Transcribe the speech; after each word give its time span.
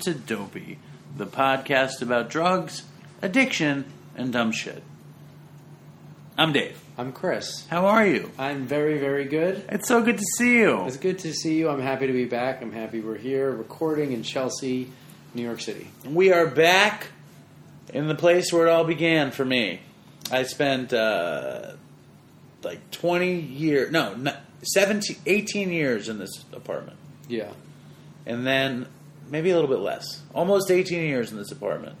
to 0.00 0.14
Dopey, 0.14 0.78
the 1.14 1.26
podcast 1.26 2.00
about 2.00 2.30
drugs, 2.30 2.84
addiction, 3.20 3.84
and 4.16 4.32
dumb 4.32 4.50
shit. 4.50 4.82
I'm 6.38 6.54
Dave. 6.54 6.80
I'm 6.96 7.12
Chris. 7.12 7.66
How 7.68 7.86
are 7.86 8.06
you? 8.06 8.30
I'm 8.38 8.66
very, 8.66 8.98
very 8.98 9.26
good. 9.26 9.62
It's 9.68 9.88
so 9.88 10.02
good 10.02 10.16
to 10.16 10.24
see 10.38 10.58
you. 10.58 10.86
It's 10.86 10.96
good 10.96 11.18
to 11.20 11.34
see 11.34 11.58
you. 11.58 11.68
I'm 11.68 11.82
happy 11.82 12.06
to 12.06 12.12
be 12.14 12.24
back. 12.24 12.62
I'm 12.62 12.72
happy 12.72 13.00
we're 13.00 13.18
here 13.18 13.50
recording 13.50 14.12
in 14.12 14.22
Chelsea, 14.22 14.90
New 15.34 15.42
York 15.42 15.60
City. 15.60 15.90
We 16.04 16.32
are 16.32 16.46
back 16.46 17.08
in 17.92 18.08
the 18.08 18.14
place 18.14 18.50
where 18.52 18.68
it 18.68 18.70
all 18.70 18.84
began 18.84 19.32
for 19.32 19.44
me. 19.44 19.80
I 20.30 20.44
spent 20.44 20.94
uh, 20.94 21.72
like 22.62 22.90
20 22.90 23.38
years, 23.38 23.90
no, 23.90 24.14
no 24.14 24.34
17, 24.62 25.16
18 25.26 25.70
years 25.70 26.08
in 26.08 26.18
this 26.18 26.44
apartment. 26.54 26.96
Yeah. 27.28 27.52
And 28.24 28.46
then 28.46 28.86
maybe 29.30 29.50
a 29.50 29.54
little 29.54 29.70
bit 29.70 29.80
less. 29.80 30.22
Almost 30.34 30.70
18 30.70 31.02
years 31.02 31.30
in 31.30 31.38
this 31.38 31.50
apartment. 31.50 31.96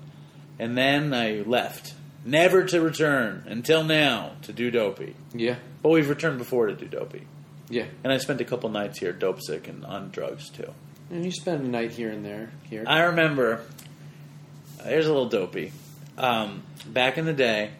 And 0.58 0.76
then 0.76 1.14
I 1.14 1.42
left. 1.46 1.94
Never 2.24 2.64
to 2.64 2.80
return 2.82 3.44
until 3.46 3.82
now 3.82 4.32
to 4.42 4.52
do 4.52 4.70
Dopey. 4.70 5.14
Yeah. 5.32 5.56
But 5.82 5.90
we've 5.90 6.08
returned 6.08 6.38
before 6.38 6.66
to 6.66 6.74
do 6.74 6.86
Dopey. 6.86 7.26
Yeah. 7.70 7.86
And 8.04 8.12
I 8.12 8.18
spent 8.18 8.40
a 8.40 8.44
couple 8.44 8.68
nights 8.68 8.98
here 8.98 9.12
dope 9.12 9.40
sick 9.40 9.68
and 9.68 9.84
on 9.86 10.10
drugs 10.10 10.50
too. 10.50 10.74
And 11.10 11.24
you 11.24 11.32
spend 11.32 11.64
a 11.64 11.68
night 11.68 11.92
here 11.92 12.10
and 12.10 12.24
there. 12.24 12.50
Here. 12.64 12.84
I 12.86 13.04
remember. 13.04 13.62
Here's 14.84 15.06
a 15.06 15.12
little 15.12 15.28
dopey. 15.28 15.72
Um, 16.18 16.62
back 16.86 17.16
in 17.16 17.24
the 17.24 17.32
day, 17.32 17.70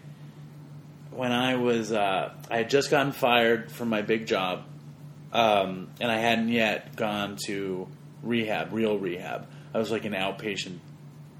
when 1.10 1.32
I 1.32 1.56
was, 1.56 1.92
uh, 1.92 2.32
I 2.50 2.56
had 2.58 2.70
just 2.70 2.90
gotten 2.90 3.12
fired 3.12 3.70
from 3.70 3.88
my 3.88 4.02
big 4.02 4.26
job, 4.26 4.62
um, 5.32 5.88
and 6.00 6.10
I 6.10 6.18
hadn't 6.18 6.48
yet 6.48 6.96
gone 6.96 7.36
to 7.46 7.88
rehab, 8.22 8.72
real 8.72 8.98
rehab. 8.98 9.46
I 9.74 9.78
was 9.78 9.90
like 9.90 10.04
an 10.04 10.12
outpatient 10.12 10.78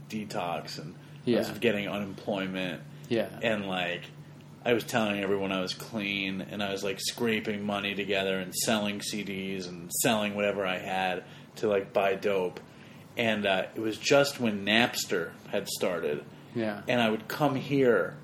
detox, 0.09 0.79
and 0.79 0.95
I 1.27 1.39
was 1.39 1.51
getting 1.59 1.89
unemployment, 1.89 2.83
yeah. 3.09 3.29
and 3.43 3.67
like 3.67 4.03
I 4.65 4.75
was 4.75 4.85
telling 4.85 5.21
everyone 5.21 5.53
I 5.53 5.61
was 5.61 5.75
clean, 5.75 6.41
and 6.41 6.63
I 6.63 6.73
was 6.73 6.85
like 6.85 7.01
scraping 7.01 7.65
money 7.65 7.95
together 7.95 8.39
and 8.39 8.55
selling 8.55 9.01
CDs 9.01 9.69
and 9.69 9.91
selling 10.03 10.35
whatever 10.35 10.67
I 10.67 10.79
had 10.79 11.25
to 11.57 11.69
like 11.69 11.93
buy 11.93 12.15
dope. 12.15 12.61
And 13.17 13.47
uh, 13.47 13.67
it 13.75 13.81
was 13.81 13.99
just 13.99 14.39
when 14.41 14.65
Napster 14.65 15.31
had 15.49 15.69
started, 15.69 16.25
yeah. 16.55 16.83
and 16.89 17.01
I 17.01 17.11
would 17.11 17.29
come 17.29 17.55
here 17.55 18.17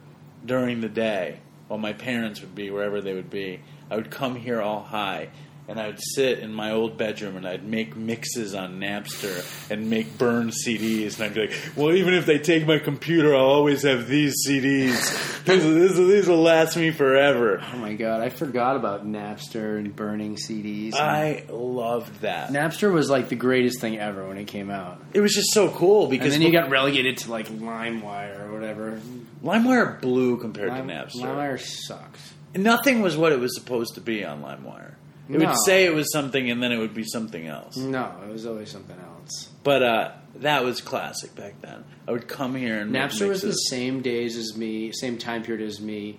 during 0.44 0.80
the 0.80 0.88
day 0.88 1.40
while 1.68 1.78
my 1.78 1.92
parents 1.92 2.40
would 2.40 2.54
be 2.54 2.70
wherever 2.70 3.00
they 3.00 3.14
would 3.14 3.30
be. 3.30 3.60
I 3.90 3.96
would 3.96 4.10
come 4.10 4.36
here 4.36 4.60
all 4.60 4.82
high. 4.82 5.30
And 5.68 5.80
I 5.80 5.88
would 5.88 6.00
sit 6.00 6.38
in 6.38 6.52
my 6.52 6.70
old 6.70 6.96
bedroom 6.96 7.36
and 7.36 7.46
I'd 7.46 7.64
make 7.64 7.96
mixes 7.96 8.54
on 8.54 8.78
Napster 8.78 9.70
and 9.70 9.90
make 9.90 10.16
burn 10.16 10.50
CDs. 10.50 11.16
And 11.16 11.24
I'd 11.24 11.34
be 11.34 11.48
like, 11.48 11.70
well, 11.74 11.92
even 11.92 12.14
if 12.14 12.24
they 12.24 12.38
take 12.38 12.66
my 12.66 12.78
computer, 12.78 13.34
I'll 13.34 13.46
always 13.46 13.82
have 13.82 14.06
these 14.06 14.34
CDs. 14.46 15.44
These, 15.44 15.64
these, 15.64 15.96
these 15.96 16.28
will 16.28 16.42
last 16.42 16.76
me 16.76 16.92
forever. 16.92 17.60
oh 17.72 17.76
my 17.78 17.94
god, 17.94 18.20
I 18.20 18.28
forgot 18.28 18.76
about 18.76 19.04
Napster 19.06 19.78
and 19.78 19.94
burning 19.94 20.36
CDs. 20.36 20.94
I 20.94 21.44
loved 21.48 22.20
that. 22.20 22.50
Napster 22.50 22.92
was 22.92 23.10
like 23.10 23.28
the 23.28 23.36
greatest 23.36 23.80
thing 23.80 23.98
ever 23.98 24.26
when 24.28 24.38
it 24.38 24.46
came 24.46 24.70
out. 24.70 25.02
It 25.12 25.20
was 25.20 25.34
just 25.34 25.52
so 25.52 25.68
cool 25.70 26.02
And 26.02 26.10
because 26.10 26.32
then 26.32 26.42
you 26.42 26.52
got 26.52 26.70
relegated 26.70 27.18
to 27.18 27.30
like 27.30 27.48
LimeWire 27.48 28.40
or 28.40 28.52
whatever. 28.52 29.00
LimeWire 29.42 30.00
blew 30.00 30.36
compared 30.38 30.68
Lime, 30.68 30.88
to 30.88 30.94
Napster. 30.94 31.22
LimeWire 31.22 31.60
sucks. 31.60 32.34
Nothing 32.54 33.00
was 33.02 33.16
what 33.16 33.32
it 33.32 33.40
was 33.40 33.54
supposed 33.54 33.94
to 33.96 34.00
be 34.00 34.24
on 34.24 34.42
LimeWire. 34.42 34.94
It 35.28 35.38
No. 35.40 35.46
would 35.46 35.56
say 35.64 35.84
it 35.86 35.94
was 35.94 36.10
something 36.12 36.50
and 36.50 36.62
then 36.62 36.72
it 36.72 36.78
would 36.78 36.94
be 36.94 37.04
something 37.04 37.46
else. 37.46 37.76
No, 37.76 38.12
it 38.26 38.30
was 38.32 38.46
always 38.46 38.70
something 38.70 38.96
else. 38.98 39.48
But 39.64 39.82
uh, 39.82 40.12
that 40.36 40.62
was 40.64 40.80
classic 40.80 41.34
back 41.34 41.60
then. 41.62 41.84
I 42.06 42.12
would 42.12 42.28
come 42.28 42.54
here 42.54 42.78
and 42.80 42.92
Napster 42.94 43.28
was 43.28 43.42
the 43.42 43.52
same 43.52 44.02
days 44.02 44.36
as 44.36 44.56
me, 44.56 44.92
same 44.92 45.18
time 45.18 45.42
period 45.42 45.66
as 45.66 45.80
me 45.80 46.18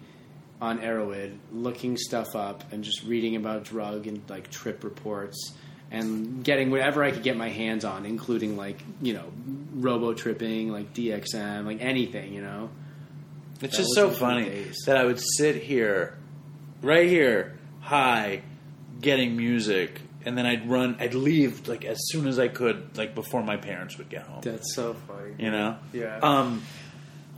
on 0.60 0.80
Erowid, 0.80 1.38
looking 1.54 1.96
stuff 1.98 2.36
up 2.36 2.72
and 2.74 2.84
just 2.84 3.04
reading 3.04 3.36
about 3.36 3.64
drug 3.64 4.08
and 4.08 4.22
like 4.30 4.50
trip 4.52 4.84
reports 4.84 5.54
and 5.90 6.44
getting 6.44 6.70
whatever 6.70 7.02
I 7.02 7.12
could 7.12 7.24
get 7.24 7.38
my 7.38 7.48
hands 7.48 7.86
on, 7.86 8.06
including 8.06 8.58
like, 8.58 8.82
you 9.02 9.14
know, 9.14 9.32
robo 9.76 10.14
tripping, 10.14 10.70
like 10.72 10.94
DXM, 10.94 11.66
like 11.66 11.80
anything, 11.80 12.34
you 12.34 12.42
know? 12.42 12.70
It's 13.62 13.78
that 13.78 13.84
just 13.84 13.96
so 13.96 14.10
funny 14.12 14.44
days. 14.46 14.84
that 14.86 14.98
I 14.98 15.06
would 15.06 15.20
sit 15.20 15.56
here, 15.56 16.18
right 16.82 17.08
here, 17.08 17.58
high, 17.80 18.42
getting 19.02 19.36
music, 19.38 20.02
and 20.26 20.38
then 20.38 20.46
I'd 20.46 20.70
run. 20.70 20.98
I'd 21.00 21.14
leave 21.14 21.68
like 21.68 21.86
as 21.86 21.98
soon 22.10 22.28
as 22.28 22.40
I 22.40 22.48
could, 22.48 22.98
like 22.98 23.16
before 23.16 23.44
my 23.44 23.58
parents 23.58 23.98
would 23.98 24.10
get 24.10 24.24
home. 24.24 24.42
That's 24.42 24.76
so 24.76 24.94
funny. 24.94 25.36
You 25.38 25.52
know? 25.52 25.78
Yeah. 25.94 26.20
Um, 26.22 26.62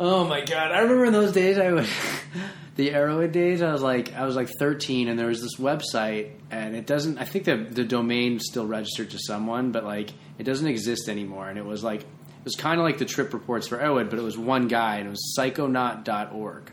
Oh 0.02 0.24
my 0.24 0.40
god! 0.40 0.72
I 0.72 0.80
remember 0.80 1.03
in 1.06 1.12
those 1.12 1.34
days, 1.34 1.58
I 1.58 1.74
would 1.74 1.86
the 2.78 2.92
Erowid 2.92 3.34
days. 3.34 3.62
I 3.62 3.74
was 3.74 3.81
like, 3.81 4.14
I 4.16 4.24
was 4.25 4.34
like 4.34 4.47
thirteen, 4.58 5.09
and 5.09 5.20
there 5.20 5.28
was 5.28 5.42
this 5.42 5.58
website, 5.58 6.31
and 6.50 6.74
it 6.74 6.88
doesn't. 6.88 7.18
I 7.18 7.25
think 7.25 7.44
the 7.44 7.58
the 7.58 7.84
domain 7.84 8.40
still 8.40 8.66
registered 8.66 9.09
to 9.09 9.20
someone, 9.20 9.74
but 9.74 9.84
like 9.84 10.12
it 10.38 10.44
doesn't 10.44 10.68
exist 10.68 11.09
anymore. 11.09 11.50
And 11.50 11.59
it 11.59 11.66
was 11.66 11.84
like 11.84 12.03
it 12.03 12.46
was 12.46 12.56
kind 12.56 12.80
of 12.80 12.86
like 12.86 12.97
the 12.97 13.03
trip 13.03 13.34
reports 13.34 13.68
for 13.68 13.78
Erowid, 13.78 14.09
but 14.09 14.18
it 14.18 14.22
was 14.24 14.38
one 14.38 14.70
guy, 14.70 15.00
and 15.00 15.08
it 15.08 15.09
was 15.09 15.36
psychonaut.org. 15.38 16.72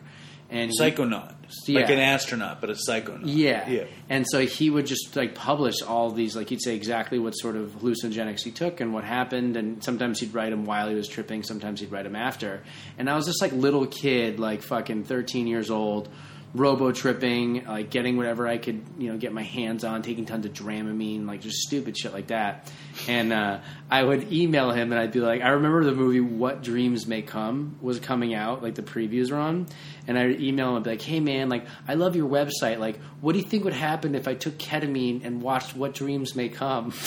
And 0.51 0.71
psychonaut, 0.81 1.35
Yeah. 1.67 1.81
like 1.81 1.91
an 1.91 1.99
astronaut, 1.99 2.61
but 2.61 2.71
a 2.71 2.75
psychonaut. 2.75 3.23
yeah. 3.25 3.69
yeah. 3.69 3.85
And 4.09 4.25
so 4.29 4.47
he 4.47 4.71
would 4.71 4.87
just 4.87 5.17
like 5.17 5.35
publish 5.35 5.83
all 5.83 6.11
these, 6.13 6.37
like 6.37 6.49
he'd 6.49 6.63
say 6.63 6.77
exactly 6.77 7.19
what 7.19 7.33
sort 7.33 7.57
of 7.57 7.71
hallucinogenics 7.81 8.43
he 8.45 8.53
took 8.53 8.81
and 8.81 8.93
what 8.95 9.03
happened. 9.05 9.57
And 9.57 9.83
sometimes 9.83 10.21
he'd 10.21 10.33
write 10.35 10.51
them 10.51 10.65
while 10.65 10.89
he 10.89 10.95
was 10.95 11.09
tripping, 11.09 11.43
sometimes 11.43 11.81
he'd 11.81 11.91
write 11.91 12.05
them 12.05 12.17
after. 12.17 12.63
And 12.99 13.11
I 13.11 13.17
was 13.17 13.27
just 13.27 13.43
like 13.43 13.53
little 13.53 13.87
kid, 13.87 14.39
like 14.39 14.63
fucking 14.63 15.05
13 15.05 15.47
years 15.49 15.71
old, 15.71 16.09
robo 16.55 16.91
tripping, 16.91 17.65
like 17.67 17.91
getting 17.91 18.17
whatever 18.17 18.47
I 18.47 18.57
could, 18.57 18.83
you 18.99 19.11
know, 19.11 19.19
get 19.19 19.31
my 19.33 19.43
hands 19.43 19.85
on, 19.85 20.01
taking 20.03 20.25
tons 20.25 20.47
of 20.47 20.53
Dramamine, 20.55 21.27
like 21.27 21.43
just 21.43 21.59
stupid 21.59 21.99
shit 21.99 22.15
like 22.15 22.29
that. 22.29 22.73
And 23.09 23.31
uh, 23.33 23.59
I 23.91 24.03
would 24.03 24.33
email 24.33 24.71
him 24.71 24.91
and 24.91 24.99
I'd 24.99 25.13
be 25.13 25.21
like, 25.21 25.43
I 25.43 25.49
remember 25.51 25.85
the 25.85 25.93
movie 25.93 26.21
What 26.21 26.63
Dreams 26.63 27.07
May 27.07 27.21
Come 27.21 27.77
was 27.83 28.01
coming 28.01 28.33
out, 28.33 28.63
like 28.63 28.75
the 28.75 28.83
previews 28.83 29.31
were 29.31 29.37
on. 29.37 29.67
And 30.07 30.19
I'd 30.19 30.41
email 30.41 30.71
him 30.71 30.77
and 30.77 30.85
be 30.85 30.91
like, 30.91 31.03
hey 31.03 31.21
man, 31.21 31.49
like, 31.49 31.67
I 31.89 31.95
love 31.95 32.15
your 32.17 32.29
website. 32.29 32.79
Like, 32.79 32.99
what 33.21 33.33
do 33.33 33.39
you 33.39 33.45
think 33.45 33.65
would 33.65 33.73
happen 33.73 34.15
if 34.15 34.29
I 34.29 34.35
took 34.35 34.57
ketamine 34.59 35.25
and 35.25 35.43
watched 35.43 35.75
What 35.77 35.95
Dreams 35.95 36.35
May 36.37 36.49
Come? 36.49 36.93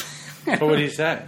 What 0.46 0.62
would 0.62 0.80
he 0.80 0.90
say? 0.90 1.24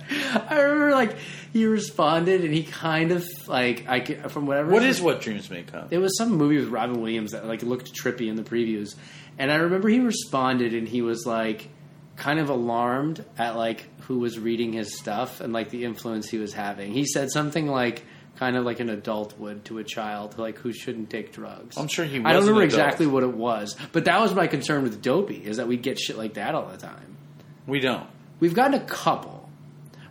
I 0.50 0.62
remember 0.62 0.92
like 0.96 1.16
he 1.54 1.66
responded 1.66 2.44
and 2.44 2.52
he 2.54 2.64
kind 2.64 3.12
of 3.12 3.28
like 3.48 3.86
I 3.88 4.00
from 4.30 4.48
whatever 4.48 4.72
What 4.72 4.84
is 4.84 5.00
what 5.02 5.22
dreams 5.22 5.50
may 5.50 5.62
come? 5.64 5.88
it 5.92 5.98
was 6.00 6.18
some 6.18 6.32
movie 6.32 6.58
with 6.58 6.70
Robin 6.70 7.00
Williams 7.02 7.34
that 7.34 7.46
like 7.46 7.62
looked 7.62 7.94
trippy 7.94 8.30
in 8.30 8.36
the 8.36 8.42
previews, 8.42 8.96
and 9.38 9.52
I 9.52 9.56
remember 9.56 9.90
he 9.90 10.00
responded 10.00 10.74
and 10.74 10.88
he 10.88 11.02
was 11.03 11.26
like 11.26 11.68
kind 12.16 12.40
of 12.40 12.50
alarmed 12.50 13.24
at 13.38 13.58
like 13.58 13.86
who 14.03 14.18
was 14.20 14.40
reading 14.40 14.74
his 14.74 14.98
stuff 14.98 15.42
and 15.42 15.52
like 15.53 15.70
the 15.70 15.84
influence 15.84 16.30
he 16.30 16.38
was 16.40 16.53
having. 16.53 16.92
He 16.94 17.06
said 17.06 17.30
something 17.32 17.68
like 17.68 18.03
kind 18.41 18.57
of 18.57 18.66
like 18.66 18.79
an 18.79 18.90
adult 18.90 19.38
would 19.38 19.63
to 19.63 19.78
a 19.78 19.84
child, 19.84 20.40
like 20.40 20.57
who 20.57 20.74
shouldn't 20.74 21.12
take 21.12 21.31
drugs. 21.31 21.78
I'm 21.78 21.88
sure 21.88 22.06
he 22.06 22.18
I 22.18 22.34
don't 22.34 22.41
remember 22.41 22.63
exactly 22.63 23.06
what 23.06 23.22
it 23.22 23.35
was, 23.35 23.78
but 23.91 24.06
that 24.06 24.19
was 24.19 24.34
my 24.34 24.47
concern 24.47 24.81
with 24.81 25.00
Dopey 25.00 25.46
is 25.46 25.57
that 25.57 25.68
we 25.68 25.78
get 25.78 26.00
shit 26.00 26.18
like 26.18 26.34
that 26.34 26.56
all 26.56 26.66
the 26.66 26.78
time. 26.78 27.18
We 27.67 27.79
don't. 27.79 28.08
We've 28.40 28.55
gotten 28.55 28.73
a 28.73 28.84
couple. 28.84 29.47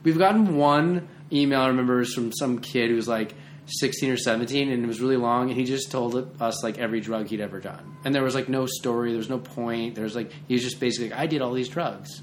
We've 0.05 0.17
gotten 0.17 0.57
one 0.57 1.09
email 1.33 1.63
I 1.63 1.67
remember 1.67 1.97
was 1.97 2.15
from 2.15 2.33
some 2.33 2.61
kid 2.61 2.91
who 2.91 2.95
was 2.95 3.09
like 3.09 3.35
16 3.67 4.13
or 4.13 4.17
17 4.17 4.71
and 4.71 4.85
it 4.85 4.87
was 4.87 5.01
really 5.01 5.17
long 5.17 5.49
and 5.49 5.59
he 5.59 5.65
just 5.65 5.91
told 5.91 6.41
us 6.41 6.63
like 6.63 6.79
every 6.79 7.01
drug 7.01 7.27
he'd 7.27 7.41
ever 7.41 7.59
done. 7.59 7.97
And 8.05 8.15
there 8.15 8.23
was 8.23 8.37
like 8.37 8.49
no 8.49 8.67
story, 8.67 9.11
there 9.11 9.19
was 9.19 9.29
no 9.29 9.39
point. 9.39 9.97
There 9.97 10.05
was 10.05 10.15
like 10.15 10.31
he 10.47 10.55
was 10.55 10.63
just 10.63 10.79
basically 10.79 11.11
like 11.11 11.19
I 11.19 11.27
did 11.27 11.43
all 11.43 11.53
these 11.53 11.69
drugs. 11.69 12.23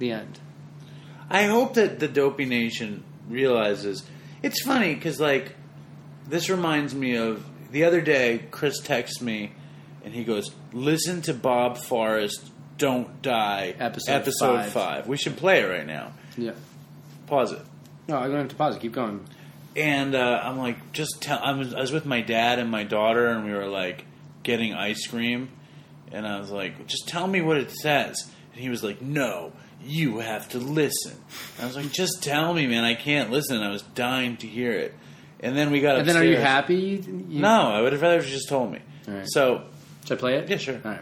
The 0.00 0.10
end. 0.10 0.40
I 1.30 1.44
hope 1.44 1.74
that 1.74 2.00
the 2.00 2.08
Dopey 2.08 2.44
Nation 2.44 3.04
realizes. 3.28 4.02
It's 4.44 4.62
funny 4.62 4.94
because, 4.94 5.18
like, 5.18 5.54
this 6.28 6.50
reminds 6.50 6.94
me 6.94 7.16
of 7.16 7.44
the 7.72 7.84
other 7.84 8.00
day. 8.02 8.42
Chris 8.50 8.78
texts 8.78 9.22
me, 9.22 9.52
and 10.04 10.12
he 10.12 10.22
goes, 10.22 10.50
"Listen 10.72 11.22
to 11.22 11.32
Bob 11.32 11.78
Forrest, 11.78 12.50
Don't 12.76 13.22
Die, 13.22 13.74
Episode 13.78 14.12
episode 14.12 14.56
five. 14.56 14.72
five. 14.72 15.08
We 15.08 15.16
should 15.16 15.36
play 15.38 15.60
it 15.60 15.66
right 15.66 15.86
now. 15.86 16.12
Yeah. 16.36 16.52
Pause 17.26 17.52
it." 17.52 17.62
No, 18.06 18.18
I 18.18 18.26
don't 18.26 18.36
have 18.36 18.48
to 18.48 18.54
pause 18.56 18.76
it. 18.76 18.82
Keep 18.82 18.92
going. 18.92 19.24
And 19.76 20.14
uh, 20.14 20.40
I'm 20.44 20.58
like, 20.58 20.92
just 20.92 21.22
tell. 21.22 21.38
I 21.42 21.52
was, 21.52 21.72
I 21.72 21.80
was 21.80 21.90
with 21.90 22.04
my 22.04 22.20
dad 22.20 22.58
and 22.58 22.70
my 22.70 22.84
daughter, 22.84 23.28
and 23.28 23.46
we 23.46 23.52
were 23.52 23.66
like 23.66 24.04
getting 24.42 24.74
ice 24.74 25.06
cream, 25.06 25.48
and 26.12 26.26
I 26.26 26.38
was 26.38 26.50
like, 26.50 26.86
just 26.86 27.08
tell 27.08 27.26
me 27.26 27.40
what 27.40 27.56
it 27.56 27.70
says. 27.70 28.30
And 28.52 28.60
he 28.60 28.68
was 28.68 28.84
like, 28.84 29.00
no, 29.00 29.52
you 29.84 30.18
have 30.18 30.48
to 30.50 30.58
listen. 30.58 31.12
And 31.56 31.64
I 31.64 31.66
was 31.66 31.76
like, 31.76 31.92
just 31.92 32.22
tell 32.22 32.52
me, 32.54 32.66
man, 32.66 32.84
I 32.84 32.94
can't 32.94 33.30
listen. 33.30 33.62
I 33.62 33.70
was 33.70 33.82
dying 33.82 34.36
to 34.38 34.46
hear 34.46 34.72
it. 34.72 34.94
And 35.40 35.56
then 35.56 35.70
we 35.70 35.80
got 35.80 35.98
And 35.98 36.08
then 36.08 36.16
are 36.16 36.24
you 36.24 36.36
happy? 36.36 36.74
You, 36.74 37.26
you- 37.28 37.40
No, 37.40 37.48
I 37.70 37.80
would 37.82 37.92
have 37.92 38.02
rather 38.02 38.16
you 38.16 38.22
just 38.22 38.48
told 38.48 38.72
me. 38.72 38.78
All 39.08 39.14
right. 39.14 39.26
So 39.28 39.64
Should 40.06 40.18
I 40.18 40.20
play 40.20 40.34
it? 40.36 40.48
Yeah, 40.48 40.56
sure. 40.56 40.80
All 40.84 40.90
right. 40.90 41.00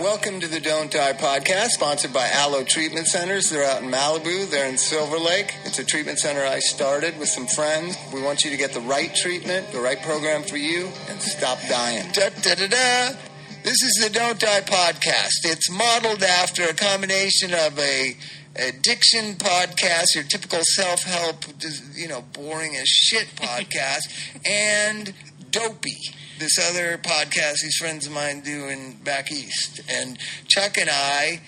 Welcome 0.00 0.40
to 0.40 0.48
the 0.48 0.60
Don't 0.60 0.90
Die 0.90 1.12
podcast, 1.14 1.68
sponsored 1.68 2.12
by 2.12 2.28
Alo 2.34 2.64
Treatment 2.64 3.06
Centers. 3.06 3.48
They're 3.50 3.64
out 3.64 3.82
in 3.82 3.90
Malibu. 3.90 4.50
They're 4.50 4.68
in 4.68 4.76
Silver 4.76 5.18
Lake. 5.18 5.54
It's 5.64 5.78
a 5.78 5.84
treatment 5.84 6.18
center 6.18 6.44
I 6.44 6.58
started 6.58 7.18
with 7.18 7.28
some 7.28 7.46
friends. 7.46 7.96
We 8.12 8.20
want 8.20 8.44
you 8.44 8.50
to 8.50 8.56
get 8.56 8.72
the 8.72 8.80
right 8.80 9.14
treatment, 9.14 9.70
the 9.72 9.80
right 9.80 10.00
program 10.02 10.42
for 10.42 10.56
you, 10.56 10.90
and 11.08 11.20
stop 11.22 11.58
dying. 11.68 12.10
Da 12.12 12.28
da 12.42 12.54
da 12.54 12.66
da. 12.66 13.16
This 13.64 13.82
is 13.82 14.04
the 14.04 14.10
Don't 14.10 14.38
Die 14.38 14.60
podcast. 14.60 15.40
It's 15.44 15.70
modeled 15.70 16.22
after 16.22 16.64
a 16.64 16.74
combination 16.74 17.54
of 17.54 17.78
a 17.78 18.14
addiction 18.56 19.36
podcast, 19.36 20.14
your 20.14 20.24
typical 20.24 20.60
self-help, 20.74 21.46
you 21.94 22.06
know, 22.06 22.22
boring 22.34 22.76
as 22.76 22.86
shit 22.86 23.26
podcast, 23.36 24.02
and 24.44 25.14
Dopey 25.50 25.96
this 26.38 26.58
other 26.58 26.98
podcast 26.98 27.54
these 27.62 27.78
friends 27.80 28.06
of 28.06 28.12
mine 28.12 28.42
do 28.42 28.68
in 28.68 28.98
back 29.02 29.32
east. 29.32 29.80
And 29.90 30.18
Chuck 30.46 30.76
and 30.76 30.90
I, 30.90 31.40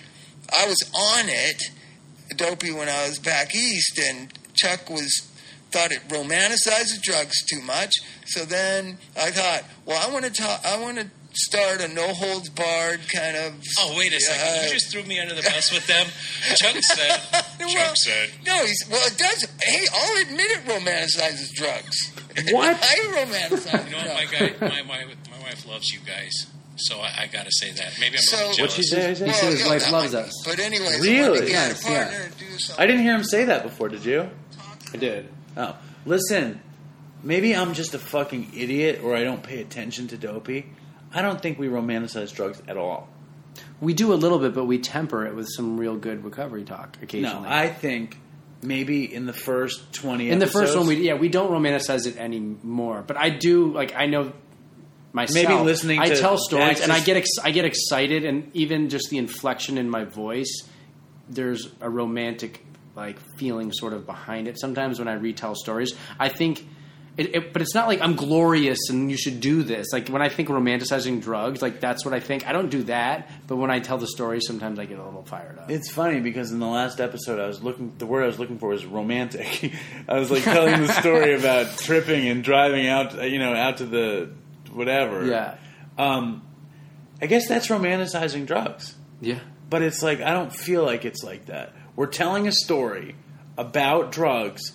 I 0.59 0.67
was 0.67 0.91
on 0.95 1.29
it, 1.29 1.65
dopey 2.35 2.73
when 2.73 2.89
I 2.89 3.07
was 3.07 3.19
back 3.19 3.55
east, 3.55 3.99
and 3.99 4.33
Chuck 4.55 4.89
was 4.89 5.31
thought 5.71 5.93
it 5.93 6.01
romanticized 6.09 7.03
drugs 7.03 7.45
too 7.45 7.61
much. 7.61 7.93
So 8.25 8.47
then 8.47 8.97
I 9.21 9.31
thought, 9.33 9.65
well, 9.85 10.03
I 10.03 10.11
want 10.11 10.25
to 10.25 10.31
talk. 10.31 10.65
I 10.65 10.81
want 10.81 10.97
to 10.97 11.11
start 11.37 11.81
a 11.81 11.89
no 11.89 12.13
holds 12.15 12.49
barred 12.49 13.01
kind 13.15 13.37
of. 13.37 13.55
Oh 13.79 13.95
wait 13.97 14.13
a 14.13 14.21
second! 14.21 14.43
uh, 14.61 14.65
you 14.67 14.73
just 14.73 14.91
threw 14.91 15.03
me 15.05 15.21
under 15.21 15.35
the 15.35 15.43
bus 15.43 15.73
with 15.73 15.87
them. 15.87 16.07
Chuck 16.57 16.77
said. 16.83 17.21
well, 17.61 17.69
Chuck 17.69 17.97
said. 17.97 18.31
No, 18.47 18.65
he's 18.65 18.85
well. 18.91 19.07
It 19.07 19.17
does. 19.19 19.47
Hey, 19.63 19.87
I'll 19.95 20.23
admit 20.23 20.51
it 20.51 20.65
romanticizes 20.65 21.53
drugs. 21.55 22.13
What? 22.53 22.77
I 22.83 22.97
romanticize 23.25 23.85
You 23.87 23.93
know 23.93 23.99
what, 23.99 24.15
my 24.15 24.27
guy, 24.27 24.55
my, 24.61 24.83
my 24.83 25.05
my 25.31 25.43
wife 25.43 25.67
loves 25.67 25.91
you 25.93 26.01
guys, 26.07 26.33
so 26.77 26.99
I, 27.01 27.23
I 27.23 27.27
got 27.33 27.45
to 27.45 27.53
say 27.53 27.71
that. 27.73 27.93
Maybe 28.01 28.17
I'm 28.17 28.23
So- 28.23 28.37
a 28.37 28.49
little 28.49 28.65
What'd 28.67 28.85
she 28.85 28.91
jealous. 28.95 29.19
say? 29.19 29.27
He 29.27 29.33
said 29.33 29.51
his 29.53 29.61
yeah, 29.63 29.69
wife 29.69 29.91
loves 29.93 30.15
us. 30.15 30.33
But 30.45 30.59
anyway, 30.59 30.99
Really? 31.01 31.17
I 31.17 31.29
wanted 31.31 31.41
to 31.41 31.47
get 31.47 31.53
Yes, 31.53 31.89
yeah. 31.89 32.23
and 32.25 32.37
do. 32.39 32.47
I 32.79 32.87
didn't 32.87 33.03
hear 33.03 33.15
him 33.15 33.25
say 33.25 33.45
that 33.45 33.63
before. 33.63 33.89
Did 33.89 34.05
you? 34.05 34.29
I 34.93 34.97
did. 34.97 35.29
Oh, 35.57 35.77
listen. 36.05 36.61
Maybe 37.23 37.57
I'm 37.57 37.73
just 37.75 37.95
a 37.95 37.99
fucking 37.99 38.53
idiot, 38.55 39.01
or 39.03 39.17
I 39.17 39.25
don't 39.25 39.43
pay 39.43 39.61
attention 39.61 40.07
to 40.09 40.17
dopey. 40.19 40.67
I 41.13 41.23
don't 41.23 41.41
think 41.41 41.59
we 41.59 41.69
romanticize 41.69 42.35
drugs 42.35 42.63
at 42.69 42.77
all. 42.77 43.09
We 43.81 43.95
do 43.95 44.13
a 44.13 44.17
little 44.17 44.39
bit, 44.39 44.55
but 44.55 44.65
we 44.67 44.79
temper 44.79 45.27
it 45.27 45.35
with 45.35 45.49
some 45.49 45.79
real 45.79 45.97
good 45.97 46.25
recovery 46.25 46.65
talk 46.65 46.99
occasionally. 47.03 47.43
No. 47.43 47.49
I 47.49 47.69
think 47.69 48.19
maybe 48.63 49.13
in 49.13 49.27
the 49.27 49.33
first 49.33 49.93
twenty. 49.93 50.31
in 50.31 50.39
the 50.39 50.47
first 50.47 50.77
one, 50.77 50.87
we 50.87 50.97
yeah 50.97 51.15
we 51.15 51.29
don't 51.29 51.51
romanticize 51.51 52.07
it 52.07 52.17
anymore. 52.19 53.03
But 53.07 53.17
I 53.17 53.31
do 53.31 53.73
like 53.73 53.95
I 53.97 54.07
know 54.07 54.33
myself. 55.13 55.49
Maybe 55.49 55.61
listening 55.63 56.01
I 56.01 56.09
tell 56.11 56.37
stories 56.39 56.81
and 56.81 56.93
I 56.93 57.01
get 57.01 57.17
ex- 57.17 57.39
I 57.43 57.51
get 57.51 57.65
excited, 57.65 58.25
and 58.25 58.51
even 58.55 58.89
just 58.91 59.09
the 59.11 59.19
inflection 59.19 59.79
in 59.79 59.89
my 59.89 60.05
voice, 60.05 60.69
there's 61.29 61.69
a 61.81 61.89
romantic 61.89 62.63
like 62.95 63.19
feeling 63.39 63.73
sort 63.73 63.93
of 63.95 64.05
behind 64.07 64.49
it. 64.49 64.59
Sometimes 64.61 64.99
when 64.99 65.09
I 65.09 65.15
retell 65.15 65.55
stories, 65.55 65.95
I 66.19 66.29
think. 66.29 66.67
It, 67.17 67.35
it, 67.35 67.53
but 67.55 67.63
it's 67.63 67.75
not 67.75 67.89
like 67.89 68.03
I'm 68.03 68.15
glorious 68.15 68.91
and 68.91 69.11
you 69.11 69.17
should 69.17 69.41
do 69.41 69.63
this. 69.63 69.87
Like 69.91 70.09
when 70.09 70.21
I 70.21 70.29
think 70.29 70.51
romanticizing 70.51 71.23
drugs, 71.23 71.63
like 71.63 71.81
that's 71.81 72.05
what 72.05 72.13
I 72.13 72.21
think. 72.21 72.47
I 72.47 72.53
don't 72.53 72.69
do 72.69 72.83
that, 72.85 73.31
but 73.47 73.57
when 73.57 73.71
I 73.71 73.81
tell 73.81 73.97
the 73.97 74.07
story, 74.07 74.41
sometimes 74.43 74.79
I 74.79 74.85
get 74.85 74.99
a 74.99 75.03
little 75.05 75.23
fired 75.23 75.59
up. 75.59 75.71
It's 75.71 75.91
funny 75.91 76.21
because 76.21 76.53
in 76.53 76.59
the 76.59 76.67
last 76.67 77.01
episode, 77.01 77.41
I 77.41 77.47
was 77.47 77.63
looking. 77.63 77.95
The 77.97 78.05
word 78.05 78.25
I 78.25 78.27
was 78.27 78.39
looking 78.39 78.59
for 78.59 78.69
was 78.69 78.85
romantic. 78.85 79.73
I 80.09 80.19
was 80.19 80.31
like 80.31 80.43
telling 80.43 80.79
the 80.83 80.93
story 80.93 81.35
about 81.39 81.79
tripping 81.79 82.29
and 82.29 82.45
driving 82.45 82.87
out, 82.87 83.15
you 83.31 83.39
know, 83.39 83.55
out 83.55 83.79
to 83.79 83.87
the 83.87 84.31
whatever. 84.73 85.25
yeah, 85.25 85.57
Um, 85.97 86.43
I 87.23 87.27
guess 87.29 87.49
that's 87.49 87.69
romanticizing 87.69 88.45
drugs. 88.45 88.95
yeah, 89.23 89.39
But 89.71 89.81
it's 89.81 90.03
like 90.03 90.21
I 90.21 90.33
don't 90.35 90.53
feel 90.55 90.85
like 90.85 91.07
it's 91.07 91.23
like 91.25 91.47
that. 91.47 91.73
We're 91.97 92.09
telling 92.09 92.47
a 92.47 92.53
story 92.53 93.15
about 93.57 94.13
drugs 94.13 94.73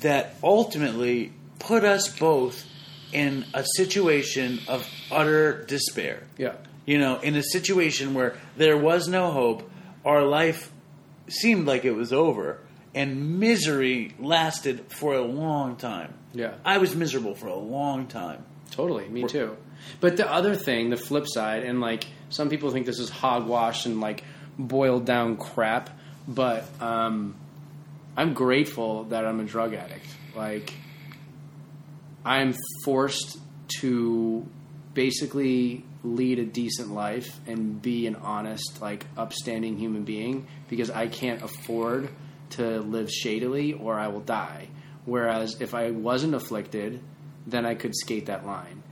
that 0.00 0.34
ultimately 0.42 1.32
put 1.58 1.84
us 1.84 2.08
both 2.08 2.64
in 3.12 3.44
a 3.54 3.64
situation 3.64 4.60
of 4.68 4.86
utter 5.10 5.64
despair. 5.64 6.22
yeah. 6.36 6.54
You 6.86 6.96
know, 6.96 7.20
in 7.20 7.36
a 7.36 7.42
situation 7.42 8.14
where 8.14 8.38
there 8.56 8.78
was 8.78 9.08
no 9.08 9.30
hope, 9.30 9.70
our 10.06 10.22
life 10.22 10.72
seemed 11.28 11.66
like 11.66 11.84
it 11.84 11.92
was 11.92 12.14
over, 12.14 12.60
and 12.94 13.38
misery 13.38 14.14
lasted 14.18 14.86
for 14.88 15.12
a 15.12 15.20
long 15.20 15.76
time. 15.76 16.14
Yeah. 16.32 16.54
I 16.64 16.78
was 16.78 16.96
miserable 16.96 17.34
for 17.34 17.48
a 17.48 17.54
long 17.56 18.06
time. 18.06 18.42
Totally, 18.70 19.06
me 19.08 19.24
too. 19.24 19.58
But 20.00 20.16
the 20.16 20.30
other 20.32 20.54
thing, 20.56 20.88
the 20.88 20.96
flip 20.96 21.26
side, 21.26 21.62
and 21.62 21.80
like 21.80 22.06
some 22.30 22.48
people 22.48 22.70
think 22.70 22.86
this 22.86 22.98
is 22.98 23.10
hogwash 23.10 23.84
and 23.84 24.00
like 24.00 24.24
boiled 24.58 25.04
down 25.04 25.36
crap, 25.36 25.90
but 26.26 26.64
um, 26.80 27.36
I'm 28.16 28.32
grateful 28.32 29.04
that 29.04 29.26
I'm 29.26 29.40
a 29.40 29.44
drug 29.44 29.74
addict. 29.74 30.06
Like, 30.34 30.72
I'm 32.24 32.54
forced 32.84 33.38
to 33.80 34.46
basically 34.94 35.84
lead 36.02 36.38
a 36.38 36.44
decent 36.44 36.92
life 36.92 37.40
and 37.46 37.80
be 37.80 38.06
an 38.06 38.16
honest, 38.16 38.80
like, 38.80 39.06
upstanding 39.16 39.76
human 39.78 40.04
being 40.04 40.46
because 40.68 40.90
I 40.90 41.06
can't 41.08 41.42
afford 41.42 42.08
to 42.50 42.80
live 42.80 43.10
shadily 43.10 43.72
or 43.74 43.98
I 43.98 44.08
will 44.08 44.20
die. 44.20 44.68
Whereas 45.04 45.60
if 45.60 45.74
I 45.74 45.90
wasn't 45.90 46.34
afflicted, 46.34 47.00
then 47.46 47.64
I 47.66 47.74
could 47.74 47.94
skate 47.96 48.26
that 48.26 48.46
line. 48.46 48.82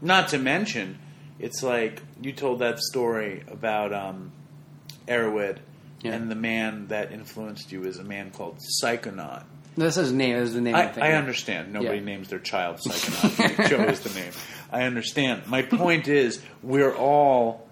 Not 0.00 0.28
to 0.28 0.38
mention, 0.38 0.98
it's 1.38 1.62
like 1.62 2.02
you 2.20 2.32
told 2.32 2.58
that 2.60 2.78
story 2.78 3.42
about 3.48 3.92
um, 3.92 4.32
Yeah. 6.02 6.12
and 6.12 6.30
the 6.30 6.34
man 6.34 6.88
that 6.88 7.12
influenced 7.12 7.72
you 7.72 7.84
is 7.84 7.98
a 7.98 8.04
man 8.04 8.30
called 8.30 8.58
Psychonaut. 8.82 9.44
No, 9.76 9.84
That's 9.84 9.96
his 9.96 10.12
name. 10.12 10.36
That's 10.38 10.52
the 10.52 10.60
name. 10.60 10.74
I, 10.74 10.92
I 11.00 11.12
understand. 11.14 11.72
Nobody 11.72 11.98
Yeah. 11.98 12.04
names 12.04 12.28
their 12.28 12.38
child 12.38 12.76
Psychonaut. 12.78 13.56
They 13.56 13.68
chose 13.68 14.00
the 14.00 14.18
name. 14.20 14.32
I 14.70 14.82
understand. 14.84 15.46
My 15.46 15.62
point 15.62 16.06
is, 16.08 16.40
we're 16.62 16.94
all 16.94 17.66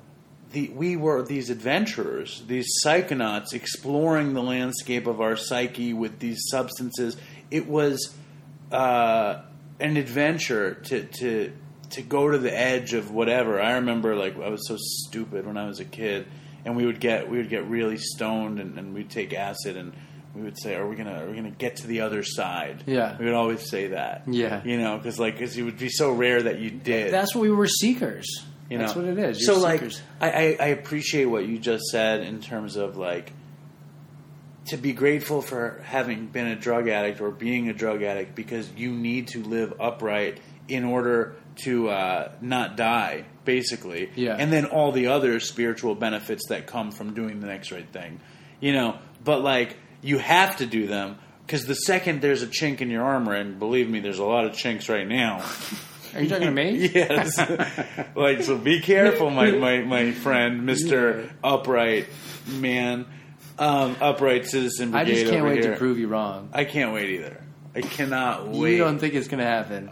the 0.52 0.68
we 0.70 0.96
were 0.96 1.22
these 1.22 1.48
adventurers, 1.50 2.42
these 2.46 2.66
psychonauts 2.84 3.52
exploring 3.54 4.34
the 4.34 4.42
landscape 4.42 5.06
of 5.06 5.20
our 5.20 5.36
psyche 5.36 5.92
with 5.92 6.18
these 6.18 6.40
substances. 6.50 7.16
It 7.50 7.66
was 7.68 8.14
uh, 8.70 9.42
an 9.80 9.96
adventure 9.96 10.74
to 10.74 11.04
to 11.04 11.52
to 11.90 12.02
go 12.02 12.30
to 12.30 12.38
the 12.38 12.56
edge 12.56 12.94
of 12.94 13.10
whatever. 13.10 13.60
I 13.60 13.72
remember, 13.74 14.14
like 14.16 14.36
I 14.38 14.48
was 14.48 14.66
so 14.66 14.76
stupid 14.78 15.46
when 15.46 15.56
I 15.56 15.66
was 15.66 15.80
a 15.80 15.84
kid, 15.84 16.26
and 16.64 16.76
we 16.76 16.86
would 16.86 17.00
get 17.00 17.30
we 17.30 17.36
would 17.38 17.48
get 17.50 17.66
really 17.68 17.96
stoned, 17.98 18.58
and, 18.60 18.78
and 18.78 18.94
we'd 18.94 19.10
take 19.10 19.32
acid, 19.34 19.76
and 19.76 19.92
we 20.34 20.42
would 20.42 20.58
say, 20.58 20.74
"Are 20.74 20.86
we 20.86 20.96
gonna 20.96 21.24
are 21.24 21.28
we 21.28 21.36
gonna 21.36 21.50
get 21.50 21.76
to 21.76 21.86
the 21.86 22.00
other 22.00 22.22
side?" 22.22 22.84
Yeah. 22.86 23.16
we 23.18 23.24
would 23.26 23.34
always 23.34 23.68
say 23.68 23.88
that. 23.88 24.22
Yeah. 24.26 24.62
you 24.64 24.78
know, 24.78 24.96
because 24.96 25.18
like 25.18 25.38
cause 25.38 25.56
it 25.56 25.62
would 25.62 25.78
be 25.78 25.88
so 25.88 26.12
rare 26.12 26.42
that 26.42 26.58
you 26.58 26.70
did. 26.70 27.12
That's 27.12 27.34
what 27.34 27.42
we 27.42 27.50
were 27.50 27.68
seekers. 27.68 28.26
You 28.70 28.78
That's 28.78 28.94
what 28.94 29.04
it 29.04 29.18
is. 29.18 29.44
so 29.44 29.52
You're 29.52 29.60
like, 29.62 29.80
seekers. 29.80 30.02
I, 30.20 30.30
I, 30.30 30.56
I 30.60 30.66
appreciate 30.68 31.26
what 31.26 31.46
you 31.46 31.58
just 31.58 31.84
said 31.90 32.20
in 32.20 32.40
terms 32.40 32.76
of 32.76 32.96
like 32.96 33.32
to 34.66 34.76
be 34.76 34.92
grateful 34.92 35.42
for 35.42 35.80
having 35.84 36.26
been 36.26 36.46
a 36.46 36.56
drug 36.56 36.88
addict 36.88 37.20
or 37.20 37.30
being 37.30 37.68
a 37.68 37.74
drug 37.74 38.02
addict 38.02 38.34
because 38.34 38.70
you 38.76 38.92
need 38.92 39.28
to 39.28 39.42
live 39.42 39.74
upright 39.80 40.38
in 40.68 40.84
order 40.84 41.34
to 41.64 41.90
uh, 41.90 42.32
not 42.40 42.76
die, 42.76 43.24
basically. 43.44 44.10
Yeah. 44.14 44.36
And 44.38 44.52
then 44.52 44.66
all 44.66 44.92
the 44.92 45.08
other 45.08 45.40
spiritual 45.40 45.94
benefits 45.94 46.46
that 46.48 46.66
come 46.66 46.92
from 46.92 47.12
doing 47.12 47.40
the 47.40 47.46
next 47.46 47.72
right 47.72 47.88
thing, 47.92 48.20
you 48.60 48.72
know. 48.72 48.98
But 49.22 49.42
like, 49.42 49.76
you 50.02 50.18
have 50.18 50.56
to 50.56 50.66
do 50.66 50.86
them 50.86 51.18
because 51.46 51.66
the 51.66 51.74
second 51.74 52.20
there's 52.20 52.42
a 52.42 52.46
chink 52.46 52.80
in 52.80 52.90
your 52.90 53.02
armor, 53.04 53.34
and 53.34 53.58
believe 53.58 53.88
me, 53.88 54.00
there's 54.00 54.18
a 54.18 54.24
lot 54.24 54.44
of 54.44 54.54
chinks 54.54 54.88
right 54.88 55.06
now. 55.06 55.44
Are 56.14 56.20
you 56.22 56.28
talking 56.28 56.46
to 56.46 56.52
me? 56.52 56.88
Yes. 56.94 57.38
like, 58.14 58.42
so 58.42 58.58
be 58.58 58.80
careful, 58.80 59.30
my, 59.30 59.50
my, 59.52 59.80
my 59.80 60.12
friend, 60.12 60.68
Mr. 60.68 61.30
Upright 61.42 62.06
Man. 62.46 63.06
Um, 63.58 63.96
upright 64.00 64.46
Citizen 64.46 64.94
I 64.94 65.04
just 65.04 65.26
can't 65.30 65.44
wait 65.44 65.62
here. 65.62 65.72
to 65.72 65.78
prove 65.78 65.98
you 65.98 66.08
wrong. 66.08 66.48
I 66.52 66.64
can't 66.64 66.92
wait 66.92 67.10
either. 67.10 67.40
I 67.74 67.82
cannot 67.82 68.48
wait. 68.48 68.72
You 68.72 68.78
don't 68.78 68.98
think 68.98 69.14
it's 69.14 69.28
going 69.28 69.40
to 69.40 69.46
happen? 69.46 69.90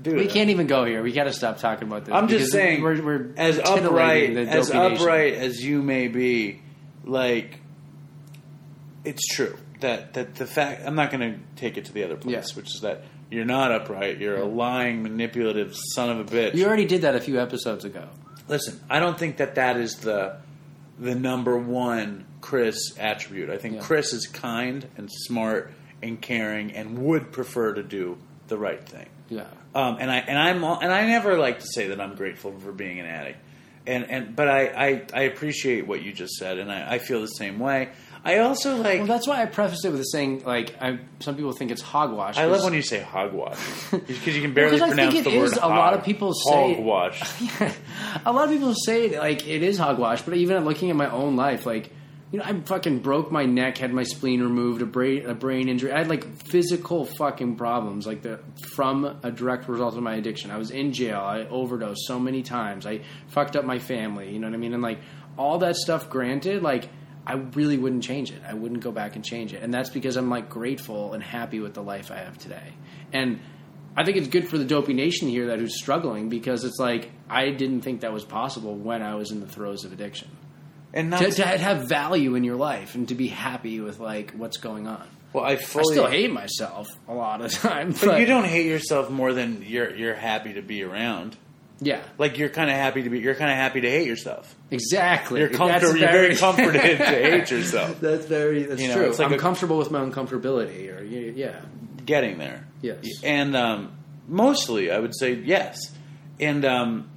Dude, 0.00 0.16
We 0.16 0.26
can't 0.26 0.50
even 0.50 0.66
go 0.66 0.84
here. 0.84 1.02
We 1.02 1.12
got 1.12 1.24
to 1.24 1.32
stop 1.32 1.58
talking 1.58 1.88
about 1.88 2.04
this. 2.04 2.14
I'm 2.14 2.28
just 2.28 2.52
saying, 2.52 2.82
we're, 2.82 3.02
we're 3.02 3.32
as 3.36 3.58
upright 3.58 4.36
as 4.36 4.68
Nation. 4.68 4.76
upright 5.00 5.34
as 5.34 5.64
you 5.64 5.82
may 5.82 6.08
be, 6.08 6.60
like 7.04 7.58
it's 9.08 9.26
true 9.34 9.56
that 9.80 10.14
that 10.14 10.34
the 10.36 10.46
fact 10.46 10.82
I'm 10.86 10.94
not 10.94 11.10
going 11.10 11.32
to 11.32 11.38
take 11.56 11.76
it 11.76 11.84
to 11.86 11.92
the 11.92 12.04
other 12.04 12.16
place, 12.16 12.50
Yeah. 12.50 12.56
which 12.56 12.74
is 12.74 12.80
that 12.82 13.02
you're 13.30 13.44
not 13.44 13.72
upright. 13.72 14.18
You're 14.18 14.38
a 14.38 14.44
lying, 14.46 15.02
manipulative 15.02 15.74
son 15.94 16.08
of 16.10 16.18
a 16.20 16.24
bitch. 16.24 16.54
You 16.54 16.64
already 16.66 16.86
did 16.86 17.02
that 17.02 17.14
a 17.14 17.20
few 17.20 17.40
episodes 17.40 17.84
ago. 17.84 18.08
Listen, 18.48 18.80
I 18.88 19.00
don't 19.00 19.18
think 19.18 19.36
that 19.38 19.54
that 19.56 19.76
is 19.76 19.96
the 19.96 20.36
the 20.98 21.14
number 21.14 21.56
one 21.56 22.24
Chris 22.40 22.96
attribute. 22.98 23.50
I 23.50 23.56
think 23.58 23.74
Yeah. 23.76 23.80
Chris 23.82 24.12
is 24.12 24.26
kind 24.26 24.86
and 24.96 25.08
smart 25.12 25.72
and 26.02 26.20
caring 26.20 26.72
and 26.72 26.98
would 26.98 27.30
prefer 27.32 27.74
to 27.74 27.82
do 27.82 28.16
the 28.48 28.56
right 28.58 28.82
thing. 28.88 29.06
Yeah. 29.28 29.44
Um, 29.74 29.98
and 30.00 30.10
I 30.10 30.16
and 30.18 30.38
I'm 30.38 30.64
all- 30.64 30.78
and 30.80 30.90
I 30.92 31.06
never 31.06 31.36
like 31.38 31.60
to 31.60 31.66
say 31.66 31.88
that 31.88 32.00
I'm 32.00 32.14
grateful 32.14 32.52
for 32.58 32.72
being 32.72 32.98
an 33.00 33.06
addict. 33.06 33.38
and 33.86 34.10
and 34.10 34.34
but 34.36 34.48
I, 34.48 34.60
I 34.86 35.02
I 35.14 35.22
appreciate 35.22 35.86
what 35.86 36.02
you 36.02 36.12
just 36.12 36.34
said, 36.34 36.58
and 36.58 36.70
I, 36.72 36.94
I 36.94 36.98
feel 36.98 37.20
the 37.20 37.26
same 37.26 37.58
way. 37.58 37.90
I 38.24 38.38
also 38.38 38.76
like. 38.76 38.98
Well, 38.98 39.06
that's 39.06 39.26
why 39.26 39.40
I 39.42 39.46
prefaced 39.46 39.84
it 39.84 39.90
with 39.90 40.00
a 40.00 40.04
saying 40.04 40.42
like 40.44 40.74
I, 40.82 40.98
some 41.20 41.36
people 41.36 41.52
think 41.52 41.70
it's 41.70 41.80
hogwash. 41.82 42.36
I 42.36 42.46
love 42.46 42.64
when 42.64 42.74
you 42.74 42.82
say 42.82 43.00
hogwash 43.00 43.58
because 43.90 44.34
you 44.36 44.42
can 44.42 44.52
barely 44.54 44.72
Well, 44.80 44.88
'cause 44.88 44.92
I 44.92 44.94
pronounce 44.94 45.14
think 45.14 45.24
the 45.24 45.30
it 45.34 45.38
word. 45.38 45.44
is. 45.46 45.56
A 45.56 45.66
lot 45.68 45.94
of 45.94 46.04
people 46.04 46.32
say- 46.34 46.74
hogwash. 46.74 47.22
a 48.26 48.32
lot 48.32 48.44
of 48.44 48.50
people 48.50 48.74
say 48.74 49.18
like 49.18 49.46
it 49.46 49.62
is 49.62 49.78
hogwash, 49.78 50.22
but 50.22 50.34
even 50.34 50.64
looking 50.64 50.90
at 50.90 50.96
my 50.96 51.10
own 51.10 51.36
life, 51.36 51.64
like 51.66 51.90
you 52.30 52.38
know, 52.38 52.44
I 52.44 52.60
fucking 52.60 52.98
broke 52.98 53.32
my 53.32 53.46
neck, 53.46 53.78
had 53.78 53.90
my 53.94 54.02
spleen 54.02 54.42
removed, 54.42 54.82
a 54.82 54.86
brain 54.86 55.24
a 55.24 55.34
brain 55.34 55.68
injury. 55.68 55.92
I 55.92 55.98
had 55.98 56.08
like 56.08 56.24
physical 56.44 57.06
fucking 57.06 57.56
problems, 57.56 58.06
like 58.06 58.20
the 58.22 58.40
from 58.74 59.04
a 59.22 59.30
direct 59.30 59.68
result 59.68 59.96
of 59.96 60.02
my 60.02 60.16
addiction. 60.16 60.50
I 60.50 60.58
was 60.58 60.70
in 60.70 60.92
jail. 60.92 61.20
I 61.20 61.46
overdosed 61.46 62.00
so 62.06 62.18
many 62.18 62.42
times. 62.42 62.84
I 62.84 63.00
fucked 63.28 63.56
up 63.56 63.64
my 63.64 63.78
family. 63.78 64.30
You 64.32 64.40
know 64.40 64.48
what 64.48 64.54
I 64.54 64.58
mean? 64.58 64.74
And 64.74 64.82
like 64.82 64.98
all 65.38 65.58
that 65.60 65.76
stuff. 65.76 66.10
Granted, 66.10 66.62
like. 66.62 66.88
I 67.28 67.34
really 67.34 67.76
wouldn't 67.76 68.02
change 68.02 68.30
it. 68.32 68.40
I 68.48 68.54
wouldn't 68.54 68.80
go 68.80 68.90
back 68.90 69.14
and 69.14 69.24
change 69.24 69.52
it. 69.52 69.62
And 69.62 69.72
that's 69.72 69.90
because 69.90 70.16
I'm 70.16 70.30
like 70.30 70.48
grateful 70.48 71.12
and 71.12 71.22
happy 71.22 71.60
with 71.60 71.74
the 71.74 71.82
life 71.82 72.10
I 72.10 72.16
have 72.16 72.38
today. 72.38 72.72
And 73.12 73.38
I 73.94 74.04
think 74.04 74.16
it's 74.16 74.28
good 74.28 74.48
for 74.48 74.56
the 74.56 74.64
dopey 74.64 74.94
nation 74.94 75.28
here 75.28 75.48
that 75.48 75.58
who's 75.58 75.78
struggling 75.78 76.30
because 76.30 76.64
it's 76.64 76.78
like 76.78 77.10
I 77.28 77.50
didn't 77.50 77.82
think 77.82 78.00
that 78.00 78.12
was 78.14 78.24
possible 78.24 78.74
when 78.74 79.02
I 79.02 79.14
was 79.16 79.30
in 79.30 79.40
the 79.40 79.46
throes 79.46 79.84
of 79.84 79.92
addiction. 79.92 80.28
And 80.94 81.10
not 81.10 81.20
To, 81.20 81.30
to 81.30 81.44
have 81.46 81.86
value 81.86 82.34
in 82.34 82.44
your 82.44 82.56
life 82.56 82.94
and 82.94 83.06
to 83.08 83.14
be 83.14 83.26
happy 83.26 83.80
with 83.80 84.00
like 84.00 84.32
what's 84.32 84.56
going 84.56 84.86
on. 84.86 85.06
well, 85.34 85.44
I 85.44 85.50
I 85.52 85.56
still 85.56 86.06
hate 86.06 86.32
myself 86.32 86.88
a 87.06 87.12
lot 87.12 87.42
of 87.42 87.52
times, 87.68 88.02
but 88.02 88.20
you 88.20 88.26
don't 88.26 88.46
hate 88.46 88.64
yourself 88.66 89.10
more 89.10 89.34
than 89.34 89.62
you're 89.66 89.94
you're 89.94 90.14
happy 90.14 90.54
to 90.54 90.62
be 90.62 90.82
around. 90.82 91.36
Yeah, 91.80 92.00
Like 92.18 92.38
you're 92.38 92.48
kind 92.48 92.68
of 92.70 92.76
happy 92.76 93.02
to 93.04 93.10
be. 93.10 93.20
You're 93.20 93.36
kind 93.36 93.50
of 93.52 93.56
happy 93.56 93.80
to 93.82 93.88
hate 93.88 94.06
yourself. 94.08 94.52
exactly. 94.70 95.38
You're 95.40 95.48
That's 95.48 95.58
comfortable. 95.58 95.96
You're 95.96 96.10
very 96.10 96.34
comforted 96.46 96.98
to 96.98 97.04
hate 97.04 97.50
yourself. 97.50 98.00
That's 98.00 98.26
very. 98.26 98.64
That's 98.64 98.82
You 98.82 98.88
know, 98.88 98.94
true. 98.96 99.08
it's 99.10 99.18
like 99.20 99.28
I'm 99.28 99.34
a- 99.34 99.38
comfortable 99.38 99.78
with 99.78 99.90
my 99.92 100.00
uncomfortability, 100.00 100.92
or 100.92 101.02
yeah, 101.04 101.60
Getting 102.04 102.38
there. 102.38 102.66
Yes. 102.82 103.04
And 103.22 103.54
um, 103.56 103.92
mostly, 104.26 104.90
I 104.90 104.98
would 104.98 105.16
say 105.16 105.34
yes. 105.34 105.78
And 106.40 106.64
um, 106.64 107.10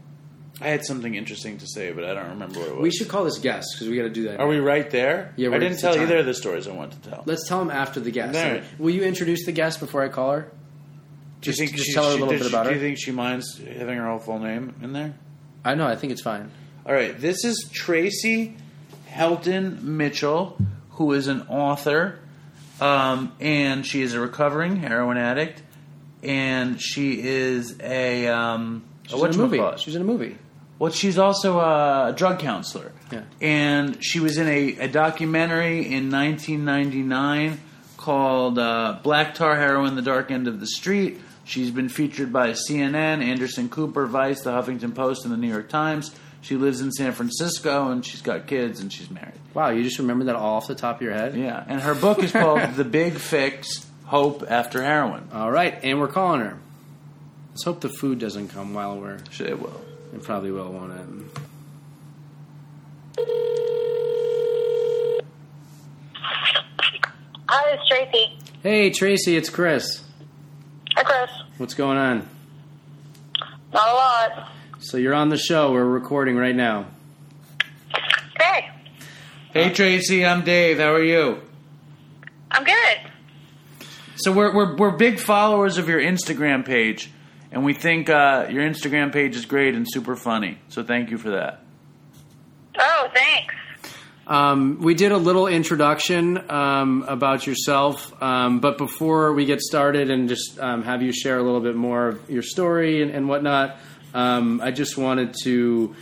I 0.59 0.67
had 0.67 0.85
something 0.85 1.15
interesting 1.15 1.57
to 1.59 1.65
say, 1.67 1.91
but 1.91 2.03
I 2.03 2.13
don't 2.13 2.29
remember 2.31 2.59
what 2.59 2.67
it 2.67 2.75
was. 2.75 2.83
we 2.83 2.91
should 2.91 3.07
call 3.07 3.23
this 3.23 3.39
guest 3.39 3.67
because 3.73 3.87
we 3.89 3.95
got 3.97 4.03
to 4.03 4.09
do 4.09 4.23
that. 4.23 4.39
Are 4.39 4.47
we 4.47 4.59
right 4.59 4.89
there? 4.91 5.33
Yeah, 5.37 5.47
I 5.47 5.51
we're 5.53 5.59
didn't 5.59 5.79
tell 5.79 5.93
the 5.93 5.97
time. 5.99 6.07
either 6.07 6.17
of 6.19 6.25
the 6.27 6.33
stories 6.35 6.67
I 6.67 6.73
want 6.73 6.91
to 7.01 7.09
tell. 7.09 7.23
Let's 7.25 7.47
tell 7.47 7.59
them 7.59 7.71
after 7.71 7.99
the 7.99 8.11
guest. 8.11 8.37
All 8.37 8.51
right. 8.51 8.63
Will 8.79 8.91
you 8.91 9.03
introduce 9.03 9.45
the 9.45 9.51
guest 9.53 9.79
before 9.79 10.03
I 10.03 10.09
call 10.09 10.31
her? 10.33 10.51
Do 11.41 11.49
you 11.49 11.53
Just- 11.53 11.59
think 11.59 11.71
just 11.75 11.87
she, 11.87 11.93
tell 11.93 12.03
her 12.05 12.09
a 12.11 12.13
little 12.13 12.27
bit 12.29 12.41
she- 12.43 12.47
about 12.49 12.63
Do 12.63 12.69
her. 12.69 12.75
you 12.75 12.81
think 12.81 12.97
she 12.99 13.11
minds 13.11 13.59
having 13.59 13.97
her 13.97 14.07
whole 14.07 14.19
full 14.19 14.39
name 14.39 14.75
in 14.81 14.93
there? 14.93 15.13
I 15.65 15.75
know. 15.75 15.87
I 15.87 15.95
think 15.95 16.11
it's 16.13 16.21
fine. 16.21 16.49
All 16.85 16.93
right, 16.93 17.19
this 17.19 17.43
is 17.45 17.69
Tracey 17.71 18.55
Helton 19.09 19.81
Mitchell, 19.83 20.57
who 20.91 21.13
is 21.13 21.27
an 21.27 21.41
author, 21.43 22.19
um, 22.79 23.31
and 23.39 23.85
she 23.85 24.01
is 24.01 24.13
a 24.13 24.19
recovering 24.19 24.77
heroin 24.77 25.17
addict, 25.17 25.61
and 26.23 26.81
she 26.81 27.19
is 27.21 27.75
a 27.81 28.27
um, 28.27 28.83
She's 29.07 29.19
in 29.21 29.29
a 29.29 29.37
movie. 29.37 29.57
whatchamacallit? 29.57 29.77
She 29.79 29.95
in 29.95 30.01
a 30.01 30.05
movie. 30.05 30.37
Well, 30.79 30.91
she's 30.91 31.19
also 31.19 31.59
a 31.59 32.13
drug 32.15 32.39
counselor. 32.39 32.91
Yeah. 33.11 33.21
And 33.39 34.03
she 34.03 34.19
was 34.19 34.37
in 34.39 34.47
a, 34.47 34.77
a 34.77 34.87
documentary 34.87 35.85
in 35.93 36.09
1999 36.09 37.59
called 37.97 38.57
uh, 38.57 38.97
Black 39.03 39.35
Tar 39.35 39.55
Heroin, 39.57 39.95
The 39.95 40.01
Dark 40.01 40.31
End 40.31 40.47
of 40.47 40.59
the 40.59 40.65
Street. 40.65 41.19
She's 41.43 41.71
been 41.71 41.89
featured 41.89 42.31
by 42.31 42.51
CNN, 42.51 43.23
Anderson 43.23 43.69
Cooper, 43.69 44.05
Vice, 44.05 44.41
The 44.41 44.51
Huffington 44.51 44.93
Post, 44.93 45.25
and 45.25 45.33
The 45.33 45.37
New 45.37 45.49
York 45.49 45.69
Times. 45.69 46.13
She 46.41 46.55
lives 46.55 46.81
in 46.81 46.91
San 46.91 47.11
Francisco, 47.11 47.91
and 47.91 48.05
she's 48.05 48.21
got 48.21 48.47
kids, 48.47 48.79
and 48.79 48.91
she's 48.91 49.09
married. 49.11 49.33
Wow, 49.53 49.69
you 49.69 49.83
just 49.83 49.99
remembered 49.99 50.27
that 50.27 50.35
all 50.35 50.55
off 50.57 50.67
the 50.67 50.75
top 50.75 50.97
of 50.97 51.01
your 51.01 51.13
head? 51.13 51.35
Yeah. 51.35 51.63
And 51.67 51.81
her 51.81 51.93
book 51.93 52.19
is 52.23 52.31
called 52.31 52.61
The 52.75 52.83
Big 52.83 53.13
Fix 53.13 53.85
Hope 54.05 54.43
After 54.49 54.81
Heroin. 54.81 55.29
All 55.33 55.51
right, 55.51 55.77
and 55.83 55.99
we're 55.99 56.07
calling 56.07 56.41
her. 56.41 56.57
Let's 57.51 57.63
hope 57.63 57.81
the 57.81 57.89
food 57.89 58.19
doesn't 58.19 58.47
come 58.49 58.73
while 58.73 58.97
we're. 58.99 59.19
It 59.39 59.59
will. 59.59 59.81
It 60.13 60.23
probably 60.23 60.51
will, 60.51 60.71
won't 60.71 60.93
it? 60.93 61.41
Hi, 67.47 67.73
it's 67.73 67.87
Tracey. 67.87 68.37
Hey, 68.63 68.89
Tracey, 68.89 69.35
it's 69.35 69.49
Chris. 69.49 70.00
Hi, 71.03 71.25
Chris. 71.25 71.31
What's 71.57 71.73
going 71.73 71.97
on? 71.97 72.29
Not 73.73 73.89
a 73.89 73.93
lot. 73.93 74.49
So 74.77 74.97
you're 74.97 75.15
on 75.15 75.29
the 75.29 75.37
show. 75.37 75.71
We're 75.71 75.83
recording 75.83 76.35
right 76.37 76.55
now. 76.55 76.85
Hey, 78.39 78.69
Hey, 79.51 79.73
Tracey, 79.73 80.23
I'm 80.23 80.43
Dave. 80.43 80.77
How 80.77 80.93
are 80.93 81.03
you? 81.03 81.41
I'm 82.51 82.63
good. 82.63 83.87
So 84.17 84.31
we're 84.31 84.53
we're 84.53 84.75
we're 84.75 84.91
big 84.91 85.17
followers 85.19 85.79
of 85.79 85.89
your 85.89 85.99
Instagram 85.99 86.63
page, 86.63 87.09
and 87.51 87.65
we 87.65 87.73
think 87.73 88.07
uh, 88.07 88.45
your 88.51 88.61
Instagram 88.61 89.11
page 89.11 89.35
is 89.35 89.47
great 89.47 89.73
and 89.73 89.87
super 89.89 90.15
funny. 90.15 90.59
So 90.69 90.83
thank 90.83 91.09
you 91.09 91.17
for 91.17 91.31
that. 91.31 91.63
Oh, 92.77 93.09
thanks. 93.11 93.55
Um, 94.27 94.79
we 94.81 94.93
did 94.93 95.11
a 95.11 95.17
little 95.17 95.47
introduction 95.47 96.49
um, 96.49 97.03
about 97.07 97.47
yourself, 97.47 98.21
um, 98.21 98.59
but 98.59 98.77
before 98.77 99.33
we 99.33 99.45
get 99.45 99.61
started 99.61 100.09
and 100.09 100.29
just 100.29 100.59
um, 100.59 100.83
have 100.83 101.01
you 101.01 101.11
share 101.11 101.37
a 101.37 101.43
little 101.43 101.59
bit 101.59 101.75
more 101.75 102.09
of 102.09 102.29
your 102.29 102.43
story 102.43 103.01
and, 103.01 103.11
and 103.11 103.27
whatnot, 103.27 103.77
um, 104.13 104.61
I 104.61 104.71
just 104.71 104.97
wanted 104.97 105.35
to 105.43 105.95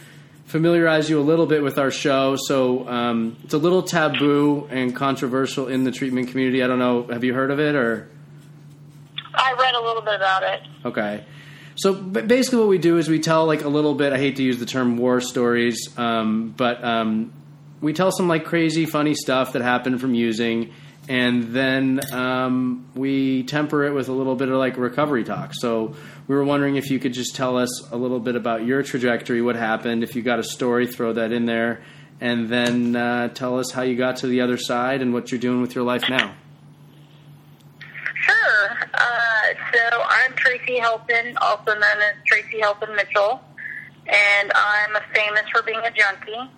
familiarize 0.45 1.09
you 1.09 1.19
a 1.19 1.23
little 1.23 1.45
bit 1.45 1.63
with 1.63 1.77
our 1.77 1.91
show. 1.91 2.35
So 2.35 2.87
um, 2.89 3.37
it's 3.43 3.53
a 3.53 3.57
little 3.57 3.83
taboo 3.83 4.67
and 4.69 4.95
controversial 4.95 5.67
in 5.67 5.83
the 5.83 5.91
treatment 5.91 6.29
community. 6.29 6.63
I 6.63 6.67
don't 6.67 6.79
know. 6.79 7.03
Have 7.03 7.23
you 7.23 7.33
heard 7.33 7.51
of 7.51 7.59
it 7.59 7.75
or? 7.75 8.09
I 9.33 9.53
read 9.53 9.75
a 9.75 9.81
little 9.81 10.01
bit 10.01 10.15
about 10.15 10.43
it. 10.43 10.61
Okay. 10.85 11.23
So 11.75 11.93
basically, 11.93 12.59
what 12.59 12.67
we 12.67 12.77
do 12.77 12.97
is 12.97 13.07
we 13.07 13.19
tell 13.19 13.45
like 13.45 13.63
a 13.63 13.69
little 13.69 13.93
bit. 13.93 14.11
I 14.11 14.17
hate 14.17 14.35
to 14.35 14.43
use 14.43 14.59
the 14.59 14.65
term 14.65 14.97
war 14.97 15.21
stories, 15.21 15.97
um, 15.97 16.53
but 16.57 16.83
um, 16.83 17.31
we 17.81 17.93
tell 17.93 18.11
some 18.11 18.27
like 18.27 18.45
crazy, 18.45 18.85
funny 18.85 19.13
stuff 19.13 19.53
that 19.53 19.61
happened 19.61 20.01
from 20.01 20.13
using, 20.13 20.73
and 21.07 21.53
then 21.53 22.01
um, 22.13 22.85
we 22.95 23.43
temper 23.43 23.85
it 23.85 23.93
with 23.93 24.09
a 24.09 24.11
little 24.11 24.35
bit 24.35 24.49
of 24.49 24.55
like 24.55 24.77
recovery 24.77 25.23
talk. 25.23 25.53
So 25.53 25.95
we 26.27 26.35
were 26.35 26.43
wondering 26.43 26.75
if 26.75 26.91
you 26.91 26.99
could 26.99 27.13
just 27.13 27.35
tell 27.35 27.57
us 27.57 27.89
a 27.91 27.97
little 27.97 28.19
bit 28.19 28.35
about 28.35 28.65
your 28.65 28.83
trajectory, 28.83 29.41
what 29.41 29.55
happened. 29.55 30.03
If 30.03 30.15
you 30.15 30.21
got 30.21 30.39
a 30.39 30.43
story, 30.43 30.87
throw 30.87 31.13
that 31.13 31.31
in 31.31 31.45
there, 31.45 31.81
and 32.21 32.49
then 32.49 32.95
uh, 32.95 33.29
tell 33.29 33.59
us 33.59 33.71
how 33.71 33.81
you 33.81 33.95
got 33.95 34.17
to 34.17 34.27
the 34.27 34.41
other 34.41 34.57
side 34.57 35.01
and 35.01 35.13
what 35.13 35.31
you're 35.31 35.39
doing 35.39 35.61
with 35.61 35.73
your 35.73 35.83
life 35.83 36.03
now. 36.09 36.35
Sure. 38.21 38.69
Uh, 38.93 39.53
so 39.73 40.03
I'm 40.03 40.33
Tracey 40.33 40.79
Helton, 40.79 41.33
also 41.41 41.73
known 41.73 41.83
as 41.83 42.15
Tracey 42.27 42.59
Helton 42.61 42.95
Mitchell, 42.95 43.41
and 44.05 44.51
I'm 44.53 45.01
famous 45.13 45.43
for 45.51 45.63
being 45.63 45.79
a 45.79 45.91
junkie. 45.91 46.51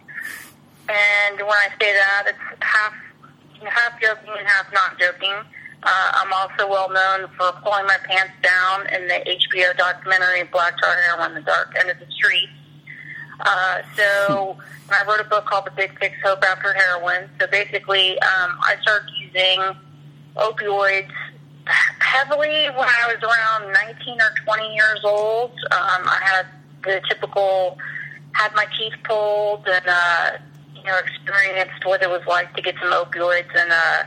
And 0.92 1.40
when 1.40 1.56
I 1.56 1.70
say 1.80 1.94
that, 1.94 2.24
it's 2.28 2.38
half 2.60 2.94
half 3.64 4.02
joking 4.02 4.34
and 4.38 4.48
half 4.48 4.66
not 4.74 5.00
joking. 5.00 5.36
Uh, 5.84 6.12
I'm 6.14 6.34
also 6.34 6.68
well 6.68 6.90
known 6.90 7.30
for 7.38 7.52
pulling 7.64 7.86
my 7.86 7.98
pants 8.04 8.34
down 8.44 8.88
in 8.94 9.08
the 9.08 9.24
HBO 9.26 9.76
documentary 9.78 10.44
Black 10.44 10.78
Tar 10.80 10.96
Heroin, 11.08 11.34
The 11.34 11.42
Dark 11.42 11.74
End 11.80 11.90
of 11.90 11.98
the 11.98 12.12
Street. 12.12 12.50
Uh, 13.40 13.82
so 13.96 14.58
I 14.90 15.04
wrote 15.08 15.22
a 15.22 15.30
book 15.30 15.46
called 15.46 15.66
The 15.66 15.72
Big 15.72 15.98
Fix 15.98 16.16
Hope 16.24 16.44
After 16.44 16.74
Heroin. 16.74 17.30
So 17.40 17.48
basically, 17.48 18.20
um, 18.20 18.60
I 18.62 18.76
started 18.82 19.10
using 19.20 19.62
opioids 20.36 21.12
heavily 22.00 22.68
when 22.70 22.88
I 22.88 23.16
was 23.16 23.24
around 23.24 23.74
19 23.74 24.22
or 24.22 24.34
20 24.44 24.74
years 24.76 25.00
old. 25.04 25.52
Um, 25.72 26.04
I 26.06 26.20
had 26.22 26.46
the 26.84 27.02
typical, 27.10 27.78
had 28.34 28.54
my 28.54 28.66
teeth 28.78 28.94
pulled 29.04 29.68
and, 29.68 29.88
uh, 29.88 30.32
you 30.84 30.88
know, 30.92 30.98
experienced 30.98 31.86
what 31.86 32.02
it 32.02 32.10
was 32.10 32.22
like 32.28 32.54
to 32.56 32.62
get 32.62 32.76
some 32.82 32.92
opioids 32.92 33.50
and, 33.56 33.72
uh, 33.72 34.04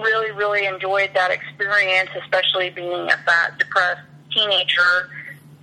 really, 0.00 0.30
really 0.32 0.66
enjoyed 0.66 1.10
that 1.14 1.30
experience, 1.30 2.10
especially 2.22 2.70
being 2.70 3.10
a 3.10 3.16
fat, 3.26 3.58
depressed 3.58 4.00
teenager 4.32 5.10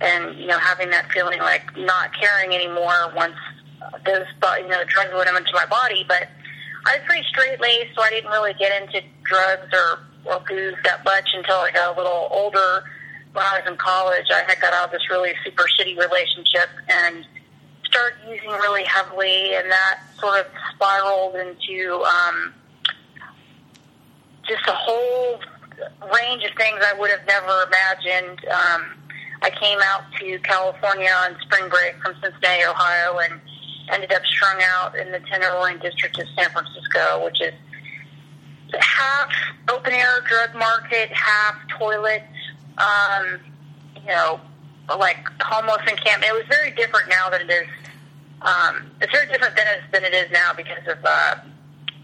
and, 0.00 0.38
you 0.38 0.46
know, 0.46 0.58
having 0.58 0.90
that 0.90 1.10
feeling 1.10 1.38
like 1.40 1.76
not 1.76 2.10
caring 2.14 2.54
anymore 2.54 3.12
once 3.14 3.36
those, 4.04 4.26
you 4.58 4.68
know, 4.68 4.84
drugs 4.84 5.10
went 5.14 5.28
into 5.28 5.52
my 5.54 5.66
body. 5.66 6.04
But 6.06 6.28
I 6.86 6.96
was 6.98 7.06
pretty 7.06 7.26
straight 7.28 7.60
laced, 7.60 7.94
so 7.94 8.02
I 8.02 8.10
didn't 8.10 8.30
really 8.30 8.54
get 8.54 8.82
into 8.82 9.00
drugs 9.24 9.72
or, 9.72 10.00
or 10.24 10.40
booze 10.46 10.74
that 10.84 11.04
much 11.04 11.30
until 11.34 11.56
I 11.56 11.70
got 11.70 11.94
a 11.94 11.98
little 11.98 12.28
older. 12.30 12.84
When 13.32 13.44
I 13.44 13.60
was 13.60 13.70
in 13.70 13.76
college, 13.76 14.26
I 14.32 14.44
had 14.48 14.60
got 14.60 14.72
out 14.72 14.86
of 14.86 14.92
this 14.92 15.10
really 15.10 15.32
super 15.44 15.64
shitty 15.64 15.98
relationship 15.98 16.68
and 16.88 17.26
started 17.86 18.18
using 18.28 18.50
really 18.50 18.84
heavily, 18.84 19.54
and 19.54 19.70
that 19.70 20.00
sort 20.18 20.40
of 20.40 20.46
spiraled 20.74 21.36
into 21.36 22.02
um, 22.02 22.54
just 24.48 24.66
a 24.66 24.72
whole 24.72 25.40
range 26.14 26.44
of 26.44 26.50
things 26.56 26.80
I 26.84 26.94
would 26.98 27.10
have 27.10 27.26
never 27.26 27.66
imagined. 27.66 28.44
Um, 28.46 28.96
I 29.42 29.50
came 29.50 29.78
out 29.82 30.04
to 30.18 30.38
California 30.40 31.10
on 31.24 31.36
spring 31.42 31.68
break 31.68 31.94
from 32.02 32.14
Cincinnati, 32.22 32.64
Ohio, 32.64 33.18
and 33.18 33.40
ended 33.92 34.12
up 34.12 34.24
strung 34.24 34.60
out 34.62 34.96
in 34.96 35.12
the 35.12 35.20
Tenderloin 35.20 35.78
district 35.78 36.18
of 36.18 36.26
San 36.36 36.50
Francisco, 36.50 37.24
which 37.24 37.40
is 37.40 37.52
half 38.78 39.30
open 39.68 39.92
air 39.92 40.20
drug 40.26 40.54
market, 40.54 41.10
half 41.10 41.56
toilet. 41.78 42.22
Um, 42.78 43.40
you 43.96 44.06
know, 44.08 44.40
like 44.88 45.28
homeless 45.42 45.82
encampment. 45.88 46.24
It 46.32 46.34
was 46.34 46.44
very 46.48 46.70
different 46.72 47.08
now 47.08 47.30
than 47.30 47.42
it 47.42 47.50
is. 47.50 47.66
Um, 48.42 48.90
it's 49.00 49.12
very 49.12 49.26
different 49.26 49.56
than 49.56 49.66
it, 49.66 49.80
than 49.92 50.04
it 50.04 50.14
is 50.14 50.30
now 50.30 50.52
because 50.56 50.86
of 50.86 50.98
uh, 51.04 51.36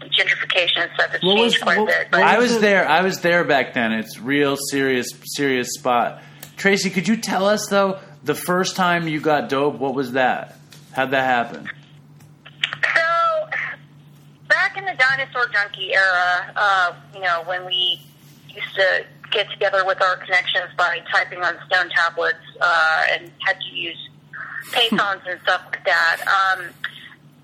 gentrification 0.01 0.81
and 0.83 0.91
stuff. 0.95 1.13
It's 1.13 1.23
What 1.23 1.37
was- 1.37 1.53
changed 1.53 1.63
quite 1.63 1.77
what- 1.79 1.89
a 1.89 1.99
bit. 1.99 2.07
But 2.11 2.23
I 2.23 2.37
was 2.39 2.59
there. 2.59 2.87
I 2.87 3.01
was 3.01 3.19
there 3.21 3.43
back 3.43 3.73
then. 3.73 3.91
It's 3.93 4.19
real 4.19 4.57
serious, 4.69 5.07
serious 5.35 5.69
spot. 5.73 6.21
Tracey, 6.57 6.89
could 6.89 7.07
you 7.07 7.17
tell 7.17 7.45
us 7.45 7.67
though 7.69 7.99
the 8.23 8.35
first 8.35 8.75
time 8.75 9.07
you 9.07 9.19
got 9.19 9.49
dope? 9.49 9.75
What 9.75 9.93
was 9.93 10.13
that? 10.13 10.57
How'd 10.93 11.11
that 11.11 11.23
happen? 11.23 11.69
So, 12.95 13.49
back 14.47 14.77
in 14.77 14.85
the 14.85 14.93
dinosaur 14.97 15.47
junkie 15.51 15.93
era, 15.93 16.51
uh, 16.55 16.93
you 17.13 17.21
know, 17.21 17.43
when 17.45 17.65
we 17.65 17.99
used 18.49 18.75
to 18.75 19.05
get 19.33 19.49
together 19.51 19.83
with 19.85 20.01
our 20.01 20.17
connections 20.17 20.69
by 20.77 20.99
typing 21.11 21.43
on 21.43 21.55
stone 21.67 21.89
tablets 21.89 22.37
uh, 22.61 23.03
and 23.11 23.31
had 23.39 23.59
to 23.59 23.75
use 23.75 23.97
payphones 24.71 25.21
and 25.27 25.39
stuff 25.41 25.61
like 25.71 25.85
that, 25.85 26.17
um, 26.21 26.69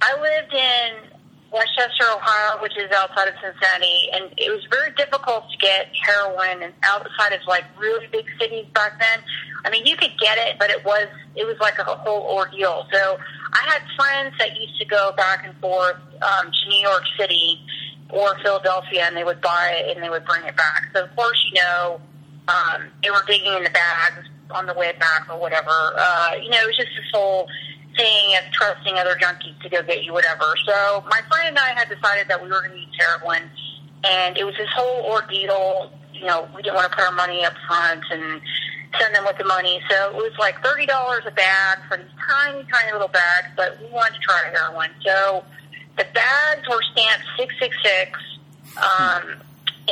I 0.02 0.14
lived 0.22 0.54
in 0.54 1.10
Westchester, 1.52 2.06
Ohio, 2.14 2.62
which 2.62 2.78
is 2.78 2.92
outside 2.92 3.28
of 3.28 3.34
Cincinnati, 3.42 4.10
and 4.14 4.32
it 4.38 4.50
was 4.52 4.64
very 4.70 4.92
difficult 4.94 5.50
to 5.52 5.58
get 5.58 5.90
heroin 6.06 6.62
and 6.62 6.74
outside 6.84 7.34
of 7.34 7.42
like 7.48 7.66
really 7.78 8.08
big 8.08 8.26
cities 8.40 8.68
back 8.74 9.00
then. 9.00 9.20
I 9.66 9.70
mean, 9.72 9.86
you 9.86 9.98
could 9.98 10.14
get 10.20 10.38
it, 10.38 10.58
but 10.60 10.70
it 10.70 10.86
was 10.86 11.08
it 11.36 11.46
was 11.46 11.58
like 11.60 11.80
a 11.80 11.84
whole 11.84 12.22
ordeal. 12.22 12.86
So 12.94 13.18
I 13.52 13.64
had 13.68 13.82
friends 13.98 14.36
that 14.38 14.60
used 14.60 14.80
to 14.80 14.86
go 14.86 15.12
back 15.18 15.44
and 15.44 15.58
forth 15.58 15.98
um, 16.22 16.52
to 16.52 16.70
New 16.70 16.82
York 16.82 17.04
City 17.18 17.60
or 18.10 18.38
Philadelphia, 18.40 19.04
and 19.06 19.16
they 19.16 19.24
would 19.24 19.42
buy 19.42 19.78
it 19.78 19.96
and 19.96 20.04
they 20.04 20.10
would 20.10 20.26
bring 20.26 20.44
it 20.46 20.56
back. 20.56 20.84
So 20.94 21.04
of 21.04 21.16
course, 21.16 21.44
you 21.52 21.62
know, 21.62 22.02
um, 22.48 22.90
they 23.04 23.12
were 23.12 23.24
digging 23.28 23.54
in 23.54 23.64
the 23.64 23.70
bags 23.70 24.28
on 24.52 24.66
the 24.66 24.74
way 24.74 24.94
back 25.00 25.28
or 25.32 25.40
whatever. 25.40 25.70
Uh, 25.70 26.32
you 26.42 26.50
know, 26.50 26.58
it 26.58 26.68
was 26.68 26.78
just 26.78 26.90
this 26.96 27.06
whole 27.14 27.48
thing 27.96 28.36
of 28.36 28.52
trusting 28.52 28.96
other 28.96 29.16
junkies 29.16 29.60
to 29.62 29.70
go 29.70 29.84
get 29.84 30.04
you 30.04 30.14
whatever. 30.14 30.56
So 30.66 31.04
my 31.10 31.22
friend 31.30 31.50
and 31.50 31.60
I 31.60 31.74
had 31.78 31.90
decided 31.90 32.28
that 32.30 32.42
we 32.42 32.50
were 32.50 32.62
going 32.62 32.72
to 32.72 32.78
use 32.78 32.96
heroin, 32.98 33.44
and 34.04 34.38
it 34.38 34.46
was 34.46 34.56
this 34.58 34.70
whole 34.74 35.12
ordeal. 35.12 35.92
You 36.14 36.26
know, 36.26 36.50
we 36.56 36.62
didn't 36.62 36.76
want 36.76 36.92
to 36.92 36.98
put 36.98 37.06
our 37.06 37.14
money 37.14 37.46
up 37.46 37.54
front 37.68 38.04
and 38.12 38.42
send 39.00 39.16
them 39.16 39.24
with 39.26 39.38
the 39.38 39.46
money. 39.46 39.80
So 39.90 40.10
it 40.10 40.16
was 40.16 40.34
like 40.40 40.62
thirty 40.64 40.86
dollars 40.86 41.24
a 41.28 41.32
bag 41.32 41.78
for 41.88 41.98
these 41.98 42.08
tiny, 42.28 42.66
tiny 42.72 42.92
little 42.92 43.08
bags, 43.08 43.48
but 43.56 43.80
we 43.80 43.88
wanted 43.90 44.16
to 44.16 44.20
try 44.22 44.50
heroin. 44.52 44.90
So 45.06 45.46
the 46.00 46.06
bags 46.14 46.64
were 46.70 46.82
stamped 46.94 47.26
six 47.38 47.54
six 47.60 47.76
six, 47.84 48.20
um, 48.78 49.36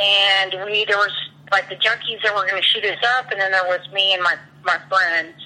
and 0.00 0.56
we 0.64 0.86
there 0.86 0.96
was 0.96 1.12
like 1.52 1.68
the 1.68 1.76
junkies 1.76 2.22
that 2.24 2.34
were 2.34 2.48
going 2.48 2.60
to 2.60 2.66
shoot 2.66 2.84
us 2.84 2.98
up, 3.18 3.30
and 3.30 3.38
then 3.38 3.52
there 3.52 3.68
was 3.68 3.80
me 3.92 4.14
and 4.14 4.22
my 4.22 4.36
my 4.64 4.78
friends, 4.88 5.36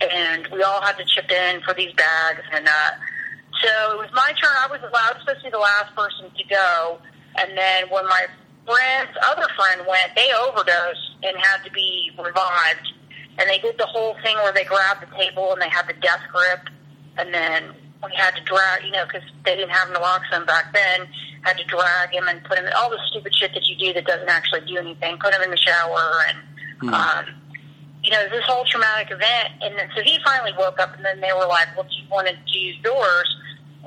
and 0.00 0.46
we 0.52 0.62
all 0.62 0.82
had 0.82 0.96
to 0.98 1.04
chip 1.06 1.30
in 1.30 1.62
for 1.62 1.72
these 1.72 1.92
bags, 1.94 2.42
and 2.52 2.68
uh, 2.68 2.90
so 3.62 3.92
it 3.92 3.98
was 3.98 4.10
my 4.12 4.28
turn. 4.36 4.52
I 4.60 4.68
was 4.70 4.80
allowed, 4.80 5.18
supposed 5.20 5.40
to 5.40 5.44
be 5.44 5.50
the 5.50 5.58
last 5.58 5.96
person 5.96 6.30
to 6.36 6.44
go, 6.52 6.98
and 7.36 7.56
then 7.56 7.88
when 7.88 8.04
my 8.04 8.26
friend's 8.66 9.16
other 9.24 9.48
friend 9.56 9.88
went, 9.88 10.12
they 10.16 10.30
overdosed 10.36 11.16
and 11.22 11.36
had 11.40 11.64
to 11.64 11.70
be 11.70 12.10
revived. 12.18 12.92
And 13.36 13.50
they 13.50 13.58
did 13.58 13.76
the 13.78 13.86
whole 13.86 14.14
thing 14.22 14.36
where 14.36 14.52
they 14.52 14.62
grabbed 14.64 15.02
the 15.02 15.16
table 15.16 15.52
and 15.52 15.60
they 15.60 15.68
had 15.68 15.88
the 15.88 15.94
death 15.94 16.20
grip, 16.30 16.68
and 17.16 17.34
then 17.34 17.74
we 18.04 18.14
had 18.14 18.34
to 18.36 18.42
drag, 18.42 18.84
you 18.84 18.90
know, 18.90 19.04
because 19.06 19.26
they 19.44 19.54
didn't 19.56 19.70
have 19.70 19.88
naloxone 19.88 20.46
back 20.46 20.72
then. 20.72 21.06
Had 21.42 21.58
to 21.58 21.64
drag 21.64 22.12
him 22.12 22.26
and 22.28 22.42
put 22.44 22.58
him 22.58 22.66
in 22.66 22.72
all 22.72 22.90
the 22.90 22.98
stupid 23.10 23.34
shit 23.34 23.52
that 23.54 23.66
you 23.66 23.76
do 23.76 23.92
that 23.92 24.06
doesn't 24.06 24.28
actually 24.28 24.62
do 24.66 24.78
anything. 24.78 25.18
Put 25.18 25.34
him 25.34 25.42
in 25.42 25.50
the 25.50 25.56
shower 25.56 26.24
and, 26.28 26.94
um, 26.94 27.24
you 28.02 28.10
know, 28.10 28.28
this 28.28 28.44
whole 28.44 28.64
traumatic 28.64 29.10
event. 29.10 29.48
And 29.60 29.76
then, 29.76 29.88
so 29.96 30.02
he 30.02 30.18
finally 30.24 30.52
woke 30.58 30.78
up, 30.78 30.96
and 30.96 31.04
then 31.04 31.20
they 31.20 31.32
were 31.32 31.46
like, 31.46 31.68
"Well, 31.76 31.84
do 31.84 31.94
you 31.96 32.08
want 32.10 32.28
to 32.28 32.36
use 32.46 32.76
yours?" 32.84 33.28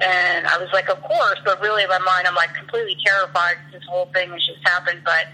And 0.01 0.45
I 0.47 0.57
was 0.57 0.69
like, 0.73 0.89
"Of 0.89 1.01
course," 1.01 1.39
but 1.45 1.61
really 1.61 1.83
in 1.83 1.89
my 1.89 1.99
mind, 1.99 2.27
I'm 2.27 2.35
like 2.35 2.53
completely 2.53 2.97
terrified. 3.05 3.57
This 3.71 3.83
whole 3.89 4.05
thing 4.13 4.29
has 4.31 4.45
just 4.45 4.61
happened, 4.67 5.01
but 5.03 5.25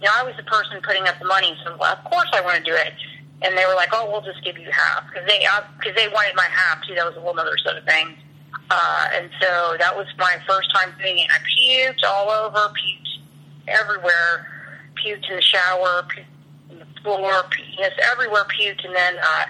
you 0.00 0.06
know, 0.06 0.14
I 0.18 0.22
was 0.22 0.34
the 0.36 0.42
person 0.42 0.80
putting 0.82 1.06
up 1.06 1.18
the 1.18 1.26
money, 1.26 1.56
so 1.64 1.76
well, 1.78 1.92
of 1.92 2.04
course 2.04 2.28
I 2.32 2.40
want 2.40 2.58
to 2.58 2.64
do 2.64 2.74
it. 2.74 2.94
And 3.42 3.58
they 3.58 3.66
were 3.66 3.74
like, 3.74 3.90
"Oh, 3.92 4.10
we'll 4.10 4.22
just 4.22 4.42
give 4.44 4.58
you 4.58 4.70
half," 4.70 5.06
because 5.06 5.26
they 5.26 5.46
because 5.78 5.96
they 5.96 6.08
wanted 6.08 6.34
my 6.34 6.46
half 6.50 6.82
too. 6.86 6.94
That 6.94 7.06
was 7.06 7.16
a 7.16 7.20
whole 7.20 7.38
other 7.38 7.58
set 7.58 7.76
of 7.76 7.84
things. 7.84 8.18
Uh, 8.70 9.08
and 9.14 9.30
so 9.40 9.76
that 9.78 9.94
was 9.96 10.06
my 10.18 10.38
first 10.48 10.72
time 10.74 10.94
doing 10.98 11.18
it. 11.18 11.28
I 11.30 11.38
puked 11.38 12.04
all 12.06 12.30
over, 12.30 12.72
puked 12.72 13.68
everywhere, 13.68 14.46
puked 14.96 15.28
in 15.28 15.36
the 15.36 15.42
shower, 15.42 16.04
puked 16.08 16.24
on 16.70 16.78
the 16.78 17.00
floor, 17.02 17.32
puked, 17.44 17.76
just 17.76 17.98
everywhere 18.12 18.44
puked. 18.44 18.84
And 18.84 18.94
then 18.94 19.18
uh, 19.18 19.44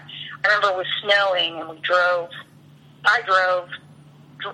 I 0.45 0.49
remember 0.49 0.69
it 0.69 0.77
was 0.77 0.87
snowing, 1.03 1.61
and 1.61 1.69
we 1.69 1.79
drove. 1.81 2.31
I 3.05 3.21
drove, 3.27 3.69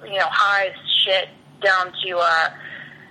you 0.07 0.19
know, 0.19 0.29
high 0.29 0.69
as 0.69 0.75
shit 1.05 1.29
down 1.63 1.93
to 2.05 2.19
uh, 2.19 2.49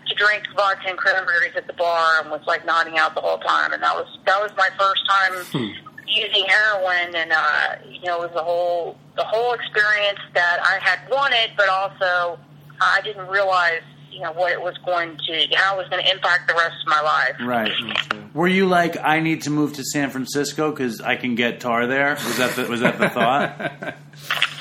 to 0.08 0.16
drink 0.16 0.44
vodka 0.56 0.90
and 0.90 0.98
cranberries 0.98 1.56
at 1.56 1.68
the 1.68 1.74
bar, 1.74 2.22
and 2.22 2.32
was 2.32 2.42
like 2.46 2.66
nodding 2.66 2.98
out 2.98 3.16
the 3.16 3.22
whole 3.22 3.40
time. 3.40 3.74
And 3.74 3.82
that 3.82 3.96
was 3.96 4.08
that 4.26 4.40
was 4.42 4.52
my 4.58 4.70
first 4.78 5.02
time 5.08 5.74
using 6.08 6.46
heroin, 6.46 7.16
and 7.16 7.32
uh, 7.32 7.76
you 7.90 8.02
know, 8.02 8.24
it 8.24 8.28
was 8.28 8.32
the 8.34 8.44
whole 8.44 8.98
the 9.16 9.24
whole 9.24 9.54
experience 9.54 10.20
that 10.34 10.60
I 10.64 10.80
had 10.82 11.10
wanted, 11.10 11.52
but 11.58 11.70
also 11.70 12.40
I 12.80 13.02
didn't 13.04 13.28
realize, 13.28 13.82
you 14.12 14.22
know, 14.22 14.32
what 14.34 14.52
it 14.52 14.62
was 14.62 14.78
going 14.86 15.18
to, 15.18 15.56
how 15.56 15.76
it 15.76 15.78
was 15.78 15.90
going 15.90 16.04
to 16.04 16.12
impact 16.12 16.48
the 16.48 16.54
rest 16.54 16.76
of 16.82 16.88
my 16.88 17.02
life. 17.02 17.36
Right. 17.44 18.34
Were 18.34 18.48
you 18.48 18.68
like, 18.68 18.98
I 19.04 19.20
need 19.20 19.42
to 19.44 19.50
move 19.50 19.74
to 19.74 19.84
San 19.84 20.12
Francisco 20.12 20.70
because 20.70 21.02
I 21.02 21.16
can 21.16 21.36
get 21.36 21.60
tar 21.60 21.88
there? 21.88 22.12
Was 22.12 22.38
that 22.38 22.56
the, 22.56 22.66
was 22.68 22.82
that 22.82 23.00
the 23.00 23.10
thought? 23.10 23.96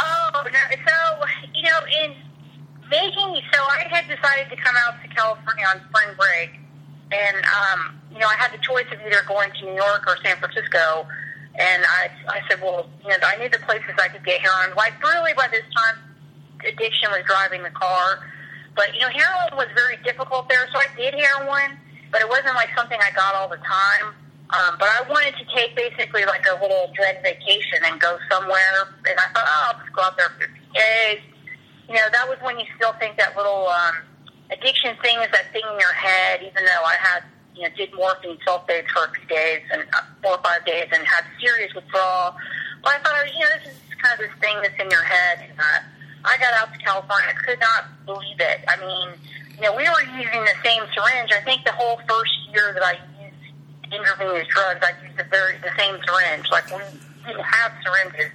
Oh, 0.01 0.45
no, 0.45 0.59
so 0.87 1.27
you 1.55 1.63
know, 1.63 1.81
in 2.03 2.15
making, 2.91 3.43
so 3.53 3.63
I 3.63 3.87
had 3.91 4.09
decided 4.09 4.49
to 4.51 4.57
come 4.57 4.75
out 4.87 4.95
to 5.03 5.09
California 5.09 5.67
on 5.75 5.83
spring 5.89 6.17
break, 6.17 6.61
and 7.13 7.45
um, 7.45 8.01
you 8.13 8.19
know, 8.19 8.27
I 8.29 8.37
had 8.37 8.53
the 8.53 8.63
choice 8.63 8.87
of 8.93 9.01
either 9.07 9.23
going 9.29 9.51
to 9.61 9.67
New 9.67 9.75
York 9.75 10.05
or 10.07 10.17
San 10.25 10.37
Francisco, 10.39 11.07
and 11.59 11.85
I, 11.85 12.11
I 12.29 12.41
said, 12.49 12.61
well, 12.61 12.89
you 13.03 13.09
know, 13.09 13.17
I 13.23 13.37
knew 13.37 13.49
the 13.49 13.59
places 13.65 13.97
I 13.99 14.09
could 14.09 14.25
get 14.25 14.41
heroin. 14.41 14.77
Like, 14.77 15.03
really, 15.03 15.33
by 15.35 15.49
this 15.49 15.65
time, 15.75 15.97
addiction 16.61 17.11
was 17.11 17.23
driving 17.27 17.63
the 17.63 17.71
car, 17.71 18.21
but 18.77 18.93
you 18.95 19.01
know, 19.01 19.09
heroin 19.09 19.57
was 19.57 19.69
very 19.75 19.97
difficult 20.05 20.49
there, 20.49 20.69
so 20.73 20.79
I 20.79 20.87
did 20.97 21.15
heroin, 21.15 21.79
but 22.13 22.21
it 22.21 22.29
wasn't 22.29 22.55
like 22.55 22.69
something 22.77 22.99
I 23.01 23.11
got 23.17 23.35
all 23.35 23.49
the 23.49 23.61
time. 23.65 24.15
Um, 24.51 24.77
but 24.79 24.87
I 24.87 25.03
wanted 25.11 25.35
to 25.43 25.45
take 25.57 25.75
basically 25.75 26.25
like 26.25 26.47
a 26.47 26.61
little 26.63 26.93
dread 26.95 27.19
vacation 27.23 27.83
and 27.83 27.99
go 27.99 28.17
somewhere. 28.31 28.95
And 29.09 29.19
I 29.19 29.27
thought, 29.35 29.43
oh, 29.43 29.73
I'll 29.73 29.79
just 29.83 29.93
go 29.93 30.03
out 30.03 30.17
there 30.17 30.29
for 30.39 30.47
50 30.47 30.55
days. 30.71 31.19
You 31.89 31.95
know, 31.97 32.07
that 32.13 32.29
was 32.29 32.39
when 32.43 32.59
you 32.59 32.67
still 32.77 32.93
think 33.01 33.17
that 33.19 33.37
little 33.37 33.67
um, 33.67 33.95
addiction 34.51 34.95
thing 35.03 35.19
is 35.19 35.31
that 35.33 35.51
thing 35.53 35.63
in 35.67 35.79
your 35.81 35.93
head, 35.93 36.47
even 36.47 36.63
though 36.63 36.85
I 36.87 36.95
had, 36.95 37.25
you 37.57 37.63
know, 37.63 37.69
did 37.77 37.93
morphine 37.95 38.39
sulfates 38.47 38.89
for 38.91 39.05
a 39.05 39.13
few 39.13 39.27
days 39.29 39.63
and 39.73 39.83
uh, 39.93 40.03
four 40.23 40.33
or 40.33 40.43
five 40.43 40.65
days 40.65 40.89
and 40.93 41.05
had 41.07 41.25
serious 41.41 41.75
withdrawal. 41.75 42.37
But 42.83 42.95
I 42.95 42.99
thought, 43.01 43.33
you 43.33 43.41
know, 43.41 43.51
this 43.65 43.73
is 43.73 43.95
kind 44.03 44.21
of 44.21 44.29
this 44.29 44.37
thing 44.41 44.57
that's 44.63 44.79
in 44.81 44.91
your 44.91 45.03
head. 45.03 45.51
Uh, 45.59 45.81
I 46.25 46.37
got 46.39 46.53
out 46.55 46.73
to 46.73 46.79
California. 46.79 47.29
I 47.31 47.33
could 47.33 47.61
not 47.61 47.87
believe 48.05 48.41
it. 48.41 48.61
I 48.69 48.77
mean, 48.81 49.09
you 49.57 49.63
know, 49.63 49.75
we 49.75 49.89
were 49.89 50.05
using 50.21 50.45
the 50.45 50.57
same 50.63 50.83
syringe. 50.93 51.33
I 51.33 51.41
think 51.45 51.65
the 51.65 51.73
whole 51.73 51.99
first 52.09 52.33
year 52.53 52.75
that 52.75 52.83
I 52.83 52.99
used 53.25 53.93
intravenous 53.93 54.47
drugs, 54.49 54.85
I 54.85 54.93
used 55.05 55.17
the 55.17 55.25
very 55.25 55.57
the 55.59 55.73
same 55.79 55.97
syringe. 56.05 56.51
Like 56.51 56.69
we 56.69 56.83
didn't 57.25 57.41
have 57.41 57.73
syringes. 57.83 58.33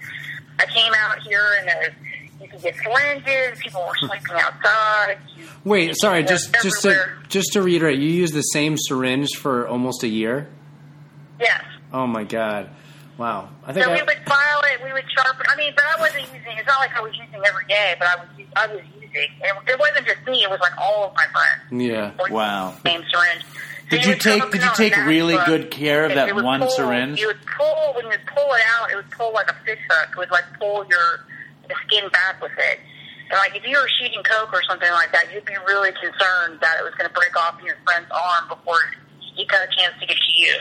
I 0.57 0.65
came 0.65 0.93
out 0.97 1.19
here 1.19 1.45
and 1.59 1.67
there 1.67 1.77
was, 1.79 2.10
you 2.41 2.47
could 2.49 2.61
get 2.61 2.75
syringes. 2.75 3.59
People 3.59 3.81
were 3.87 3.95
sleeping 4.07 4.35
outside. 4.35 5.17
You, 5.37 5.45
Wait, 5.63 5.95
sorry, 5.99 6.23
just 6.23 6.53
just 6.61 6.81
to 6.83 7.07
just 7.29 7.53
to 7.53 7.61
reiterate, 7.61 7.99
you 7.99 8.09
used 8.09 8.33
the 8.33 8.41
same 8.41 8.75
syringe 8.77 9.29
for 9.37 9.67
almost 9.67 10.03
a 10.03 10.07
year. 10.07 10.47
yes. 11.39 11.63
Oh 11.93 12.07
my 12.07 12.23
god! 12.23 12.69
Wow, 13.17 13.49
I 13.65 13.73
think 13.73 13.85
So 13.85 13.91
I, 13.91 13.95
we 13.95 14.01
would 14.01 14.17
file 14.25 14.61
it. 14.73 14.83
We 14.83 14.93
would 14.93 15.03
sharpen. 15.15 15.45
I 15.49 15.55
mean, 15.57 15.73
but 15.75 15.83
I 15.85 15.99
wasn't 15.99 16.23
using. 16.23 16.57
It's 16.57 16.67
not 16.67 16.79
like 16.79 16.95
I 16.95 17.01
was 17.01 17.13
using 17.15 17.41
every 17.45 17.65
day, 17.67 17.95
but 17.99 18.07
I 18.07 18.15
was. 18.15 18.27
I 18.55 18.67
was 18.67 18.81
using. 18.95 19.27
And 19.43 19.67
it 19.69 19.77
wasn't 19.79 20.05
just 20.07 20.25
me. 20.25 20.43
It 20.43 20.49
was 20.49 20.59
like 20.61 20.77
all 20.77 21.05
of 21.09 21.13
my 21.15 21.25
friends. 21.33 21.83
yeah. 21.83 22.11
Wow. 22.29 22.75
Same 22.85 23.03
syringe. 23.11 23.43
So 23.43 23.97
Did 23.97 24.05
you 24.05 24.11
would 24.11 24.21
take- 24.21 24.51
did 24.51 24.63
you 24.63 24.69
take 24.75 24.95
really 25.05 25.33
MacBook, 25.35 25.45
good 25.47 25.71
care 25.71 26.05
of 26.05 26.13
that 26.15 26.33
one 26.33 26.61
pull, 26.61 26.69
syringe? 26.69 27.19
You 27.19 27.27
would 27.27 27.45
pull 27.57 27.91
when 27.95 28.05
you 28.05 28.09
would 28.11 28.25
pull 28.25 28.53
it 28.53 28.61
out. 28.79 28.89
It 28.89 28.95
would 28.95 29.11
pull 29.11 29.33
like 29.33 29.51
a 29.51 29.55
fish 29.65 29.79
hook. 29.91 30.09
It 30.13 30.17
would 30.17 30.31
like 30.31 30.45
pull 30.57 30.85
your 30.89 31.25
the 31.71 31.79
skin 31.87 32.09
back 32.11 32.41
with 32.41 32.51
it. 32.57 32.79
And 33.31 33.39
like 33.39 33.55
if 33.55 33.63
you 33.65 33.77
were 33.79 33.87
shooting 33.99 34.21
coke 34.23 34.51
or 34.51 34.61
something 34.67 34.91
like 34.91 35.11
that, 35.13 35.31
you'd 35.33 35.45
be 35.45 35.55
really 35.65 35.91
concerned 35.91 36.59
that 36.59 36.75
it 36.79 36.83
was 36.83 36.93
going 36.99 37.07
to 37.09 37.15
break 37.15 37.31
off 37.39 37.59
in 37.59 37.65
your 37.65 37.77
friend's 37.87 38.11
arm 38.11 38.49
before 38.49 38.75
he 39.35 39.45
got 39.47 39.61
a 39.63 39.69
chance 39.71 39.95
to 39.99 40.05
get 40.05 40.17
to 40.19 40.31
you. 40.35 40.55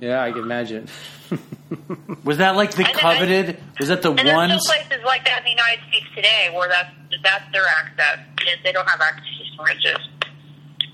yeah, 0.00 0.22
I 0.22 0.30
can 0.30 0.42
imagine. 0.42 0.86
Was 2.24 2.38
that 2.38 2.56
like 2.56 2.72
the 2.72 2.86
And- 2.86 2.94
coveted? 2.94 3.58
Was 3.78 3.88
that 3.88 4.02
the 4.02 4.10
one 4.10 4.18
And 4.20 4.50
there's 4.52 4.62
still 4.66 4.82
places 4.86 5.04
like 5.04 5.24
that 5.24 5.38
in 5.38 5.44
the 5.44 5.50
United 5.50 5.80
States 5.88 6.06
today 6.14 6.50
where 6.54 6.68
that's 6.68 6.90
that's 7.22 7.52
their 7.52 7.66
access. 7.66 8.18
is 8.42 8.62
They 8.62 8.72
don't 8.72 8.88
have 8.88 9.00
access 9.00 9.24
to 9.24 9.44
syringes. 9.56 10.08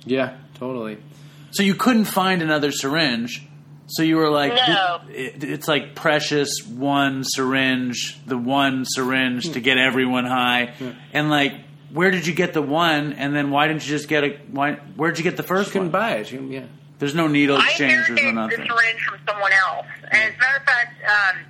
Yeah, 0.05 0.37
totally. 0.55 0.99
So 1.51 1.62
you 1.62 1.75
couldn't 1.75 2.05
find 2.07 2.43
another 2.43 2.71
syringe. 2.73 3.43
So 3.88 4.03
you 4.03 4.16
were 4.16 4.31
like, 4.31 4.53
No. 4.55 5.01
it, 5.09 5.44
it's 5.44 5.68
like 5.68 5.94
precious 5.94 6.51
one 6.66 7.22
syringe, 7.25 8.18
the 8.27 8.37
one 8.37 8.85
syringe 8.85 9.51
to 9.53 9.61
get 9.61 9.79
everyone 9.79 10.25
high, 10.27 10.75
and 11.12 11.31
like, 11.31 11.53
where 11.92 12.11
did 12.11 12.27
you 12.27 12.35
get 12.35 12.53
the 12.53 12.62
one? 12.62 13.12
And 13.12 13.35
then 13.35 13.51
why 13.51 13.68
didn't 13.68 13.83
you 13.87 13.88
just 13.90 14.09
get 14.09 14.25
a? 14.25 14.31
Why? 14.51 14.72
Where'd 14.96 15.18
you 15.18 15.25
get 15.25 15.37
the 15.37 15.42
first 15.44 15.70
Couldn't 15.70 15.92
one? 15.92 15.92
buy 15.92 16.16
it. 16.16 16.33
You- 16.33 16.49
Yeah. 16.51 16.64
There's 16.99 17.14
no 17.14 17.29
needle 17.29 17.57
I 17.59 17.61
exchange. 17.68 17.92
There's 17.92 18.09
inherited 18.09 18.35
no 18.35 18.42
the 18.49 18.57
nothing. 18.57 18.66
syringe 18.66 19.01
from 19.03 19.18
someone 19.29 19.53
else. 19.53 19.87
And 20.11 20.14
as 20.14 20.35
a 20.35 20.38
matter 20.38 20.57
of 20.57 20.64
fact, 20.64 21.03
um, 21.05 21.44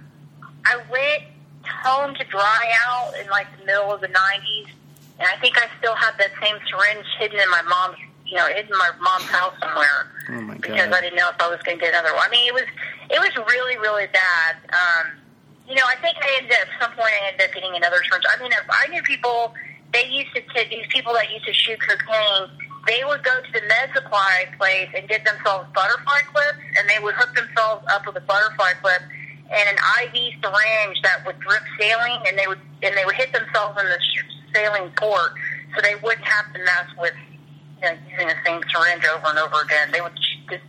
I 0.65 0.77
went 0.91 1.23
home 1.85 2.15
to 2.17 2.25
dry 2.25 2.73
out 2.87 3.13
in 3.23 3.29
like 3.31 3.47
the 3.59 3.65
middle 3.65 3.93
of 3.93 4.01
the 4.01 4.09
90s, 4.09 4.67
and 5.21 5.29
I 5.29 5.37
think 5.41 5.57
I 5.57 5.69
still 5.79 5.95
have 5.95 6.19
that 6.19 6.33
same 6.43 6.57
syringe 6.69 7.07
hidden 7.21 7.39
in 7.41 7.49
my 7.51 7.63
mom's, 7.63 7.97
you 8.27 8.37
know, 8.37 8.47
hidden 8.47 8.73
in 8.73 8.79
my 8.79 8.91
mom's 9.01 9.31
house 9.31 9.55
somewhere. 9.61 10.11
Oh 10.31 10.41
my 10.43 10.55
Because. 10.57 10.93
I 10.93 11.01
didn't 11.01 11.17
know 11.17 11.31
if 11.31 11.41
I 11.41 11.49
was 11.49 11.61
going 11.63 11.79
to 11.79 11.85
get 11.85 11.95
another 11.95 12.15
one. 12.15 12.23
I 12.27 12.31
mean, 12.31 12.47
it 12.49 12.55
was 12.55 12.69
it 13.11 13.19
was 13.21 13.33
really 13.47 13.79
really 13.79 14.07
bad. 14.13 14.57
Um, 14.71 15.19
you 15.69 15.75
know, 15.75 15.87
I 15.87 15.97
think 15.99 16.17
I 16.23 16.31
ended 16.39 16.53
up, 16.63 16.69
at 16.69 16.79
some 16.79 16.93
point 16.95 17.11
I 17.11 17.33
ended 17.33 17.49
up 17.49 17.55
getting 17.55 17.75
another 17.75 17.99
syringe. 18.07 18.25
I 18.31 18.43
mean, 18.43 18.53
I 18.55 18.87
knew 18.89 19.03
people. 19.03 19.55
They 19.93 20.07
used 20.11 20.35
to, 20.35 20.43
to 20.43 20.69
these 20.69 20.87
people 20.91 21.15
that 21.15 21.31
used 21.31 21.47
to 21.47 21.55
shoot 21.55 21.79
cocaine. 21.81 22.51
They 22.87 23.03
would 23.03 23.23
go 23.25 23.35
to 23.35 23.51
the 23.51 23.63
med 23.67 23.91
supply 23.95 24.47
place 24.59 24.91
and 24.95 25.09
get 25.09 25.25
themselves 25.25 25.67
butterfly 25.75 26.23
clips, 26.31 26.59
and 26.79 26.89
they 26.89 27.03
would 27.03 27.15
hook 27.15 27.35
themselves 27.35 27.83
up 27.91 28.07
with 28.07 28.17
a 28.17 28.21
butterfly 28.21 28.79
clip 28.83 29.03
and 29.51 29.69
an 29.71 29.79
IV 30.03 30.35
syringe 30.43 30.99
that 31.03 31.25
would 31.25 31.39
drip 31.41 31.63
saline, 31.79 32.23
and 32.27 32.39
they 32.39 32.47
would 32.47 32.61
and 32.83 32.97
they 32.97 33.05
would 33.05 33.15
hit 33.15 33.33
themselves 33.33 33.79
in 33.81 33.87
the 33.87 33.99
sh- 34.01 34.27
saline 34.55 34.91
port, 34.97 35.33
so 35.75 35.81
they 35.83 35.95
wouldn't 35.97 36.27
have 36.27 36.53
to 36.53 36.59
mess 36.59 36.89
with 36.99 37.15
you 37.83 37.89
know, 37.89 37.97
using 38.11 38.29
the 38.29 38.35
same 38.45 38.61
syringe 38.73 39.05
over 39.15 39.27
and 39.29 39.39
over 39.39 39.61
again. 39.65 39.91
They 39.93 40.01
would 40.01 40.13
just 40.17 40.63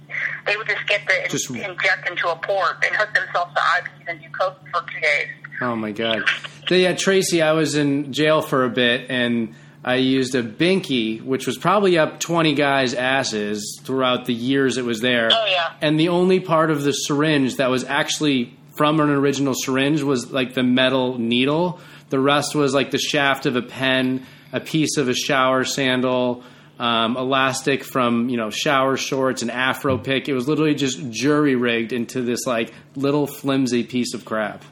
they 0.46 0.56
would 0.58 0.68
just 0.68 0.88
get 0.88 1.02
the 1.08 1.30
Just- 1.30 1.50
inject 1.50 2.10
into 2.10 2.30
a 2.30 2.36
port 2.38 2.84
and 2.86 2.96
hook 2.96 3.14
themselves 3.14 3.54
to 3.54 3.60
IVs 3.62 4.08
and 4.10 4.22
do 4.22 4.28
coke 4.30 4.58
for 4.72 4.82
two 4.82 5.00
days. 5.00 5.28
Oh 5.62 5.76
my 5.76 5.92
god. 5.92 6.24
So, 6.68 6.76
yeah, 6.76 6.94
Tracey, 6.94 7.42
I 7.42 7.54
was 7.54 7.76
in 7.76 8.12
jail 8.14 8.42
for 8.42 8.64
a 8.66 8.70
bit 8.70 9.10
and 9.10 9.56
I 9.84 9.96
used 9.96 10.36
a 10.36 10.44
binky, 10.44 11.24
which 11.24 11.48
was 11.48 11.58
probably 11.58 11.98
up 11.98 12.20
20 12.20 12.54
guys' 12.56 12.94
asses 12.94 13.80
throughout 13.84 14.26
the 14.26 14.34
years 14.34 14.78
it 14.78 14.84
was 14.86 15.00
there. 15.00 15.30
Oh, 15.32 15.46
yeah. 15.50 15.74
And 15.82 16.00
the 16.00 16.10
only 16.10 16.40
part 16.42 16.72
of 16.72 16.84
the 16.84 16.92
syringe 16.92 17.56
that 17.56 17.70
was 17.70 17.84
actually 17.86 18.54
from 18.76 19.00
an 19.00 19.10
original 19.10 19.54
syringe 19.56 20.02
was 20.04 20.32
like 20.32 20.54
the 20.54 20.64
metal 20.64 21.18
needle. 21.18 21.80
The 22.10 22.20
rest 22.20 22.54
was 22.54 22.74
like 22.74 22.92
the 22.92 22.98
shaft 23.00 23.46
of 23.46 23.56
a 23.56 23.62
pen, 23.62 24.26
a 24.52 24.60
piece 24.60 24.98
of 24.98 25.08
a 25.10 25.14
shower 25.16 25.64
sandal, 25.64 26.44
um, 26.80 27.18
elastic 27.18 27.84
from 27.84 28.30
you 28.30 28.38
know 28.38 28.50
shower 28.50 28.98
shorts, 28.98 29.42
and 29.42 29.52
afro 29.52 29.98
pick. 29.98 30.30
It 30.30 30.34
was 30.34 30.48
literally 30.48 30.76
just 30.76 31.10
jury 31.12 31.56
rigged 31.56 31.94
into 31.94 32.22
this 32.22 32.46
like 32.46 32.74
little 32.96 33.28
flimsy 33.28 33.84
piece 33.84 34.14
of 34.14 34.26
crap. 34.26 34.64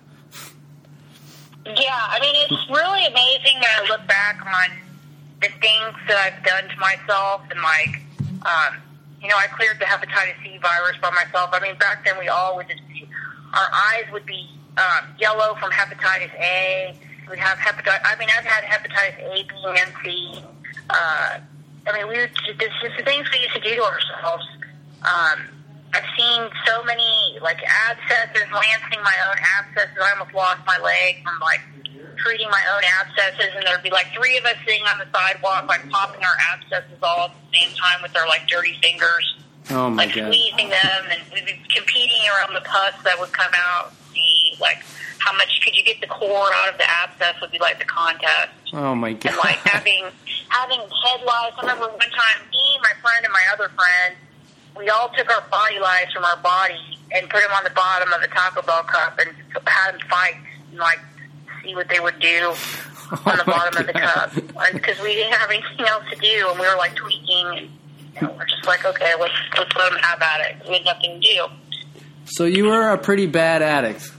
Yeah, 1.65 1.97
I 1.97 2.19
mean, 2.19 2.35
it's 2.35 2.69
really 2.69 3.05
amazing 3.07 3.59
that 3.59 3.81
I 3.81 3.89
look 3.89 4.07
back 4.07 4.39
on 4.45 4.77
the 5.41 5.47
things 5.59 5.95
that 6.07 6.17
I've 6.17 6.43
done 6.43 6.69
to 6.69 6.77
myself 6.79 7.41
and 7.49 7.59
like, 7.61 8.01
um, 8.45 8.81
you 9.21 9.27
know, 9.27 9.35
I 9.35 9.47
cleared 9.47 9.79
the 9.79 9.85
hepatitis 9.85 10.41
C 10.43 10.59
virus 10.59 10.97
by 11.01 11.09
myself. 11.09 11.49
I 11.53 11.59
mean, 11.61 11.75
back 11.77 12.05
then 12.05 12.19
we 12.19 12.27
all 12.27 12.55
would 12.57 12.67
just, 12.67 12.81
our 13.53 13.69
eyes 13.73 14.05
would 14.13 14.27
be 14.27 14.47
um, 14.77 15.09
yellow 15.19 15.55
from 15.55 15.71
hepatitis 15.71 16.33
A. 16.39 16.95
We'd 17.29 17.39
have 17.39 17.57
hepatitis. 17.57 18.01
I 18.05 18.15
mean, 18.19 18.29
I've 18.37 18.45
had 18.45 18.63
hepatitis 18.63 19.19
A, 19.23 19.43
B, 19.43 19.55
and 19.65 19.93
C. 20.03 20.43
Uh, 20.89 21.39
I 21.87 21.93
mean, 21.93 22.07
we 22.07 22.17
would, 22.19 22.31
this 22.59 22.73
is 22.83 22.91
the 22.97 23.03
things 23.03 23.27
we 23.31 23.39
used 23.39 23.53
to 23.53 23.61
do 23.61 23.75
to 23.75 23.83
ourselves. 23.83 24.45
Um, 25.05 25.39
I've 25.93 26.03
seen 26.17 26.49
so 26.65 26.83
many 26.83 27.37
like 27.41 27.59
abscesses, 27.87 28.49
lancing 28.51 29.01
my 29.03 29.15
own 29.29 29.37
abscesses. 29.59 29.95
I 30.01 30.11
almost 30.17 30.33
lost 30.33 30.59
my 30.65 30.77
leg 30.79 31.23
from 31.23 31.39
like 31.39 31.61
treating 32.17 32.49
my 32.49 32.61
own 32.75 32.81
abscesses, 32.99 33.53
and 33.55 33.63
there'd 33.67 33.83
be 33.83 33.91
like 33.91 34.07
three 34.13 34.37
of 34.37 34.45
us 34.45 34.55
sitting 34.65 34.83
on 34.83 34.97
the 34.99 35.05
sidewalk, 35.13 35.67
like 35.67 35.87
popping 35.89 36.21
our 36.23 36.37
abscesses 36.51 36.97
all 37.03 37.29
at 37.29 37.35
the 37.51 37.57
same 37.59 37.69
time 37.77 38.01
with 38.01 38.15
our 38.17 38.27
like 38.27 38.47
dirty 38.47 38.75
fingers, 38.81 39.37
Oh 39.69 39.89
my 39.89 40.05
like 40.05 40.15
god. 40.15 40.33
squeezing 40.33 40.69
them, 40.69 41.01
and 41.11 41.21
we'd 41.33 41.45
be 41.45 41.59
competing 41.73 42.23
around 42.33 42.55
the 42.55 42.61
pus 42.67 42.95
that 43.03 43.19
would 43.19 43.31
come 43.31 43.51
out. 43.55 43.93
See 44.13 44.55
like 44.59 44.83
how 45.19 45.33
much 45.33 45.61
could 45.63 45.75
you 45.75 45.83
get 45.83 45.99
the 46.01 46.07
core 46.07 46.49
out 46.55 46.71
of 46.71 46.77
the 46.77 46.85
abscess 46.89 47.35
would 47.41 47.51
be 47.51 47.59
like 47.59 47.79
the 47.79 47.85
contest 47.85 48.51
Oh 48.73 48.93
my 48.95 49.13
god. 49.13 49.25
and 49.31 49.37
like 49.37 49.57
having 49.57 50.05
having 50.49 50.79
head 50.79 51.21
lice. 51.25 51.53
I 51.57 51.61
remember 51.61 51.87
one 51.87 51.99
time, 51.99 52.47
me, 52.51 52.77
my 52.81 52.93
friend, 53.01 53.23
and 53.25 53.31
my 53.33 53.53
other 53.53 53.69
friend, 53.69 54.15
we 54.77 54.89
all 54.89 55.09
took 55.17 55.29
our 55.31 55.41
body 55.49 55.79
lice 55.79 56.11
from 56.13 56.23
our 56.23 56.37
body 56.37 56.75
and 57.11 57.29
put 57.29 57.41
them 57.41 57.51
on 57.51 57.63
the 57.63 57.69
bottom 57.71 58.11
of 58.13 58.21
a 58.21 58.27
Taco 58.27 58.61
Bell 58.61 58.83
cup 58.83 59.17
and 59.19 59.29
had 59.65 59.93
them 59.93 60.01
fight 60.09 60.35
and 60.71 60.79
like 60.79 60.99
see 61.63 61.73
what 61.75 61.87
they 61.89 61.99
would 61.99 62.19
do 62.19 62.53
on 63.25 63.37
the 63.37 63.43
Oh 63.47 63.51
bottom 63.51 63.77
of 63.81 63.87
the 63.87 63.93
cup 63.93 64.33
because 64.73 64.99
we 65.01 65.13
didn't 65.15 65.33
have 65.33 65.49
anything 65.49 65.85
else 65.87 66.03
to 66.11 66.15
do 66.17 66.49
and 66.51 66.59
we 66.59 66.67
were 66.67 66.75
like 66.77 66.95
tweaking 66.95 67.45
and 67.57 67.69
you 68.15 68.21
know, 68.27 68.33
we're 68.37 68.45
just 68.45 68.65
like 68.65 68.85
okay, 68.85 69.13
let's 69.19 69.33
let's 69.57 69.75
let 69.75 69.91
them 69.91 69.99
have 70.01 70.21
at 70.21 70.41
it. 70.41 70.55
We 70.67 70.75
had 70.75 70.85
nothing 70.85 71.19
to 71.21 71.27
do. 71.27 71.45
So 72.25 72.45
you 72.45 72.65
were 72.65 72.89
a 72.89 72.97
pretty 72.97 73.27
bad 73.27 73.61
addict. 73.61 74.11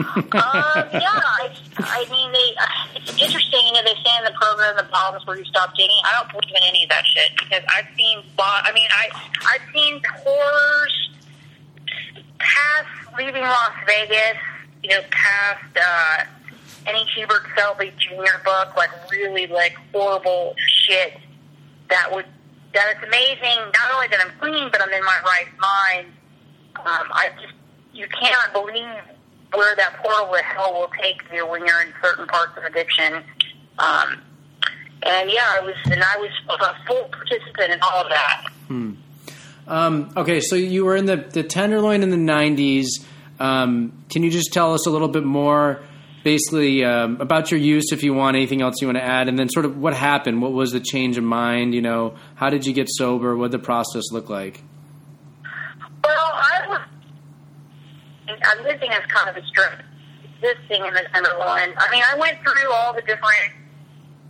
Um, 0.00 0.88
yeah, 0.92 1.20
I, 1.20 1.50
I 1.78 2.06
mean, 2.10 2.32
they. 2.32 3.00
It's 3.00 3.10
interesting. 3.10 3.60
You 3.66 3.72
know, 3.72 3.82
they 3.82 3.94
say 4.02 4.12
in 4.18 4.24
the 4.24 4.32
program 4.40 4.76
the 4.76 4.88
bombs 4.90 5.26
where 5.26 5.36
you 5.38 5.44
stop 5.44 5.74
digging. 5.74 6.00
I 6.04 6.18
don't 6.18 6.32
believe 6.32 6.54
in 6.56 6.62
any 6.68 6.84
of 6.84 6.90
that 6.90 7.04
shit 7.06 7.30
because 7.38 7.62
I've 7.74 7.86
seen. 7.96 8.22
I 8.38 8.72
mean, 8.72 8.88
I 8.90 9.08
I've 9.46 9.74
seen 9.74 10.00
horrors 10.24 11.10
past 12.38 13.18
leaving 13.18 13.42
Las 13.42 13.72
Vegas. 13.86 14.38
You 14.82 14.90
know, 14.90 15.00
past 15.10 15.76
uh, 15.76 16.24
any 16.86 17.04
Hubert 17.14 17.42
Selby 17.56 17.92
Jr. 17.98 18.42
book, 18.44 18.76
like 18.76 18.90
really 19.10 19.46
like 19.46 19.76
horrible 19.92 20.54
shit 20.86 21.18
that 21.90 22.10
would 22.12 22.26
that 22.72 22.94
it's 22.96 23.06
amazing. 23.06 23.58
Not 23.58 23.94
only 23.94 24.08
that 24.08 24.20
I'm 24.24 24.32
clean, 24.38 24.70
but 24.70 24.80
I'm 24.80 24.92
in 24.92 25.04
my 25.04 25.18
right 25.24 25.48
mind. 25.60 26.06
Um, 26.76 27.08
I 27.12 27.30
just 27.40 27.54
you 27.92 28.06
cannot 28.08 28.52
believe 28.52 28.86
where 29.54 29.74
that 29.76 29.96
portal 30.02 30.32
to 30.32 30.42
hell 30.42 30.72
will 30.74 30.90
take 31.02 31.22
you 31.32 31.46
when 31.46 31.64
you're 31.64 31.82
in 31.82 31.92
certain 32.02 32.26
parts 32.26 32.56
of 32.56 32.64
addiction. 32.64 33.22
Um, 33.78 34.20
and 35.02 35.30
yeah, 35.30 35.46
I 35.48 35.60
was 35.60 35.74
and 35.86 36.02
I 36.02 36.16
was 36.18 36.30
a 36.48 36.86
full 36.86 37.04
participant 37.04 37.72
in 37.72 37.80
all 37.82 38.02
of 38.02 38.08
that. 38.10 38.46
Um, 39.70 40.12
okay, 40.16 40.40
so 40.40 40.56
you 40.56 40.84
were 40.84 40.96
in 40.96 41.06
the, 41.06 41.16
the 41.16 41.44
Tenderloin 41.44 42.02
in 42.02 42.10
the 42.10 42.16
90s. 42.16 42.86
Um, 43.38 44.04
can 44.10 44.24
you 44.24 44.30
just 44.30 44.52
tell 44.52 44.74
us 44.74 44.86
a 44.86 44.90
little 44.90 45.08
bit 45.08 45.24
more, 45.24 45.80
basically, 46.24 46.84
um, 46.84 47.20
about 47.20 47.52
your 47.52 47.60
use, 47.60 47.92
if 47.92 48.02
you 48.02 48.12
want, 48.12 48.36
anything 48.36 48.62
else 48.62 48.80
you 48.80 48.88
want 48.88 48.98
to 48.98 49.04
add, 49.04 49.28
and 49.28 49.38
then 49.38 49.48
sort 49.48 49.64
of 49.64 49.78
what 49.78 49.94
happened? 49.94 50.42
What 50.42 50.52
was 50.52 50.72
the 50.72 50.80
change 50.80 51.16
of 51.16 51.24
mind? 51.24 51.72
You 51.72 51.82
know, 51.82 52.16
how 52.34 52.50
did 52.50 52.66
you 52.66 52.72
get 52.72 52.88
sober? 52.90 53.36
What 53.36 53.52
did 53.52 53.60
the 53.60 53.64
process 53.64 54.10
look 54.10 54.28
like? 54.28 54.60
Well, 56.02 56.32
I 56.34 56.59
I'm 58.42 58.64
living 58.64 58.90
as 58.90 59.04
kind 59.08 59.28
of 59.28 59.36
a 59.36 59.46
strip 59.46 59.82
existing 60.40 60.84
in 60.86 60.94
the 60.94 61.04
Tenderloin. 61.12 61.74
I 61.76 61.86
mean, 61.90 62.02
I 62.04 62.16
went 62.18 62.38
through 62.42 62.72
all 62.72 62.94
the 62.94 63.02
different 63.02 63.52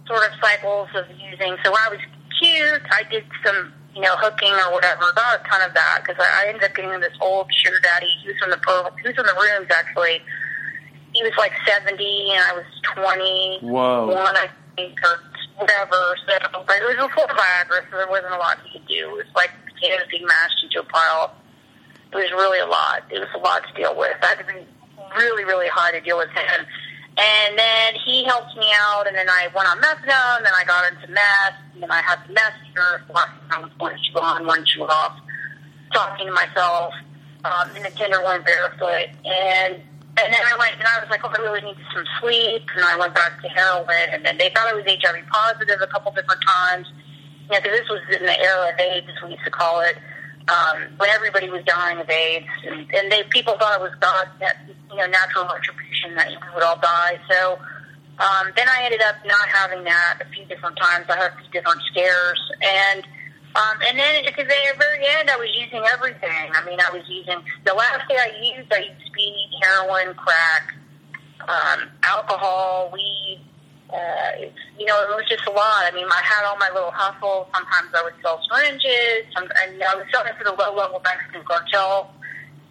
sort 0.07 0.27
of 0.27 0.33
cycles 0.41 0.89
of 0.95 1.07
using. 1.11 1.57
So 1.65 1.71
when 1.71 1.81
I 1.87 1.91
was 1.91 2.03
cute, 2.41 2.83
I 2.91 3.03
did 3.11 3.25
some, 3.45 3.73
you 3.95 4.03
know, 4.03 4.17
hooking 4.19 4.53
or 4.53 4.73
whatever. 4.73 5.07
Not 5.15 5.41
a 5.41 5.49
ton 5.49 5.63
of 5.63 5.75
that 5.75 6.03
because 6.03 6.19
I, 6.19 6.45
I 6.45 6.49
ended 6.49 6.65
up 6.65 6.75
getting 6.75 6.99
this 7.01 7.15
old 7.21 7.47
sugar 7.55 7.79
daddy. 7.83 8.11
He 8.23 8.29
was 8.29 8.39
from 8.39 8.51
the 8.51 8.59
pro. 8.59 8.85
He 9.03 9.07
was 9.07 9.15
from 9.15 9.27
the 9.27 9.39
rooms 9.39 9.71
actually. 9.71 10.23
He 11.15 11.23
was 11.23 11.33
like 11.39 11.53
seventy, 11.67 12.31
and 12.31 12.43
I 12.43 12.53
was 12.55 12.67
twenty. 12.95 13.59
Whoa. 13.63 14.15
One, 14.15 14.37
I 14.37 14.49
think, 14.77 14.99
or 15.03 15.19
whatever. 15.59 16.17
So, 16.27 16.39
but 16.67 16.77
it 16.79 16.87
was 16.87 16.97
before 17.03 17.27
Viagra, 17.27 17.83
so 17.91 17.97
there 17.99 18.09
wasn't 18.09 18.35
a 18.35 18.39
lot 18.39 18.59
he 18.65 18.79
could 18.79 18.87
do. 18.87 19.11
It 19.19 19.27
was 19.27 19.31
like 19.35 19.51
potatoes 19.67 20.07
being 20.11 20.27
mashed 20.27 20.63
into 20.63 20.81
a 20.81 20.85
pile. 20.85 21.35
It 22.13 22.17
was 22.17 22.31
really 22.33 22.59
a 22.61 22.67
lot. 22.67 23.03
It 23.11 23.21
was 23.21 23.29
a 23.35 23.39
lot 23.39 23.63
to 23.67 23.73
deal 23.75 23.97
with. 23.97 24.17
I 24.23 24.27
had 24.27 24.39
to 24.39 24.45
be 24.45 24.67
really, 25.17 25.45
really 25.45 25.69
high 25.69 25.93
to 25.93 26.01
deal 26.01 26.19
with 26.19 26.31
him. 26.31 26.67
And 27.17 27.59
then 27.59 27.95
he 28.07 28.25
helped 28.25 28.57
me 28.57 28.67
out, 28.75 29.07
and 29.07 29.15
then 29.15 29.29
I 29.29 29.49
went 29.55 29.69
on 29.69 29.79
methadone, 29.79 30.39
and 30.39 30.47
then 30.47 30.55
I 30.55 30.65
got 30.65 30.91
into 30.91 31.09
meth, 31.09 31.59
and 31.75 31.83
then 31.83 31.91
I 31.91 32.01
had 32.03 32.19
the 32.27 32.33
meth 32.33 32.55
here. 32.75 33.03
One 33.79 33.97
shoe 33.99 34.19
on, 34.19 34.47
one 34.47 34.65
shoe 34.65 34.85
off, 34.85 35.19
talking 35.93 36.27
to 36.27 36.33
myself 36.33 36.95
um, 37.45 37.77
in 37.77 37.83
the 37.83 37.91
Tenderloin 37.91 38.43
barefoot. 38.43 39.11
And 39.25 39.83
and 40.21 40.35
then 40.35 40.43
I 40.53 40.57
went, 40.59 40.75
and 40.75 40.85
I 40.85 41.01
was 41.01 41.09
like, 41.09 41.21
oh, 41.25 41.33
I 41.33 41.41
really 41.41 41.63
need 41.63 41.77
some 41.95 42.05
sleep. 42.21 42.63
And 42.75 42.85
I 42.85 42.97
went 42.97 43.15
back 43.15 43.41
to 43.43 43.49
heroin, 43.49 44.11
and 44.13 44.25
then 44.25 44.39
they 44.39 44.51
thought 44.51 44.69
I 44.69 44.75
was 44.75 44.85
HIV 44.87 45.27
positive 45.31 45.79
a 45.81 45.87
couple 45.87 46.13
different 46.13 46.43
times. 46.47 46.87
Yeah, 47.51 47.61
because 47.61 47.81
this 47.81 47.89
was 47.89 48.01
in 48.15 48.27
the 48.27 48.39
era 48.39 48.73
AIDS, 48.79 49.09
we 49.25 49.31
used 49.31 49.45
to 49.45 49.51
call 49.51 49.81
it. 49.81 49.97
Um, 50.51 50.77
when 50.99 51.09
everybody 51.11 51.49
was 51.49 51.63
dying 51.65 51.99
of 51.99 52.11
AIDS, 52.11 52.47
and, 52.67 52.93
and 52.93 53.13
they 53.13 53.23
people 53.31 53.57
thought 53.59 53.81
it 53.81 53.83
was 53.83 53.95
God, 54.01 54.29
that, 54.41 54.57
you 54.91 54.97
know, 54.97 55.07
natural 55.07 55.47
retribution 55.47 56.15
that 56.17 56.29
we 56.29 56.55
would 56.55 56.63
all 56.63 56.79
die. 56.79 57.21
So 57.31 57.59
um, 58.19 58.53
then 58.57 58.69
I 58.69 58.83
ended 58.85 59.03
up 59.03 59.17
not 59.25 59.49
having 59.49 59.85
that 59.85 60.19
a 60.21 60.29
few 60.35 60.45
different 60.45 60.77
times. 60.77 61.07
I 61.09 61.17
had 61.17 61.33
a 61.33 61.37
few 61.41 61.51
different 61.53 61.81
scares, 61.91 62.41
and 62.61 63.07
um, 63.55 63.77
and 63.89 63.99
then 63.99 64.25
at 64.27 64.37
the 64.37 64.45
very 64.45 65.07
end, 65.19 65.31
I 65.31 65.37
was 65.37 65.49
using 65.59 65.83
everything. 65.93 66.51
I 66.55 66.65
mean, 66.65 66.79
I 66.81 66.91
was 66.93 67.03
using 67.09 67.43
the 67.65 67.75
last 67.75 68.09
day 68.09 68.17
I 68.17 68.31
used, 68.57 68.73
I 68.73 68.79
used 68.79 69.07
speed, 69.07 69.51
heroin, 69.61 70.15
crack, 70.15 70.75
um, 71.49 71.89
alcohol, 72.03 72.91
weed. 72.93 73.41
Uh, 73.93 74.47
you 74.79 74.87
know, 74.87 75.03
it 75.03 75.11
was 75.17 75.27
just 75.29 75.47
a 75.47 75.51
lot. 75.51 75.83
I 75.83 75.91
mean, 75.91 76.07
I 76.07 76.23
had 76.23 76.47
all 76.47 76.57
my 76.57 76.71
little 76.71 76.93
hustles. 76.95 77.49
Sometimes 77.53 77.91
I 77.95 78.03
would 78.05 78.15
sell 78.23 78.41
syringes, 78.49 79.27
some, 79.35 79.45
and 79.45 79.83
I 79.83 79.95
was 79.97 80.07
selling 80.13 80.33
for 80.39 80.45
the 80.45 80.55
low 80.55 80.75
level 80.75 81.03
Mexican 81.03 81.43
cartel 81.43 82.15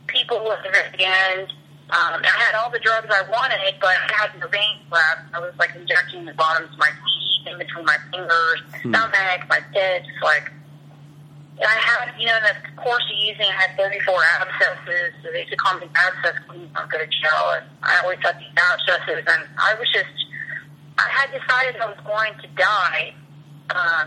people 0.07 0.51
at 0.51 0.63
the 0.63 0.69
very 0.69 1.05
end. 1.05 1.53
Um, 1.89 2.21
I 2.21 2.35
had 2.37 2.53
all 2.53 2.69
the 2.69 2.79
drugs 2.79 3.07
I 3.09 3.23
wanted, 3.29 3.75
but 3.81 3.89
I 3.89 4.13
had 4.13 4.37
no 4.39 4.47
veins 4.47 4.85
left. 4.91 5.25
I 5.33 5.39
was 5.39 5.53
like 5.57 5.73
injecting 5.75 6.25
the 6.25 6.33
bottoms 6.33 6.69
of 6.71 6.77
my 6.77 6.89
feet, 6.89 7.51
in 7.51 7.57
between 7.57 7.85
my 7.85 7.97
fingers, 8.11 8.61
my 8.69 8.77
stomach, 8.79 9.49
my 9.49 9.61
tits, 9.73 10.07
like. 10.21 10.51
And 11.59 11.67
I 11.67 11.75
had, 11.75 12.13
you 12.17 12.25
know, 12.25 12.37
in 12.37 12.43
the 12.55 12.81
course 12.81 13.03
of 13.03 13.17
using, 13.19 13.43
I 13.43 13.67
had 13.67 13.75
34 13.75 14.15
abscesses. 14.39 15.11
So 15.21 15.27
they 15.33 15.39
used 15.39 15.51
to 15.51 15.57
call 15.57 15.77
me 15.79 15.89
abscess 15.91 16.39
queen. 16.47 16.69
I'm 16.75 16.87
go 16.87 16.99
to 16.99 17.07
jail, 17.07 17.59
and 17.59 17.65
I 17.83 17.99
always 17.99 18.19
had 18.23 18.39
these 18.39 18.53
abscesses, 18.55 19.25
and 19.27 19.43
I 19.57 19.75
was 19.75 19.89
just, 19.91 20.13
I 20.99 21.07
had 21.09 21.31
decided 21.31 21.79
I 21.81 21.85
was 21.87 21.97
going 22.05 22.33
to 22.41 22.47
die 22.61 23.13
uh, 23.69 24.05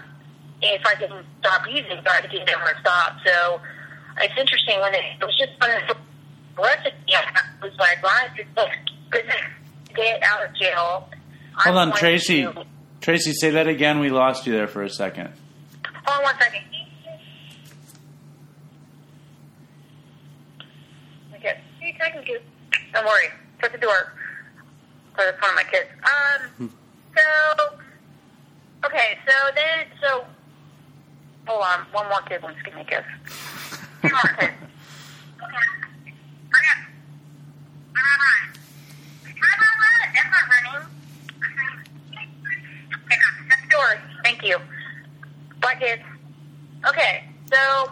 if 0.61 0.83
I 0.85 0.95
didn't 1.01 1.25
stop 1.41 1.63
using, 1.69 1.99
but 2.05 2.13
I 2.13 2.21
didn't 2.23 2.49
ever 2.51 2.77
stop. 2.81 3.17
So 3.25 3.61
it's 4.19 4.35
interesting 4.39 4.79
when 4.81 4.95
it, 4.95 5.03
it 5.21 5.25
was 5.25 5.37
just 5.39 5.53
when 5.59 5.71
it 5.71 5.97
arrested 6.59 6.93
me, 7.07 7.15
I 7.15 7.43
was 7.63 7.73
like, 7.79 8.03
well, 8.03 8.13
I 8.13 8.29
just 8.37 8.49
look, 8.57 8.69
get 9.97 10.23
out 10.23 10.45
of 10.45 10.55
jail. 10.57 11.09
Hold 11.57 11.77
I'm 11.79 11.89
on, 11.93 11.97
Tracey. 11.97 12.43
to- 12.43 12.67
Tracey, 13.01 13.33
say 13.33 13.51
that 13.51 13.67
again. 13.67 13.99
We 14.01 14.11
lost 14.11 14.47
you 14.47 14.53
there 14.53 14.69
for 14.69 14.83
a 14.83 14.91
second. 14.91 15.33
Hold 16.05 16.19
on 16.19 16.23
one 16.25 16.35
second. 16.41 16.61
Okay. 21.37 21.59
Hey, 21.81 21.97
thank 21.99 22.29
you. 22.29 22.39
Don't 22.93 23.05
worry. 23.07 23.29
Shut 23.61 23.73
the 23.73 23.79
door. 23.79 24.13
So 25.17 25.25
it's 25.25 25.41
one 25.41 25.51
of 25.51 25.57
my 25.57 25.65
kids. 25.65 25.89
Um. 26.61 26.73
So. 27.17 27.79
Okay. 28.85 29.19
So 29.27 29.33
then. 29.55 29.87
So. 30.01 30.25
Hold 31.47 31.63
on. 31.63 31.81
One 31.93 32.09
more 32.09 32.23
kid 32.23 32.43
wants 32.43 32.59
to 32.59 32.65
give 32.65 32.75
me 32.75 32.83
a 32.83 32.85
kiss. 32.85 33.05
Two 34.03 34.09
more 34.11 34.37
kids. 34.39 34.53
Okay. 35.43 35.59
Hurry 36.53 36.69
up. 36.71 36.79
Run, 37.95 38.05
run, 38.09 38.19
run. 38.23 38.43
Run, 39.27 39.57
run, 39.59 39.75
run. 39.83 39.99
That's 40.15 40.31
not 40.31 40.45
running. 40.53 40.87
Okay. 42.95 43.19
Shut 43.49 43.59
the 43.65 43.69
door. 43.71 43.91
Thank 44.23 44.43
you. 44.45 44.59
Kids. 45.81 46.03
Okay, 46.87 47.25
so 47.51 47.91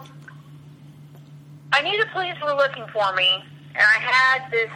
I 1.73 1.81
knew 1.81 1.97
the 1.99 2.09
police 2.13 2.35
were 2.41 2.53
looking 2.53 2.85
for 2.93 3.13
me, 3.15 3.43
and 3.73 3.83
I 3.83 3.99
had 3.99 4.49
this, 4.51 4.69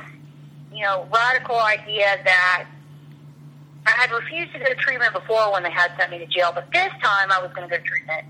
you 0.74 0.84
know, 0.84 1.08
radical 1.14 1.58
idea 1.60 2.18
that 2.26 2.66
I 3.86 3.92
had 3.92 4.12
refused 4.12 4.54
to 4.54 4.60
go 4.60 4.66
to 4.66 4.76
treatment 4.76 5.14
before 5.14 5.52
when 5.54 5.64
they 5.64 5.72
had 5.72 5.92
sent 5.98 6.12
me 6.12 6.18
to 6.18 6.26
jail, 6.26 6.52
but 6.54 6.72
this 6.74 6.90
time 7.04 7.32
I 7.32 7.40
was 7.42 7.52
going 7.54 7.70
to 7.70 7.72
go 7.72 7.78
to 7.78 7.88
treatment, 7.88 8.26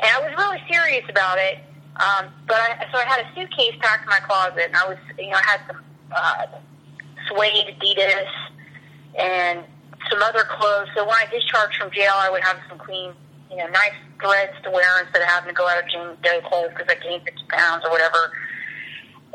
and 0.00 0.08
I 0.08 0.20
was 0.20 0.32
really 0.36 0.60
serious 0.70 1.04
about 1.08 1.38
it. 1.38 1.58
Um, 1.96 2.32
but 2.46 2.56
I, 2.56 2.86
so 2.92 2.98
I 2.98 3.04
had 3.04 3.20
a 3.20 3.28
suitcase 3.34 3.76
packed 3.80 4.04
in 4.04 4.08
my 4.08 4.20
closet, 4.20 4.64
and 4.66 4.76
I 4.76 4.88
was, 4.88 4.98
you 5.18 5.28
know, 5.28 5.36
I 5.36 5.42
had 5.42 5.60
some 5.66 5.82
uh, 6.14 6.46
suede 7.28 7.76
Adidas 7.76 8.32
and 9.18 9.64
some 10.10 10.22
other 10.22 10.44
clothes. 10.44 10.88
So 10.94 11.04
when 11.04 11.14
I 11.14 11.26
discharged 11.30 11.76
from 11.76 11.90
jail, 11.92 12.12
I 12.14 12.30
would 12.30 12.42
have 12.42 12.58
some 12.68 12.78
clean, 12.78 13.12
you 13.50 13.56
know, 13.56 13.68
nice 13.68 13.96
threads 14.20 14.52
to 14.64 14.70
wear 14.70 15.02
instead 15.02 15.22
of 15.22 15.28
having 15.28 15.48
to 15.48 15.54
go 15.54 15.68
out 15.68 15.82
of 15.82 15.88
Jane 15.90 16.16
Doe 16.22 16.40
clothes 16.48 16.70
because 16.76 16.88
I 16.88 16.96
gained 17.02 17.24
50 17.24 17.40
pounds 17.48 17.84
or 17.84 17.90
whatever. 17.90 18.32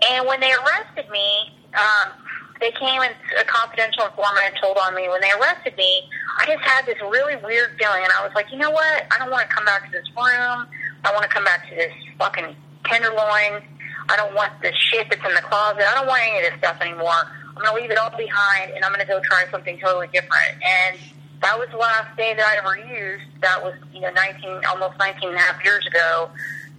And 0.10 0.28
when 0.28 0.39
they 0.39 0.51
arrested 0.51 1.10
me, 1.10 1.54
um, 1.73 2.12
they 2.60 2.72
came 2.72 3.02
and 3.02 3.13
a 3.39 3.44
confidential 3.46 4.06
informant 4.06 4.56
told 4.62 4.78
on 4.78 4.96
me. 4.96 5.10
When 5.10 5.22
they 5.22 5.32
arrested 5.39 5.76
me, 5.78 6.08
I 6.39 6.46
just 6.46 6.63
had 6.63 6.86
this 6.86 7.00
really 7.02 7.36
weird 7.38 7.76
feeling, 7.78 8.04
and 8.04 8.12
I 8.18 8.24
was 8.24 8.32
like, 8.36 8.52
you 8.52 8.58
know 8.58 8.72
what? 8.72 9.06
I 9.12 9.18
don't 9.20 9.32
want 9.32 9.50
to 9.50 9.56
come 9.56 9.65
back 9.65 9.86
to 9.86 9.91
this 9.91 10.08
room. 10.15 10.68
I 11.04 11.12
want 11.12 11.24
to 11.24 11.30
come 11.30 11.44
back 11.44 11.68
to 11.70 11.76
this 11.76 11.91
fucking 12.18 12.56
tenderloin. 12.86 13.62
I 14.08 14.15
don't 14.15 14.34
want 14.36 14.54
this 14.62 14.76
shit 14.76 15.08
that's 15.10 15.26
in 15.26 15.34
the 15.34 15.41
closet. 15.41 15.84
I 15.84 15.96
don't 15.96 16.08
want 16.08 16.22
any 16.24 16.46
of 16.46 16.52
this 16.52 16.60
stuff 16.60 16.78
anymore. 16.82 17.28
I'm 17.58 17.63
to 17.63 17.74
leave 17.74 17.91
it 17.91 17.98
all 17.98 18.12
behind, 18.15 18.72
and 18.72 18.84
I'm 18.84 18.94
to 18.94 19.06
go 19.06 19.20
try 19.24 19.46
something 19.52 19.80
totally 19.80 20.08
different. 20.08 20.60
And 20.63 21.00
that 21.41 21.58
was 21.58 21.68
the 21.72 21.78
last 21.78 22.15
day 22.18 22.34
that 22.34 22.46
I 22.46 22.58
ever 22.58 22.78
used. 22.88 23.26
That 23.41 23.63
was, 23.63 23.76
you 23.94 24.02
know, 24.02 24.12
19, 24.12 24.62
almost 24.70 24.98
19 25.00 25.30
and 25.30 25.38
a 25.38 25.39
half 25.39 25.63
years 25.63 25.86
ago. 25.88 26.30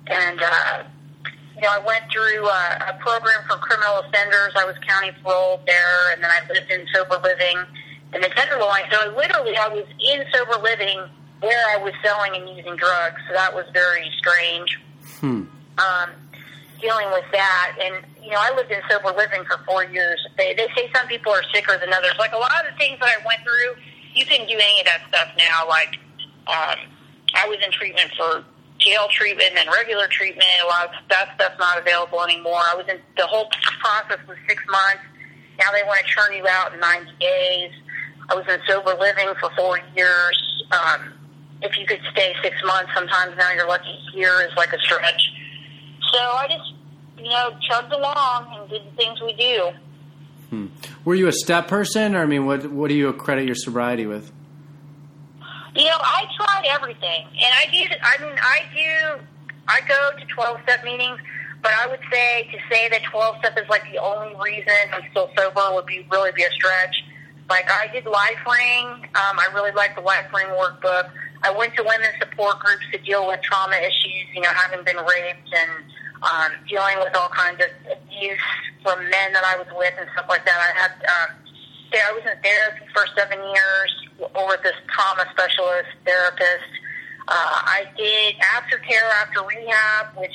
And, 0.06 0.40
uh, 0.42 0.82
you 1.56 1.62
know, 1.62 1.72
I 1.72 1.78
went 1.78 2.04
through 2.12 2.46
a, 2.46 2.92
a 2.92 2.98
program 3.00 3.40
for 3.48 3.56
criminal 3.56 4.00
offenders. 4.04 4.52
I 4.56 4.64
was 4.66 4.76
county 4.86 5.10
paroled 5.24 5.60
there, 5.66 6.12
and 6.12 6.22
then 6.22 6.30
I 6.30 6.44
lived 6.52 6.70
in 6.70 6.86
sober 6.92 7.18
living 7.24 7.56
in 8.12 8.20
the 8.20 8.28
Tenderloin. 8.28 8.84
So 8.92 9.16
literally, 9.16 9.56
I 9.56 9.68
was 9.68 9.86
in 9.98 10.22
sober 10.34 10.60
living 10.60 11.00
where 11.40 11.64
I 11.72 11.82
was 11.82 11.94
selling 12.04 12.36
and 12.36 12.56
using 12.56 12.76
drugs. 12.76 13.16
So 13.26 13.32
that 13.32 13.54
was 13.54 13.64
very 13.72 14.04
strange. 14.18 14.78
Um, 15.78 16.10
dealing 16.78 17.08
with 17.12 17.24
that, 17.32 17.76
and 17.80 18.04
you 18.22 18.32
know, 18.32 18.38
I 18.40 18.54
lived 18.54 18.70
in 18.70 18.80
sober 18.90 19.16
living 19.16 19.42
for 19.44 19.56
four 19.64 19.84
years. 19.84 20.20
They 20.36 20.52
they 20.52 20.68
say 20.76 20.90
some 20.94 21.08
people 21.08 21.32
are 21.32 21.42
sicker 21.54 21.78
than 21.78 21.92
others. 21.92 22.14
Like 22.18 22.32
a 22.32 22.38
lot 22.38 22.52
of 22.66 22.72
the 22.72 22.76
things 22.76 23.00
that 23.00 23.08
I 23.08 23.24
went 23.24 23.40
through, 23.40 23.80
you 24.12 24.26
can 24.26 24.46
do 24.46 24.60
any 24.60 24.80
of 24.80 24.86
that 24.92 25.08
stuff 25.08 25.28
now. 25.38 25.66
Like, 25.66 25.96
um, 26.48 26.84
I 27.32 27.48
was 27.48 27.56
in 27.64 27.72
treatment 27.72 28.12
for 28.12 28.44
jail 28.78 29.08
treatment 29.10 29.52
and 29.56 29.68
regular 29.68 30.06
treatment. 30.08 30.48
A 30.64 30.66
lot 30.66 30.86
of 30.86 30.90
that 31.08 31.34
stuff's 31.34 31.58
not 31.58 31.78
available 31.78 32.22
anymore. 32.22 32.60
I 32.60 32.74
was 32.74 32.86
in 32.88 32.98
the 33.16 33.26
whole 33.26 33.48
process 33.80 34.18
was 34.28 34.36
six 34.48 34.62
months. 34.68 35.02
Now 35.58 35.72
they 35.72 35.82
want 35.86 36.00
to 36.00 36.06
churn 36.06 36.34
you 36.34 36.46
out 36.48 36.74
in 36.74 36.80
90 36.80 37.12
days. 37.18 37.72
I 38.28 38.34
was 38.34 38.44
in 38.48 38.60
sober 38.66 38.94
living 38.98 39.32
for 39.40 39.50
four 39.56 39.78
years. 39.96 40.64
Um, 40.72 41.14
if 41.62 41.78
you 41.78 41.86
could 41.86 42.00
stay 42.12 42.34
six 42.42 42.56
months, 42.64 42.90
sometimes 42.94 43.36
now 43.38 43.52
you're 43.52 43.68
lucky 43.68 43.98
year 44.14 44.42
is 44.42 44.54
like 44.56 44.72
a 44.72 44.78
stretch. 44.78 45.22
So 46.12 46.18
I 46.18 46.48
just, 46.48 46.74
you 47.18 47.30
know, 47.30 47.56
chugged 47.68 47.92
along 47.92 48.58
and 48.58 48.70
did 48.70 48.82
the 48.84 48.96
things 48.96 49.20
we 49.22 49.32
do. 49.34 49.70
Were 51.04 51.14
you 51.14 51.28
a 51.28 51.32
step 51.32 51.68
person, 51.68 52.14
or 52.14 52.22
I 52.22 52.26
mean, 52.26 52.46
what 52.46 52.70
what 52.70 52.88
do 52.88 52.94
you 52.94 53.08
accredit 53.08 53.46
your 53.46 53.54
sobriety 53.54 54.06
with? 54.06 54.32
You 55.76 55.84
know, 55.84 56.00
I 56.00 56.24
tried 56.34 56.64
everything, 56.72 57.26
and 57.36 57.52
I 57.52 57.68
do. 57.70 57.84
I 58.00 58.24
mean, 58.24 58.38
I 58.40 58.58
do. 58.72 59.20
I 59.68 59.80
go 59.86 60.18
to 60.18 60.24
twelve 60.32 60.58
step 60.62 60.82
meetings, 60.84 61.20
but 61.60 61.70
I 61.76 61.86
would 61.86 62.00
say 62.10 62.48
to 62.50 62.58
say 62.72 62.88
that 62.88 63.02
twelve 63.04 63.36
step 63.40 63.58
is 63.58 63.68
like 63.68 63.82
the 63.92 63.98
only 63.98 64.34
reason 64.42 64.72
I'm 64.94 65.02
still 65.10 65.28
sober 65.36 65.74
would 65.74 65.84
be 65.84 66.06
really 66.10 66.32
be 66.32 66.44
a 66.44 66.50
stretch. 66.52 67.04
Like 67.50 67.70
I 67.70 67.88
did 67.92 68.06
LifeRing. 68.06 69.04
Um, 69.04 69.36
I 69.36 69.48
really 69.52 69.72
like 69.72 69.94
the 69.94 70.00
LifeRing 70.00 70.48
workbook. 70.56 71.10
I 71.42 71.50
went 71.50 71.74
to 71.76 71.82
women's 71.82 72.16
support 72.20 72.58
groups 72.60 72.84
to 72.92 72.98
deal 73.04 73.26
with 73.26 73.42
trauma 73.42 73.76
issues. 73.76 74.32
You 74.34 74.40
know, 74.40 74.54
having 74.54 74.82
been 74.82 74.96
raped 74.96 75.52
and 75.52 75.70
um, 76.22 76.52
dealing 76.66 76.96
with 77.00 77.14
all 77.14 77.28
kinds 77.28 77.60
of 77.60 77.68
abuse 77.92 78.40
from 78.82 78.98
men 79.10 79.34
that 79.34 79.44
I 79.44 79.58
was 79.58 79.68
with 79.76 79.92
and 80.00 80.08
stuff 80.14 80.24
like 80.30 80.46
that. 80.46 80.56
I 80.56 80.80
had. 80.80 80.92
Um, 81.04 81.45
I 81.94 82.12
was 82.12 82.22
in 82.22 82.36
therapy 82.42 82.84
for 82.92 83.06
seven 83.16 83.38
years 83.38 83.90
with 84.18 84.62
this 84.62 84.76
trauma 84.88 85.24
specialist 85.30 85.90
therapist. 86.04 86.72
Uh, 87.28 87.58
I 87.62 87.84
did 87.96 88.36
aftercare 88.54 89.06
after 89.22 89.42
rehab, 89.42 90.16
which 90.16 90.34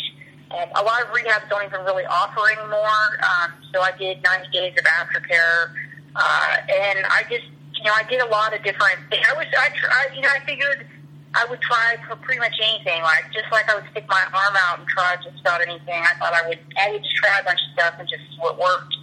um, 0.51 0.69
a 0.75 0.83
lot 0.83 1.01
of 1.01 1.09
rehabs 1.09 1.47
don't 1.49 1.63
even 1.65 1.81
really 1.85 2.05
offer 2.05 2.41
anymore. 2.51 3.07
Um, 3.23 3.53
so 3.73 3.81
I 3.81 3.91
did 3.97 4.21
90 4.23 4.49
days 4.51 4.73
of 4.77 4.85
aftercare, 4.85 5.71
uh, 6.15 6.55
and 6.67 7.05
I 7.07 7.23
just, 7.29 7.47
you 7.75 7.83
know, 7.83 7.93
I 7.95 8.03
did 8.09 8.21
a 8.21 8.27
lot 8.27 8.53
of 8.53 8.63
different 8.63 8.99
things. 9.09 9.25
I 9.29 9.33
was, 9.33 9.47
I, 9.57 9.69
I, 9.71 10.15
you 10.15 10.21
know, 10.21 10.29
I 10.29 10.45
figured 10.45 10.87
I 11.33 11.45
would 11.49 11.61
try 11.61 11.95
for 12.07 12.17
pretty 12.17 12.39
much 12.39 12.55
anything. 12.61 13.01
Like 13.03 13.31
just 13.31 13.47
like 13.51 13.69
I 13.69 13.75
would 13.75 13.89
stick 13.91 14.05
my 14.09 14.21
arm 14.33 14.55
out 14.67 14.79
and 14.79 14.87
try 14.87 15.15
just 15.23 15.39
about 15.39 15.61
anything. 15.61 16.03
I 16.03 16.13
thought 16.19 16.33
I 16.33 16.47
would, 16.49 16.59
I 16.77 16.91
would 16.91 17.03
just 17.03 17.15
try 17.15 17.39
a 17.39 17.43
bunch 17.43 17.59
of 17.61 17.71
stuff 17.73 17.95
and 17.99 18.07
just 18.09 18.21
see 18.29 18.37
what 18.39 18.59
worked. 18.59 18.95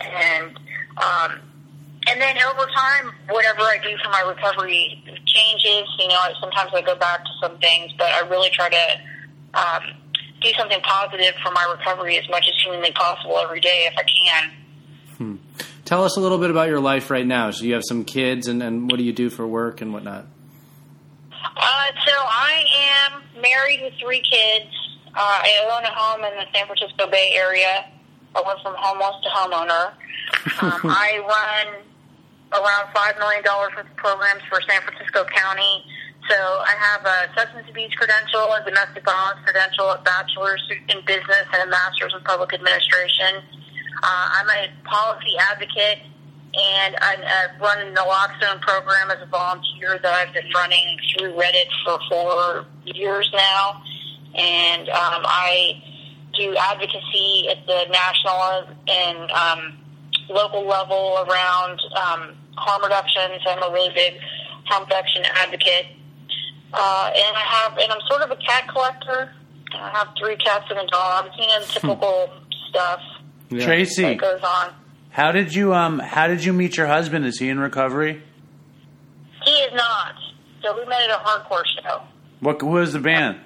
And 0.00 0.58
um, 1.02 1.40
and 2.08 2.20
then 2.20 2.36
over 2.50 2.66
time, 2.66 3.12
whatever 3.30 3.62
I 3.62 3.78
do 3.82 3.96
for 4.02 4.10
my 4.10 4.20
recovery 4.20 5.02
changes. 5.24 5.88
You 5.98 6.08
know, 6.08 6.18
sometimes 6.40 6.70
I 6.74 6.82
go 6.82 6.96
back 6.96 7.24
to 7.24 7.30
some 7.40 7.58
things, 7.58 7.92
but 7.98 8.08
I 8.08 8.20
really 8.28 8.50
try 8.50 8.68
to 8.68 9.00
um, 9.54 9.82
do 10.40 10.50
something 10.58 10.80
positive 10.82 11.34
for 11.42 11.50
my 11.52 11.74
recovery 11.76 12.18
as 12.18 12.28
much 12.28 12.46
as 12.48 12.54
humanly 12.62 12.92
possible 12.92 13.38
every 13.38 13.60
day 13.60 13.88
if 13.90 13.94
I 13.96 14.02
can. 14.02 14.52
Tell 15.84 16.02
us 16.02 16.16
a 16.16 16.20
little 16.20 16.38
bit 16.38 16.50
about 16.50 16.68
your 16.68 16.80
life 16.80 17.10
right 17.10 17.26
now. 17.26 17.50
So 17.50 17.64
you 17.64 17.74
have 17.74 17.82
some 17.86 18.04
kids, 18.04 18.48
and, 18.48 18.62
and 18.62 18.90
what 18.90 18.96
do 18.96 19.04
you 19.04 19.12
do 19.12 19.28
for 19.28 19.46
work 19.46 19.82
and 19.82 19.92
whatnot? 19.92 20.26
Uh, 21.30 21.86
so 22.06 22.12
I 22.12 22.64
am 23.04 23.42
married 23.42 23.82
with 23.82 23.92
three 24.00 24.22
kids. 24.22 24.70
Uh, 25.08 25.20
I 25.20 25.70
own 25.70 25.84
a 25.84 25.94
home 25.94 26.24
in 26.24 26.32
the 26.38 26.46
San 26.54 26.66
Francisco 26.66 27.06
Bay 27.10 27.32
Area. 27.34 27.84
I 28.34 28.42
went 28.46 28.60
from 28.62 28.74
homeless 28.78 29.16
to 29.22 29.28
homeowner. 29.30 29.92
Um, 30.60 30.80
I 30.84 31.20
run 31.20 31.84
around 32.54 32.94
$5 32.94 33.18
million 33.18 33.42
worth 33.44 33.78
of 33.78 33.96
programs 33.96 34.42
for 34.48 34.60
San 34.62 34.80
Francisco 34.82 35.26
County. 35.34 35.84
So 36.30 36.36
I 36.36 36.74
have 36.78 37.04
a 37.04 37.28
substance 37.36 37.68
abuse 37.68 37.92
credential, 37.94 38.48
a 38.52 38.64
domestic 38.64 39.04
violence 39.04 39.40
credential, 39.44 39.90
a 39.90 40.00
bachelor's 40.02 40.62
in 40.88 41.04
business, 41.04 41.44
and 41.52 41.68
a 41.68 41.70
master's 41.70 42.14
in 42.16 42.22
public 42.24 42.54
administration. 42.54 43.44
Uh, 44.02 44.28
I'm 44.40 44.48
a 44.48 44.88
policy 44.88 45.36
advocate, 45.38 45.98
and 46.54 46.96
I, 46.96 47.16
I 47.20 47.60
run 47.60 47.92
the 47.92 48.00
Naloxone 48.00 48.60
program 48.62 49.10
as 49.10 49.20
a 49.20 49.26
volunteer 49.26 49.98
that 50.00 50.14
I've 50.14 50.32
been 50.32 50.48
running 50.54 50.96
through 51.12 51.34
Reddit 51.34 51.68
for 51.84 51.98
four 52.08 52.66
years 52.84 53.30
now. 53.34 53.82
And 54.34 54.88
um, 54.88 55.22
I 55.26 55.82
do 56.36 56.56
advocacy 56.56 57.48
at 57.50 57.66
the 57.66 57.84
national 57.90 58.76
and 58.88 59.30
um, 59.30 59.78
local 60.28 60.66
level 60.66 61.24
around 61.28 61.80
um, 61.96 62.36
harm 62.56 62.82
reductions. 62.82 63.42
I'm 63.46 63.62
a 63.62 63.72
really 63.72 63.92
big 63.94 64.14
harm 64.66 64.84
reduction 64.84 65.22
advocate. 65.34 65.86
Uh, 66.72 67.10
and 67.14 67.36
I 67.36 67.40
have, 67.40 67.78
and 67.78 67.92
I'm 67.92 68.00
sort 68.08 68.22
of 68.22 68.30
a 68.30 68.36
cat 68.36 68.68
collector. 68.68 69.32
I 69.74 69.90
have 69.90 70.08
three 70.18 70.36
cats 70.36 70.64
and 70.70 70.78
a 70.78 70.86
dog. 70.86 71.26
You 71.38 71.46
know, 71.46 71.60
the 71.60 71.66
typical 71.66 72.30
stuff 72.70 73.00
Yeah. 73.50 73.64
Tracey, 73.66 74.02
that 74.02 74.18
goes 74.18 74.40
on. 74.42 74.72
how 75.10 75.30
did 75.32 75.54
you 75.54 75.72
um 75.74 75.98
how 76.00 76.26
did 76.26 76.44
you 76.44 76.52
meet 76.52 76.76
your 76.76 76.86
husband? 76.88 77.24
Is 77.26 77.38
he 77.38 77.48
in 77.48 77.58
recovery? 77.60 78.22
He 79.44 79.50
is 79.50 79.72
not. 79.74 80.14
So 80.62 80.76
we 80.78 80.84
met 80.86 81.02
at 81.02 81.10
a 81.10 81.22
hardcore 81.22 81.62
show. 81.82 82.02
What 82.40 82.60
who 82.60 82.68
was 82.68 82.92
the 82.92 82.98
band? 83.00 83.38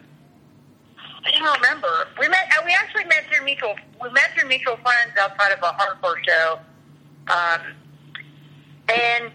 I 1.26 1.30
don't 1.32 1.60
remember. 1.60 1.88
We 2.18 2.28
met. 2.28 2.40
uh, 2.58 2.62
We 2.64 2.72
actually 2.72 3.04
met 3.04 3.24
through 3.30 3.44
mutual. 3.44 3.74
We 4.02 4.08
met 4.10 4.30
through 4.38 4.48
mutual 4.48 4.76
friends 4.76 5.12
outside 5.20 5.52
of 5.52 5.58
a 5.62 5.72
hardcore 5.78 6.16
show. 6.26 6.58
Um, 7.28 7.74
and 8.88 9.32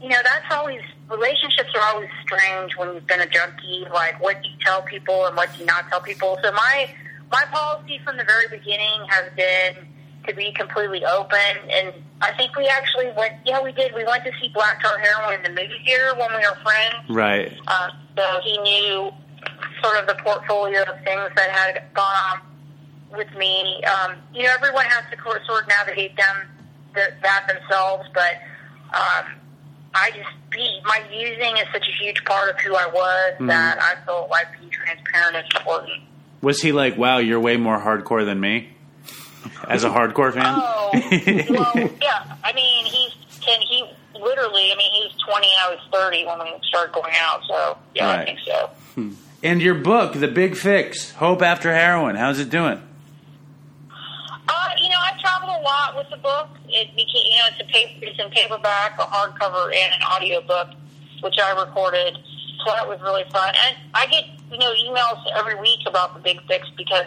you 0.00 0.08
know, 0.08 0.18
that's 0.22 0.54
always 0.54 0.80
relationships 1.10 1.70
are 1.74 1.94
always 1.94 2.10
strange 2.22 2.76
when 2.76 2.94
you've 2.94 3.06
been 3.06 3.20
a 3.20 3.26
junkie. 3.26 3.84
Like, 3.92 4.22
what 4.22 4.42
do 4.42 4.48
you 4.48 4.56
tell 4.60 4.82
people 4.82 5.26
and 5.26 5.36
what 5.36 5.52
do 5.52 5.60
you 5.60 5.66
not 5.66 5.88
tell 5.88 6.00
people? 6.00 6.38
So 6.42 6.52
my 6.52 6.90
my 7.30 7.44
policy 7.50 8.00
from 8.04 8.16
the 8.16 8.24
very 8.24 8.48
beginning 8.48 9.06
has 9.08 9.24
been 9.36 9.86
to 10.26 10.34
be 10.34 10.52
completely 10.52 11.04
open. 11.04 11.38
And 11.70 11.92
I 12.20 12.32
think 12.36 12.56
we 12.56 12.68
actually 12.68 13.10
went. 13.16 13.34
Yeah, 13.44 13.62
we 13.62 13.72
did. 13.72 13.94
We 13.94 14.04
went 14.04 14.24
to 14.24 14.32
see 14.40 14.48
Black 14.54 14.80
Tar 14.80 14.98
Heroin 14.98 15.44
in 15.44 15.54
the 15.54 15.60
movie 15.60 15.80
theater 15.84 16.14
when 16.16 16.30
we 16.30 16.38
were 16.38 16.58
friends. 16.62 17.08
Right. 17.08 17.52
Uh, 17.66 17.88
so 18.16 18.40
he 18.44 18.58
knew 18.58 19.10
sort 19.82 19.98
of 19.98 20.06
the 20.06 20.14
portfolio 20.22 20.82
of 20.82 21.02
things 21.04 21.30
that 21.36 21.50
had 21.50 21.82
gone 21.94 22.14
on 22.30 22.40
with 23.16 23.32
me. 23.36 23.82
Um, 23.84 24.16
you 24.34 24.44
know, 24.44 24.50
everyone 24.54 24.84
has 24.86 25.04
to 25.10 25.22
sort 25.46 25.62
of 25.62 25.68
navigate 25.68 26.16
them 26.16 26.48
th- 26.94 27.14
that 27.22 27.46
themselves, 27.48 28.08
but 28.12 28.34
um, 28.94 29.26
I 29.94 30.10
just 30.10 30.28
be 30.50 30.80
my 30.84 31.02
using 31.12 31.56
is 31.56 31.66
such 31.72 31.86
a 31.88 32.02
huge 32.04 32.24
part 32.24 32.50
of 32.50 32.60
who 32.60 32.74
I 32.74 32.86
was 32.86 33.34
that 33.48 33.78
I 33.80 34.04
felt 34.06 34.30
like 34.30 34.46
being 34.58 34.70
transparent 34.70 35.36
is 35.36 35.44
important. 35.58 36.02
Was 36.40 36.60
he 36.62 36.72
like, 36.72 36.96
wow, 36.96 37.18
you're 37.18 37.40
way 37.40 37.56
more 37.56 37.78
hardcore 37.78 38.24
than 38.24 38.38
me? 38.40 38.70
As 39.68 39.84
a 39.84 39.88
hardcore 39.88 40.32
fan? 40.32 40.44
Oh, 40.46 40.90
well, 41.74 41.90
yeah. 42.02 42.36
I 42.44 42.52
mean, 42.52 42.84
he's 42.86 43.12
ten. 43.40 43.60
He 43.60 43.84
literally. 44.14 44.72
I 44.72 44.76
mean, 44.76 44.92
he 44.92 45.00
was 45.04 45.16
twenty. 45.26 45.48
I 45.64 45.70
was 45.70 45.78
thirty 45.92 46.24
when 46.26 46.38
we 46.40 46.52
started 46.68 46.92
going 46.92 47.12
out. 47.20 47.40
So 47.48 47.78
yeah, 47.94 48.06
Right. 48.06 48.20
I 48.20 48.24
think 48.24 48.38
so. 48.46 48.70
and 49.42 49.62
your 49.62 49.74
book, 49.76 50.14
The 50.14 50.28
Big 50.28 50.56
Fix, 50.56 51.12
Hope 51.12 51.42
After 51.42 51.72
Heroin, 51.74 52.16
how's 52.16 52.38
it 52.40 52.50
doing? 52.50 52.82
You 54.88 54.94
know, 54.96 55.04
I've 55.04 55.20
traveled 55.20 55.52
a 55.52 55.60
lot 55.60 56.00
with 56.00 56.08
the 56.08 56.16
book. 56.16 56.48
It 56.64 56.88
became, 56.96 57.28
you 57.28 57.36
know, 57.36 57.52
it's 57.52 57.60
a 57.60 57.68
paper, 57.68 58.08
it's 58.08 58.18
in 58.18 58.30
paperback, 58.30 58.96
a 58.96 59.04
hardcover, 59.04 59.68
and 59.68 59.92
an 59.92 60.00
audio 60.08 60.40
book, 60.40 60.68
which 61.20 61.36
I 61.36 61.52
recorded. 61.60 62.16
So 62.64 62.72
that 62.72 62.88
was 62.88 62.96
really 63.02 63.24
fun. 63.28 63.52
And 63.68 63.76
I 63.92 64.06
get, 64.06 64.24
you 64.50 64.56
know, 64.56 64.72
emails 64.72 65.20
every 65.36 65.60
week 65.60 65.80
about 65.84 66.14
the 66.14 66.20
Big 66.20 66.40
Fix 66.48 66.64
because 66.78 67.04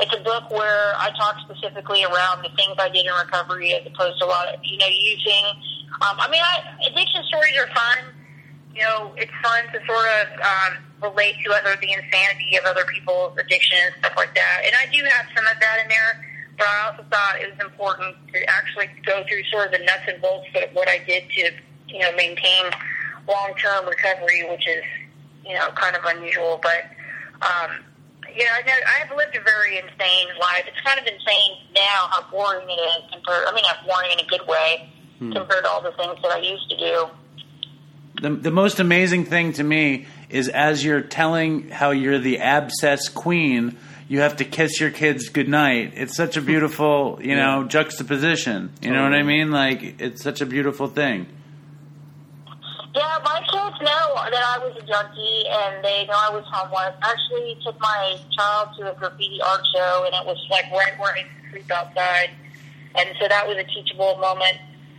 it's 0.00 0.14
a 0.16 0.24
book 0.24 0.50
where 0.50 0.96
I 0.96 1.12
talk 1.20 1.36
specifically 1.44 2.02
around 2.02 2.48
the 2.48 2.48
things 2.56 2.80
I 2.80 2.88
did 2.88 3.04
in 3.04 3.12
recovery 3.12 3.74
as 3.74 3.84
opposed 3.84 4.18
to 4.20 4.24
a 4.24 4.30
lot 4.32 4.48
of, 4.48 4.60
you 4.64 4.78
know, 4.78 4.88
using. 4.88 5.44
Um, 6.00 6.16
I 6.16 6.30
mean, 6.30 6.40
I, 6.40 6.88
addiction 6.88 7.24
stories 7.28 7.58
are 7.58 7.68
fun. 7.76 8.08
You 8.72 8.88
know, 8.88 9.12
it's 9.18 9.32
fun 9.44 9.68
to 9.76 9.84
sort 9.84 10.08
of 10.16 10.26
um, 10.40 11.12
relate 11.12 11.36
to 11.44 11.52
other 11.52 11.76
the 11.76 11.92
insanity 11.92 12.56
of 12.56 12.64
other 12.64 12.86
people's 12.88 13.36
addiction 13.36 13.76
and 13.84 13.94
stuff 14.00 14.16
like 14.16 14.34
that. 14.34 14.62
And 14.64 14.72
I 14.80 14.88
do 14.88 15.04
have 15.04 15.26
some 15.36 15.44
of 15.44 15.60
that 15.60 15.84
in 15.84 15.88
there, 15.92 16.24
but 16.58 16.66
I 16.66 16.90
also 16.90 17.04
thought 17.10 17.40
it 17.40 17.50
was 17.50 17.66
important 17.66 18.16
to 18.34 18.50
actually 18.50 18.90
go 19.06 19.24
through 19.28 19.44
sort 19.44 19.66
of 19.66 19.72
the 19.72 19.78
nuts 19.78 20.02
and 20.08 20.20
bolts 20.20 20.48
of 20.56 20.74
what 20.74 20.88
I 20.88 20.98
did 21.06 21.24
to, 21.30 21.50
you 21.88 22.00
know, 22.00 22.12
maintain 22.16 22.64
long 23.28 23.54
term 23.62 23.86
recovery, 23.86 24.44
which 24.50 24.66
is, 24.66 24.84
you 25.46 25.54
know, 25.54 25.70
kind 25.70 25.94
of 25.94 26.02
unusual. 26.04 26.60
But 26.60 26.90
um, 27.40 27.84
yeah, 28.34 28.50
I 28.52 28.62
know 28.66 28.72
I 28.72 29.06
have 29.06 29.16
lived 29.16 29.36
a 29.36 29.42
very 29.42 29.78
insane 29.78 30.26
life. 30.40 30.64
It's 30.66 30.80
kind 30.80 30.98
of 30.98 31.06
insane 31.06 31.58
now 31.74 32.08
how 32.10 32.28
boring 32.30 32.68
it 32.68 32.72
is 32.72 33.10
compared. 33.12 33.46
I 33.46 33.54
mean, 33.54 33.62
not 33.62 33.86
boring 33.86 34.10
in 34.12 34.24
a 34.24 34.28
good 34.28 34.46
way 34.46 34.90
compared 35.18 35.64
to 35.64 35.70
all 35.70 35.82
the 35.82 35.92
things 35.92 36.16
that 36.22 36.32
I 36.32 36.38
used 36.38 36.70
to 36.70 36.76
do. 36.76 37.08
The, 38.20 38.30
the 38.30 38.50
most 38.50 38.80
amazing 38.80 39.24
thing 39.24 39.52
to 39.54 39.62
me 39.64 40.06
is 40.28 40.48
as 40.48 40.84
you're 40.84 41.00
telling 41.00 41.68
how 41.70 41.90
you're 41.90 42.18
the 42.18 42.38
abscess 42.40 43.08
queen, 43.08 43.76
you 44.08 44.20
have 44.20 44.36
to 44.36 44.44
kiss 44.44 44.80
your 44.80 44.90
kids 44.90 45.28
goodnight. 45.28 45.92
It's 45.94 46.16
such 46.16 46.38
a 46.38 46.40
beautiful, 46.40 47.18
you 47.22 47.36
know, 47.36 47.64
juxtaposition. 47.64 48.72
You 48.80 48.90
know 48.90 49.02
what 49.02 49.12
I 49.12 49.22
mean? 49.22 49.50
Like, 49.50 50.00
it's 50.00 50.22
such 50.22 50.40
a 50.40 50.46
beautiful 50.46 50.88
thing. 50.88 51.26
Yeah, 52.94 53.18
my 53.22 53.38
kids 53.40 53.76
know 53.82 54.14
that 54.30 54.34
I 54.34 54.58
was 54.64 54.74
a 54.76 54.86
junkie, 54.86 55.44
and 55.46 55.84
they 55.84 56.06
know 56.06 56.16
I 56.16 56.30
was 56.32 56.44
homeless. 56.50 56.96
Actually, 57.02 57.58
took 57.62 57.78
my 57.80 58.16
child 58.34 58.70
to 58.78 58.90
a 58.90 58.94
graffiti 58.94 59.38
art 59.46 59.60
show, 59.74 60.04
and 60.06 60.14
it 60.14 60.26
was 60.26 60.38
like 60.50 60.64
right 60.72 60.98
where 60.98 61.14
I 61.14 61.18
used 61.18 61.30
to 61.44 61.50
sleep 61.50 61.70
outside, 61.70 62.30
and 62.96 63.10
so 63.20 63.28
that 63.28 63.46
was 63.46 63.58
a 63.58 63.64
teachable 63.64 64.16
moment 64.16 64.58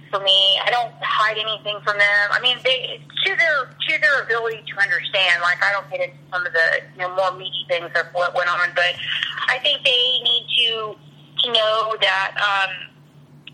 for 0.10 0.20
me. 0.20 0.60
I 0.64 0.70
don't 0.70 0.94
hide 1.02 1.38
anything 1.38 1.80
from 1.86 1.98
them. 1.98 2.26
I 2.32 2.40
mean, 2.42 2.58
they 2.64 3.02
to 3.26 3.30
their 3.36 3.70
to 3.70 3.94
their 4.02 4.24
ability 4.24 4.64
to 4.68 4.74
understand. 4.82 5.42
Like 5.42 5.64
I 5.64 5.72
don't 5.72 5.90
get 5.90 6.02
into 6.02 6.18
some 6.32 6.46
of 6.46 6.54
the 6.54 6.68
you 6.94 7.02
know 7.02 7.16
more 7.16 7.32
meaty 7.38 7.66
things 7.68 7.90
of 7.96 8.06
what 8.14 8.36
went 8.36 8.50
on, 8.50 8.70
but 8.76 8.94
I 9.48 9.60
think 9.60 9.84
they 9.84 10.04
need 10.24 10.46
to 10.46 10.96
to 11.46 11.48
know 11.54 11.96
that 12.02 12.32
um, 12.38 12.72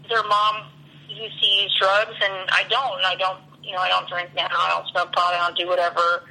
their 0.10 0.24
mom 0.24 0.72
used 1.08 1.40
to 1.40 1.48
use 1.48 1.74
drugs, 1.80 2.16
and 2.22 2.50
I 2.52 2.64
don't. 2.70 3.02
I 3.04 3.16
don't. 3.16 3.40
You 3.64 3.74
know, 3.74 3.82
I 3.82 3.90
don't 3.90 4.08
drink 4.08 4.30
now. 4.36 4.48
I 4.50 4.70
don't 4.70 4.88
smoke 4.92 5.12
pot. 5.14 5.34
I 5.34 5.48
don't 5.48 5.58
do 5.58 5.68
whatever. 5.68 6.24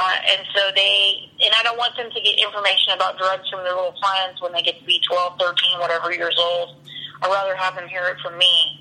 Uh, 0.00 0.16
and 0.32 0.40
so 0.54 0.60
they, 0.74 1.28
and 1.44 1.52
I 1.54 1.62
don't 1.62 1.76
want 1.76 1.94
them 1.96 2.08
to 2.08 2.20
get 2.20 2.38
information 2.38 2.94
about 2.94 3.18
drugs 3.18 3.44
from 3.50 3.62
their 3.64 3.74
little 3.74 3.94
friends 4.00 4.40
when 4.40 4.52
they 4.52 4.62
get 4.62 4.78
to 4.80 4.84
be 4.86 4.98
12, 5.06 5.38
13, 5.38 5.78
whatever 5.78 6.10
years 6.10 6.34
old. 6.40 6.80
I'd 7.20 7.28
rather 7.28 7.54
have 7.54 7.76
them 7.76 7.86
hear 7.86 8.08
it 8.08 8.16
from 8.24 8.38
me. 8.38 8.80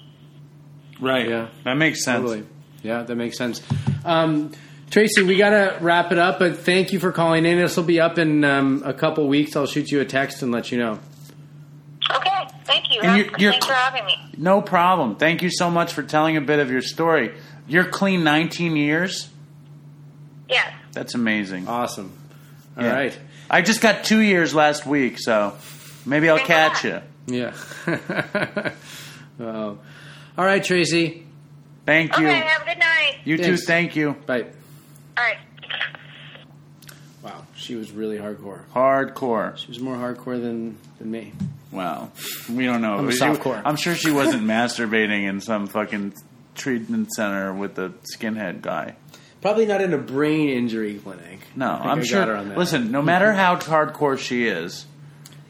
Right. 0.99 1.27
Yeah. 1.29 1.47
That 1.63 1.75
makes 1.75 2.03
sense. 2.03 2.21
Totally. 2.21 2.45
Yeah, 2.83 3.03
that 3.03 3.15
makes 3.15 3.37
sense. 3.37 3.61
Um, 4.05 4.51
Tracey, 4.89 5.23
we 5.23 5.37
got 5.37 5.49
to 5.51 5.77
wrap 5.81 6.11
it 6.11 6.17
up, 6.17 6.39
but 6.39 6.57
thank 6.59 6.93
you 6.93 6.99
for 6.99 7.11
calling 7.11 7.45
in. 7.45 7.57
This 7.57 7.75
will 7.77 7.83
be 7.83 7.99
up 7.99 8.17
in 8.17 8.43
um, 8.43 8.81
a 8.85 8.93
couple 8.93 9.27
weeks. 9.27 9.55
I'll 9.55 9.65
shoot 9.67 9.91
you 9.91 9.99
a 10.01 10.05
text 10.05 10.41
and 10.41 10.51
let 10.51 10.71
you 10.71 10.77
know. 10.79 10.99
Okay, 12.09 12.47
thank 12.65 12.85
you. 12.91 13.01
And 13.01 13.17
you're- 13.17 13.29
you're- 13.37 13.51
Thanks 13.51 13.65
for 13.67 13.73
having 13.73 14.05
me. 14.05 14.15
No 14.37 14.61
problem. 14.61 15.15
Thank 15.17 15.41
you 15.43 15.49
so 15.51 15.69
much 15.69 15.93
for 15.93 16.01
telling 16.01 16.37
a 16.37 16.41
bit 16.41 16.59
of 16.59 16.71
your 16.71 16.81
story. 16.81 17.33
You're 17.67 17.83
clean 17.85 18.23
19 18.23 18.75
years? 18.77 19.29
Yes. 20.49 20.73
That's 20.93 21.13
amazing. 21.13 21.67
Awesome. 21.67 22.11
All 22.77 22.83
Yeah. 22.83 22.93
right. 22.93 23.19
I 23.49 23.61
just 23.61 23.81
got 23.81 24.03
two 24.05 24.19
years 24.19 24.55
last 24.55 24.85
week, 24.85 25.17
so 25.19 25.55
maybe 26.05 26.29
I'll 26.29 26.39
catch 26.39 26.83
you. 26.85 27.01
Yeah. 27.27 27.53
well, 29.37 29.77
all 30.39 30.45
right, 30.45 30.63
Tracey. 30.63 31.25
Thank 31.85 32.17
you. 32.17 32.25
Okay, 32.25 32.39
have 32.39 32.61
a 32.61 32.65
good 32.65 32.79
night. 32.79 33.17
You 33.25 33.37
too. 33.37 33.57
Thank 33.57 33.97
you. 33.97 34.13
Bye. 34.25 34.43
All 35.17 35.23
right. 35.25 35.35
Wow, 37.21 37.45
she 37.55 37.75
was 37.75 37.91
really 37.91 38.17
hardcore. 38.17 38.61
Hardcore. 38.73 39.57
She 39.57 39.67
was 39.67 39.81
more 39.81 39.97
hardcore 39.97 40.41
than, 40.41 40.77
than 40.97 41.11
me. 41.11 41.33
Wow. 41.73 42.11
We 42.49 42.65
don't 42.65 42.81
know. 42.81 42.93
I'm 42.93 43.09
a 43.09 43.11
She- 43.11 43.19
softcore. 43.19 43.61
I'm 43.65 43.75
sure 43.75 43.95
she 43.95 44.11
wasn't 44.11 44.43
masturbating 44.47 45.27
in 45.27 45.41
some 45.41 45.67
fucking 45.67 46.13
treatment 46.55 47.11
center 47.11 47.53
with 47.53 47.75
the 47.75 47.91
skinhead 48.15 48.61
guy. 48.61 48.95
Probably 49.41 49.65
not 49.65 49.81
in 49.81 49.93
a 49.93 49.97
brain 49.97 50.49
injury 50.49 50.99
clinic. 51.03 51.39
No, 51.53 51.69
I 51.69 51.75
think 51.75 51.85
I'm 51.85 51.91
I 51.91 51.95
got 51.97 52.05
sure. 52.07 52.25
her 52.27 52.35
on 52.37 52.49
that. 52.49 52.57
Listen, 52.57 52.91
no 52.91 53.01
matter 53.01 53.33
how 53.33 53.57
hardcore 53.57 54.17
she 54.17 54.47
is, 54.47 54.85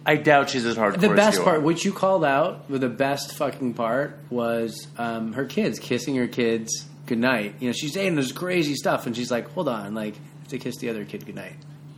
I 0.05 0.15
doubt 0.15 0.49
she's 0.49 0.65
as 0.65 0.75
hardcore. 0.75 0.99
The 0.99 1.09
as 1.11 1.15
best 1.15 1.37
you 1.39 1.43
part, 1.43 1.57
are. 1.57 1.61
which 1.61 1.85
you 1.85 1.91
called 1.93 2.23
out, 2.23 2.69
the 2.69 2.89
best 2.89 3.33
fucking 3.35 3.73
part 3.75 4.17
was 4.29 4.87
um, 4.97 5.33
her 5.33 5.45
kids 5.45 5.77
kissing 5.79 6.15
her 6.15 6.27
kids 6.27 6.85
goodnight. 7.05 7.55
You 7.59 7.67
know, 7.69 7.73
she's 7.73 7.93
saying 7.93 8.15
this 8.15 8.31
crazy 8.31 8.75
stuff, 8.75 9.05
and 9.05 9.15
she's 9.15 9.29
like, 9.31 9.51
"Hold 9.53 9.67
on, 9.67 9.93
like, 9.95 10.15
to 10.49 10.57
kiss 10.57 10.77
the 10.77 10.89
other 10.89 11.05
kid 11.05 11.25
goodnight." 11.25 11.53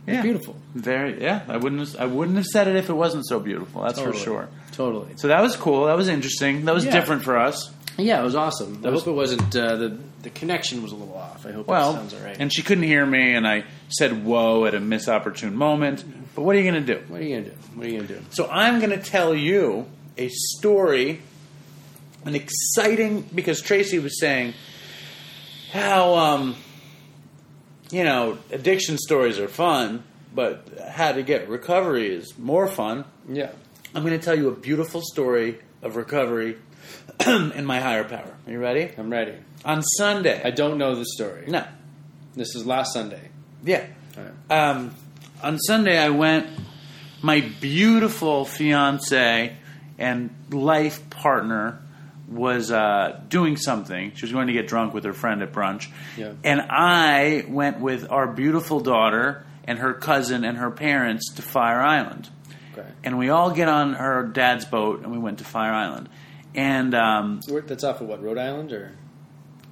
It's 0.06 0.16
Yeah. 0.16 0.22
beautiful. 0.22 0.56
Very, 0.74 1.22
yeah. 1.22 1.42
I 1.48 1.58
wouldn't. 1.58 1.80
Have, 1.80 2.00
I 2.00 2.06
wouldn't 2.06 2.36
have 2.36 2.46
said 2.46 2.66
it 2.68 2.76
if 2.76 2.90
it 2.90 2.94
wasn't 2.94 3.26
so 3.26 3.38
beautiful. 3.38 3.82
That's 3.82 3.98
Totally. 3.98 4.18
for 4.18 4.24
sure. 4.24 4.48
Totally. 4.72 5.08
So 5.16 5.28
that 5.28 5.40
was 5.42 5.54
cool. 5.56 5.86
That 5.86 5.96
was 5.96 6.08
interesting. 6.08 6.64
That 6.64 6.74
was 6.74 6.84
Yeah. 6.84 6.90
different 6.92 7.22
for 7.22 7.38
us. 7.38 7.70
Yeah, 7.98 8.20
it 8.20 8.24
was 8.24 8.34
awesome. 8.34 8.80
I 8.84 8.88
was- 8.90 9.02
hope 9.04 9.12
it 9.12 9.16
wasn't 9.16 9.54
uh, 9.56 9.76
the 9.76 9.98
the 10.22 10.30
connection 10.30 10.82
was 10.82 10.92
a 10.92 10.94
little 10.96 11.16
off. 11.16 11.44
I 11.46 11.50
hope 11.52 11.66
Well, 11.66 11.90
it 11.90 11.94
sounds 11.96 12.14
all 12.14 12.20
right. 12.20 12.36
and 12.38 12.52
she 12.52 12.62
couldn't 12.62 12.84
hear 12.84 13.04
me, 13.04 13.34
and 13.34 13.46
I 13.46 13.64
said 13.92 14.24
"whoa" 14.24 14.64
at 14.64 14.74
a 14.74 14.80
misopportune 14.80 15.52
moment. 15.52 16.04
But 16.34 16.42
what 16.42 16.56
are 16.56 16.60
you 16.60 16.70
going 16.70 16.84
to 16.86 16.94
do? 16.94 17.02
what 17.08 17.20
are 17.20 17.24
you 17.24 17.36
gonna 17.36 17.50
do? 17.50 17.56
What 17.74 17.86
are 17.86 17.90
you 17.90 17.96
gonna 17.96 18.08
do? 18.08 18.20
So 18.30 18.48
I'm 18.50 18.78
going 18.80 18.90
to 18.90 19.02
tell 19.02 19.34
you 19.34 19.86
a 20.16 20.28
story, 20.28 21.20
an 22.24 22.34
exciting 22.34 23.22
because 23.34 23.60
Tracey 23.60 23.98
was 23.98 24.18
saying 24.18 24.54
how 25.72 26.14
um, 26.14 26.56
you 27.90 28.04
know 28.04 28.38
addiction 28.50 28.98
stories 28.98 29.38
are 29.38 29.48
fun, 29.48 30.02
but 30.34 30.68
how 30.90 31.12
to 31.12 31.22
get 31.22 31.48
recovery 31.48 32.14
is 32.14 32.36
more 32.38 32.66
fun. 32.66 33.04
Yeah. 33.28 33.50
I'm 33.94 34.02
going 34.04 34.18
to 34.18 34.24
tell 34.24 34.36
you 34.38 34.48
a 34.48 34.54
beautiful 34.56 35.02
story 35.02 35.58
of 35.82 35.96
recovery 35.96 36.56
in 37.26 37.66
my 37.66 37.78
higher 37.80 38.04
power. 38.04 38.34
Are 38.46 38.50
you 38.50 38.58
ready? 38.58 38.90
I'm 38.96 39.10
ready. 39.10 39.34
On 39.66 39.82
Sunday, 39.82 40.40
I 40.42 40.50
don't 40.50 40.78
know 40.78 40.94
the 40.94 41.04
story. 41.04 41.44
no, 41.48 41.64
This 42.34 42.54
is 42.54 42.64
last 42.66 42.94
Sunday. 42.94 43.28
Yeah. 43.62 43.86
Right. 44.16 44.50
Um, 44.70 44.94
on 45.42 45.58
Sunday, 45.58 45.98
I 45.98 46.10
went. 46.10 46.46
My 47.24 47.40
beautiful 47.60 48.44
fiance 48.44 49.56
and 49.98 50.30
life 50.50 51.08
partner 51.10 51.78
was 52.28 52.72
uh, 52.72 53.20
doing 53.28 53.56
something. 53.56 54.12
She 54.16 54.24
was 54.26 54.32
going 54.32 54.48
to 54.48 54.52
get 54.52 54.66
drunk 54.66 54.92
with 54.94 55.04
her 55.04 55.12
friend 55.12 55.40
at 55.42 55.52
brunch, 55.52 55.88
Yeah. 56.16 56.32
and 56.42 56.60
I 56.60 57.44
went 57.48 57.78
with 57.80 58.10
our 58.10 58.26
beautiful 58.26 58.80
daughter 58.80 59.44
and 59.64 59.78
her 59.78 59.94
cousin 59.94 60.44
and 60.44 60.58
her 60.58 60.70
parents 60.72 61.32
to 61.34 61.42
Fire 61.42 61.80
Island. 61.80 62.28
Okay. 62.72 62.88
And 63.04 63.18
we 63.18 63.28
all 63.28 63.52
get 63.52 63.68
on 63.68 63.92
her 63.94 64.24
dad's 64.24 64.64
boat, 64.64 65.02
and 65.02 65.12
we 65.12 65.18
went 65.18 65.38
to 65.38 65.44
Fire 65.44 65.72
Island. 65.72 66.08
And 66.54 66.94
um, 66.94 67.40
That's 67.46 67.84
off 67.84 68.00
of 68.00 68.08
what? 68.08 68.22
Rhode 68.22 68.38
Island 68.38 68.72
or? 68.72 68.92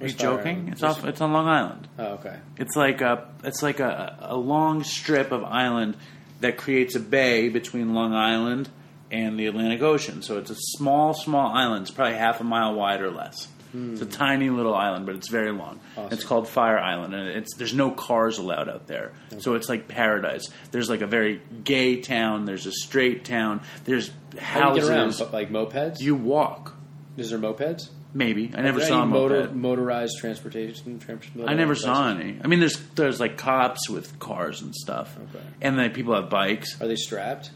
Are 0.01 0.07
you 0.07 0.13
joking? 0.13 0.69
It's 0.71 0.83
off. 0.83 1.05
It's 1.05 1.21
on 1.21 1.33
Long 1.33 1.47
Island. 1.47 1.87
Oh, 1.97 2.05
okay. 2.13 2.37
It's 2.57 2.75
like 2.75 3.01
a 3.01 3.27
it's 3.43 3.61
like 3.61 3.79
a, 3.79 4.17
a 4.21 4.35
long 4.35 4.83
strip 4.83 5.31
of 5.31 5.43
island 5.43 5.97
that 6.41 6.57
creates 6.57 6.95
a 6.95 6.99
bay 6.99 7.49
between 7.49 7.93
Long 7.93 8.13
Island 8.13 8.69
and 9.11 9.39
the 9.39 9.45
Atlantic 9.47 9.81
Ocean. 9.81 10.21
So 10.21 10.37
it's 10.37 10.49
a 10.49 10.55
small, 10.55 11.13
small 11.13 11.51
island. 11.53 11.83
It's 11.83 11.91
probably 11.91 12.17
half 12.17 12.39
a 12.41 12.43
mile 12.43 12.73
wide 12.73 13.01
or 13.01 13.11
less. 13.11 13.47
Hmm. 13.71 13.93
It's 13.93 14.01
a 14.01 14.05
tiny 14.05 14.49
little 14.49 14.75
island, 14.75 15.05
but 15.05 15.15
it's 15.15 15.29
very 15.29 15.51
long. 15.51 15.79
Awesome. 15.95 16.11
It's 16.13 16.23
called 16.25 16.47
Fire 16.49 16.77
Island, 16.77 17.13
and 17.13 17.29
it's 17.29 17.55
there's 17.55 17.73
no 17.73 17.91
cars 17.91 18.37
allowed 18.37 18.67
out 18.67 18.87
there. 18.87 19.13
So 19.37 19.53
it's 19.55 19.69
like 19.69 19.87
paradise. 19.87 20.49
There's 20.71 20.89
like 20.89 21.01
a 21.01 21.07
very 21.07 21.41
gay 21.63 22.01
town. 22.01 22.45
There's 22.45 22.65
a 22.65 22.71
straight 22.71 23.23
town. 23.23 23.61
There's 23.85 24.11
How 24.37 24.73
do 24.73 24.81
you 24.81 24.87
houses. 24.87 24.89
get 24.89 24.97
around? 24.97 25.15
But, 25.19 25.33
like 25.33 25.49
mopeds? 25.51 26.01
You 26.01 26.15
walk. 26.15 26.75
Is 27.17 27.29
there 27.29 27.39
mopeds? 27.39 27.89
Maybe 28.13 28.51
I 28.55 28.61
never 28.61 28.79
there 28.79 28.87
saw 28.89 29.03
any 29.03 29.11
moped. 29.11 29.31
motor, 29.31 29.51
motorized 29.53 30.17
transportation. 30.19 30.99
transportation 30.99 31.47
I 31.47 31.53
never 31.53 31.75
saw 31.75 32.09
any. 32.09 32.37
I 32.43 32.47
mean, 32.47 32.59
there's 32.59 32.77
there's 32.95 33.19
like 33.21 33.37
cops 33.37 33.89
with 33.89 34.19
cars 34.19 34.61
and 34.61 34.75
stuff, 34.75 35.15
Okay. 35.17 35.45
and 35.61 35.79
then 35.79 35.91
people 35.91 36.13
have 36.15 36.29
bikes. 36.29 36.79
Are 36.81 36.87
they 36.87 36.97
strapped? 36.97 37.51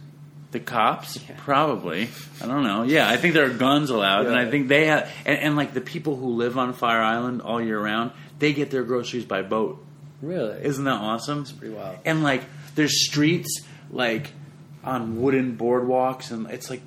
The 0.51 0.59
cops, 0.61 1.19
probably. 1.39 2.07
I 2.41 2.47
don't 2.47 2.63
know. 2.63 2.83
Yeah, 2.83 3.09
I 3.09 3.17
think 3.17 3.33
there 3.33 3.45
are 3.45 3.53
guns 3.53 3.89
allowed, 3.89 4.27
and 4.27 4.35
I 4.37 4.43
Yeah. 4.45 4.51
think 4.51 4.67
they 4.69 4.85
have, 4.85 5.11
and, 5.25 5.37
and 5.37 5.55
like 5.57 5.73
the 5.73 5.81
people 5.81 6.15
who 6.15 6.27
live 6.35 6.57
on 6.57 6.71
Fire 6.71 7.01
Island 7.01 7.41
all 7.41 7.59
year 7.61 7.77
round, 7.79 8.11
they 8.39 8.53
get 8.53 8.71
their 8.71 8.83
groceries 8.83 9.25
by 9.25 9.41
boat. 9.41 9.83
Really? 10.21 10.63
Isn't 10.63 10.85
that 10.85 11.01
awesome? 11.01 11.41
It's 11.41 11.51
pretty 11.51 11.73
wild. 11.73 11.97
And 12.05 12.23
like, 12.23 12.43
there's 12.75 13.05
streets 13.05 13.63
like 13.91 14.31
on 14.85 15.19
wooden 15.21 15.57
boardwalks, 15.57 16.31
and 16.31 16.49
it's 16.49 16.69
like 16.69 16.81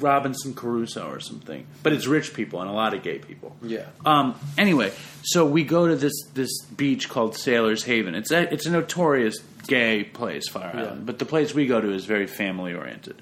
Robinson 0.00 0.54
Crusoe 0.54 1.08
or 1.10 1.20
something. 1.20 1.66
But 1.82 1.92
it's 1.92 2.06
rich 2.06 2.34
people 2.34 2.60
and 2.60 2.70
a 2.70 2.72
lot 2.72 2.94
of 2.94 3.02
gay 3.02 3.18
people. 3.18 3.56
Yeah. 3.62 3.86
Um, 4.04 4.34
anyway, 4.58 4.92
so 5.22 5.46
we 5.46 5.64
go 5.64 5.86
to 5.88 5.96
this 5.96 6.12
this 6.34 6.62
beach 6.64 7.08
called 7.08 7.34
Sailor's 7.36 7.82
Haven. 7.84 8.14
It's 8.14 8.30
a 8.30 8.52
it's 8.52 8.66
a 8.66 8.70
notorious 8.70 9.36
gay 9.66 10.04
place, 10.04 10.48
Fire 10.48 10.70
Yeah. 10.74 10.80
Island, 10.82 11.06
but 11.06 11.18
the 11.18 11.24
place 11.26 11.54
we 11.54 11.66
go 11.66 11.80
to 11.80 11.92
is 11.92 12.04
very 12.04 12.26
family 12.26 12.74
oriented. 12.74 13.20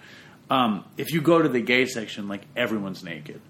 Um, 0.50 0.84
if 0.98 1.12
you 1.12 1.20
go 1.20 1.40
to 1.40 1.48
the 1.48 1.60
gay 1.60 1.86
section, 1.86 2.28
like 2.28 2.42
everyone's 2.54 3.02
naked, 3.02 3.40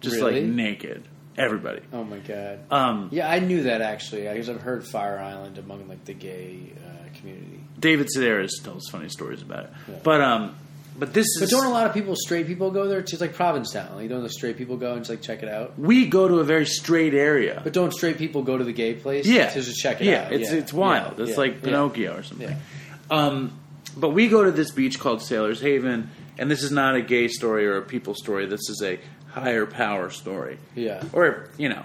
just 0.00 0.16
Really? 0.16 0.42
like 0.42 0.44
naked, 0.52 1.04
everybody. 1.38 1.80
Oh 1.92 2.04
my 2.04 2.18
god. 2.18 2.60
Um, 2.70 3.08
Yeah, 3.12 3.28
I 3.30 3.38
knew 3.38 3.62
that 3.62 3.80
actually 3.80 4.22
because 4.28 4.50
I've 4.50 4.60
heard 4.60 4.86
Fire 4.86 5.18
Island 5.18 5.56
among 5.58 5.88
like 5.88 6.04
the 6.04 6.12
gay 6.12 6.72
uh, 6.76 7.18
community. 7.18 7.60
David 7.80 8.08
Sedaris 8.14 8.50
tells 8.62 8.88
funny 8.90 9.08
stories 9.08 9.40
about 9.42 9.64
it, 9.64 9.70
Yeah. 9.88 9.94
but 10.02 10.20
um, 10.20 10.54
but 10.96 11.12
this 11.12 11.26
But 11.38 11.44
is 11.44 11.50
don't 11.50 11.66
a 11.66 11.70
lot 11.70 11.86
of 11.86 11.94
people, 11.94 12.14
straight 12.16 12.46
people, 12.46 12.70
go 12.70 12.86
there? 12.88 13.00
It's 13.00 13.20
like 13.20 13.34
Provincetown. 13.34 13.96
Like, 13.96 14.08
don't 14.08 14.22
the 14.22 14.30
straight 14.30 14.56
people 14.56 14.76
go 14.76 14.92
and 14.92 15.00
just 15.00 15.10
like 15.10 15.22
check 15.22 15.42
it 15.42 15.48
out? 15.48 15.78
we 15.78 16.06
go 16.06 16.28
to 16.28 16.38
a 16.38 16.44
very 16.44 16.66
straight 16.66 17.14
area. 17.14 17.60
But 17.64 17.72
don't 17.72 17.92
straight 17.92 18.18
people 18.18 18.42
go 18.42 18.56
to 18.56 18.64
the 18.64 18.72
gay 18.72 18.94
place? 18.94 19.26
yeah, 19.26 19.50
to 19.50 19.60
just 19.60 19.80
check 19.80 20.00
it 20.00 20.06
yeah, 20.06 20.26
out. 20.26 20.32
It's 20.32 20.52
yeah, 20.52 20.58
it's 20.58 20.72
wild. 20.72 21.18
yeah, 21.18 21.24
it's 21.24 21.32
yeah, 21.32 21.38
like. 21.38 21.62
Pinocchio 21.62 22.16
or 22.16 22.22
something. 22.22 22.56
Um, 23.10 23.58
but 23.96 24.10
we 24.10 24.28
go 24.28 24.44
to 24.44 24.52
this 24.52 24.70
beach 24.70 24.98
called 24.98 25.22
Sailor's 25.22 25.60
Haven, 25.60 26.10
and 26.38 26.50
this 26.50 26.62
is 26.62 26.70
not 26.70 26.94
a 26.94 27.02
gay 27.02 27.28
story 27.28 27.66
or 27.66 27.76
a 27.76 27.82
people 27.82 28.14
story. 28.14 28.46
This 28.46 28.68
is 28.68 28.82
a 28.82 28.98
higher 29.28 29.66
power 29.66 30.10
story. 30.10 30.58
Yeah. 30.74 31.02
Or 31.12 31.50
you 31.58 31.68
know. 31.68 31.84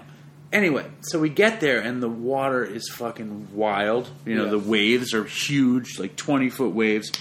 Anyway, 0.52 0.84
so 1.02 1.20
we 1.20 1.28
get 1.28 1.60
there 1.60 1.78
and 1.78 2.02
the 2.02 2.08
water 2.08 2.64
is 2.64 2.88
fucking 2.88 3.54
wild. 3.54 4.10
You 4.26 4.34
know, 4.34 4.50
the 4.50 4.58
waves 4.58 5.14
are 5.14 5.22
huge, 5.22 5.98
like 5.98 6.16
twenty 6.16 6.50
foot 6.50 6.74
waves. 6.74 7.12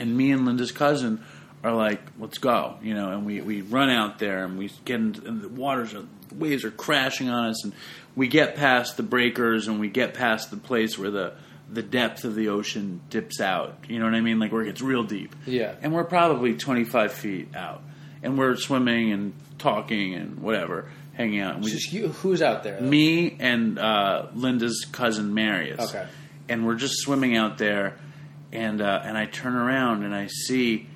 And 0.00 0.16
me 0.16 0.32
and 0.32 0.46
Linda's 0.46 0.72
cousin 0.72 1.24
are 1.64 1.74
like, 1.74 2.00
"Let's 2.18 2.38
go!" 2.38 2.76
You 2.82 2.94
know, 2.94 3.10
and 3.10 3.26
we, 3.26 3.40
we 3.40 3.62
run 3.62 3.90
out 3.90 4.18
there 4.18 4.44
and 4.44 4.58
we 4.58 4.70
get 4.84 4.96
into 5.00 5.26
and 5.26 5.42
the 5.42 5.48
waters 5.48 5.94
are 5.94 6.04
the 6.28 6.34
waves 6.34 6.64
are 6.64 6.70
crashing 6.70 7.28
on 7.28 7.50
us, 7.50 7.64
and 7.64 7.72
we 8.14 8.28
get 8.28 8.56
past 8.56 8.96
the 8.96 9.02
breakers 9.02 9.66
and 9.68 9.80
we 9.80 9.88
get 9.88 10.14
past 10.14 10.50
the 10.50 10.56
place 10.56 10.98
where 10.98 11.10
the 11.10 11.32
the 11.70 11.82
depth 11.82 12.24
of 12.24 12.34
the 12.34 12.48
ocean 12.48 13.00
dips 13.10 13.40
out. 13.40 13.76
You 13.88 13.98
know 13.98 14.06
what 14.06 14.14
I 14.14 14.20
mean? 14.22 14.38
Like 14.38 14.52
where 14.52 14.62
it 14.62 14.66
gets 14.66 14.80
real 14.80 15.02
deep. 15.04 15.34
Yeah. 15.46 15.74
And 15.82 15.92
we're 15.92 16.04
probably 16.04 16.54
twenty 16.54 16.84
five 16.84 17.12
feet 17.12 17.54
out, 17.54 17.82
and 18.22 18.38
we're 18.38 18.56
swimming 18.56 19.12
and 19.12 19.34
talking 19.58 20.14
and 20.14 20.38
whatever, 20.40 20.90
hanging 21.14 21.40
out. 21.40 21.56
And 21.56 21.64
we 21.64 21.70
Just 21.70 21.92
you, 21.92 22.08
who's 22.08 22.40
out 22.42 22.62
there? 22.62 22.80
though? 22.80 22.86
me 22.86 23.36
and 23.40 23.78
uh, 23.78 24.26
Linda's 24.34 24.86
cousin 24.92 25.34
Marius. 25.34 25.80
Okay. 25.80 26.06
And 26.48 26.64
we're 26.64 26.76
just 26.76 26.94
swimming 27.00 27.36
out 27.36 27.58
there, 27.58 27.98
and 28.52 28.80
uh, 28.80 29.00
and 29.04 29.16
I 29.16 29.26
turn 29.26 29.54
around 29.54 30.02
and 30.04 30.14
I 30.14 30.26
see, 30.28 30.86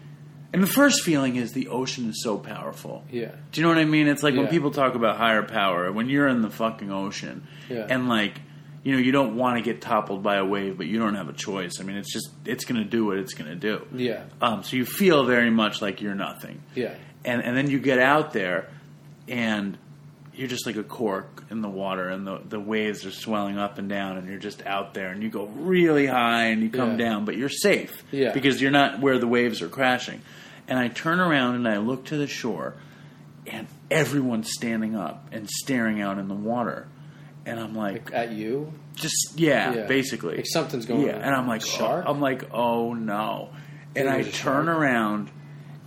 and 0.53 0.63
the 0.63 0.67
first 0.67 1.03
feeling 1.03 1.37
is 1.37 1.53
the 1.53 1.69
ocean 1.69 2.09
is 2.11 2.23
so 2.23 2.39
powerful. 2.39 3.05
Yeah. 3.11 3.33
Do 3.53 3.61
you 3.61 3.63
know 3.63 3.69
what 3.69 3.79
I 3.79 3.85
mean? 3.85 4.09
It's 4.09 4.23
like 4.23 4.35
when 4.35 4.49
people 4.49 4.71
talk 4.71 4.95
about 4.95 5.17
higher 5.17 5.43
power, 5.43 5.91
when 5.93 6.09
you're 6.09 6.29
in 6.29 6.43
the 6.43 6.51
fucking 6.51 6.91
ocean, 6.91 7.47
Yeah. 7.69 7.87
and 7.89 8.09
like. 8.09 8.41
You 8.85 8.91
know, 8.95 8.99
you 8.99 9.13
don't 9.13 9.37
want 9.37 9.59
to 9.59 9.63
get 9.63 9.81
toppled 9.81 10.25
by 10.25 10.35
a 10.39 10.45
wave, 10.45 10.77
but 10.77 10.87
you 10.89 10.99
don't 10.99 11.15
have 11.15 11.29
a 11.29 11.33
choice. 11.33 11.75
I 11.79 11.85
mean, 11.85 11.95
it's 11.99 12.13
just, 12.13 12.31
it's 12.45 12.65
going 12.65 12.83
to 12.83 12.85
do 12.85 13.05
what 13.07 13.17
it's 13.19 13.33
going 13.33 13.49
to 13.49 13.55
do. 13.55 13.87
Yeah. 13.95 14.25
Um, 14.41 14.65
so 14.65 14.75
you 14.75 14.85
feel 14.85 15.25
very 15.25 15.51
much 15.51 15.81
like 15.81 16.01
you're 16.01 16.17
nothing 16.17 16.61
Yeah. 16.75 16.95
and 17.25 17.45
and 17.45 17.57
then 17.57 17.71
you 17.71 17.79
get 17.79 18.01
out 18.01 18.33
there 18.33 18.69
and 19.29 19.79
you're 20.35 20.49
just 20.49 20.65
like 20.67 20.77
a 20.77 20.83
cork 20.83 21.45
in 21.51 21.61
the 21.61 21.69
water 21.69 22.09
and 22.09 22.27
the, 22.27 22.41
the 22.49 22.59
waves 22.59 23.05
are 23.05 23.11
swelling 23.11 23.59
up 23.59 23.79
and 23.79 23.89
down 23.89 24.17
and 24.17 24.29
you're 24.29 24.39
just 24.39 24.65
out 24.67 24.95
there 24.95 25.09
and 25.11 25.23
you 25.23 25.29
go 25.29 25.45
really 25.47 26.07
high 26.07 26.45
and 26.47 26.63
you 26.63 26.71
come 26.71 26.93
Yeah. 26.93 26.97
down 27.09 27.25
but 27.25 27.37
you're 27.37 27.49
safe 27.51 28.03
Yeah. 28.11 28.33
because 28.33 28.61
you're 28.61 28.71
not 28.71 29.01
where 29.01 29.19
the 29.19 29.27
waves 29.29 29.61
are 29.63 29.69
crashing 29.69 30.23
and 30.69 30.79
i 30.79 30.89
turn 30.89 31.21
around 31.21 31.57
and 31.57 31.69
i 31.69 31.77
look 31.79 32.07
to 32.07 32.17
the 32.17 32.27
shore 32.27 32.75
and 33.47 33.67
everyone's 33.91 34.51
standing 34.53 34.97
up 34.97 35.27
and 35.33 35.51
staring 35.51 36.01
out 36.01 36.17
in 36.19 36.29
the 36.29 36.35
water 36.35 36.87
and 37.45 37.61
i'm 37.61 37.75
like 37.75 38.11
At 38.13 38.33
you? 38.33 38.73
just 38.95 39.33
yeah, 39.37 39.75
Yeah. 39.75 39.87
basically 39.87 40.37
Like 40.37 40.47
something's 40.47 40.87
going 40.87 41.03
yeah 41.07 41.17
on. 41.17 41.23
and 41.23 41.35
i'm 41.35 41.47
like 41.49 41.61
Shark? 41.63 42.05
oh, 42.07 42.11
i'm 42.11 42.21
like 42.21 42.45
oh 42.55 42.95
no 42.95 43.51
and 43.95 44.09
i 44.09 44.23
turn 44.23 44.33
shark? 44.33 44.67
around 44.69 45.31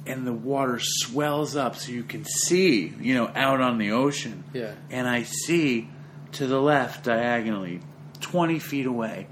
and 0.08 0.26
the 0.28 0.34
water 0.34 0.80
swells 0.80 1.56
up 1.56 1.76
so 1.76 1.92
you 1.92 2.04
can 2.04 2.24
see 2.26 2.94
you 3.02 3.14
know 3.16 3.32
out 3.36 3.62
on 3.62 3.78
the 3.78 3.92
ocean 3.92 4.44
Yeah. 4.54 4.74
and 4.92 5.08
i 5.08 5.24
see 5.24 5.90
to 6.34 6.48
the 6.48 6.60
left 6.62 7.06
diagonally 7.06 7.80
20 8.22 8.60
feet 8.60 8.86
away 8.86 9.28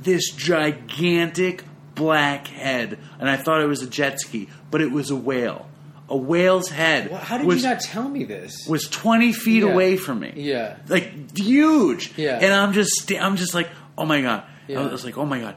this 0.00 0.30
gigantic 0.32 1.64
black 1.94 2.46
head 2.48 2.98
and 3.18 3.28
i 3.30 3.36
thought 3.36 3.60
it 3.62 3.66
was 3.66 3.82
a 3.82 3.86
jet 3.88 4.20
ski 4.20 4.48
but 4.70 4.80
it 4.80 4.90
was 4.92 5.10
a 5.10 5.16
whale 5.16 5.66
a 6.08 6.16
whale's 6.16 6.68
head 6.68 7.10
Wha- 7.10 7.18
How 7.18 7.38
did 7.38 7.46
was, 7.46 7.62
you 7.62 7.68
not 7.68 7.80
tell 7.80 8.08
me 8.08 8.24
this? 8.24 8.66
was 8.68 8.84
20 8.88 9.32
feet 9.32 9.62
Yeah. 9.64 9.70
away 9.72 9.96
from 9.96 10.20
me 10.20 10.32
Yeah. 10.36 10.76
like 10.88 11.36
huge. 11.36 12.16
Yeah. 12.16 12.38
And 12.40 12.52
I'm 12.54 12.72
just, 12.74 13.10
I'm 13.12 13.34
just 13.36 13.54
like, 13.54 13.68
oh 13.98 14.04
my 14.04 14.20
god. 14.22 14.44
Yeah. 14.68 14.82
I 14.82 14.86
was 14.92 15.04
like, 15.04 15.18
oh 15.18 15.24
my 15.26 15.40
god. 15.40 15.56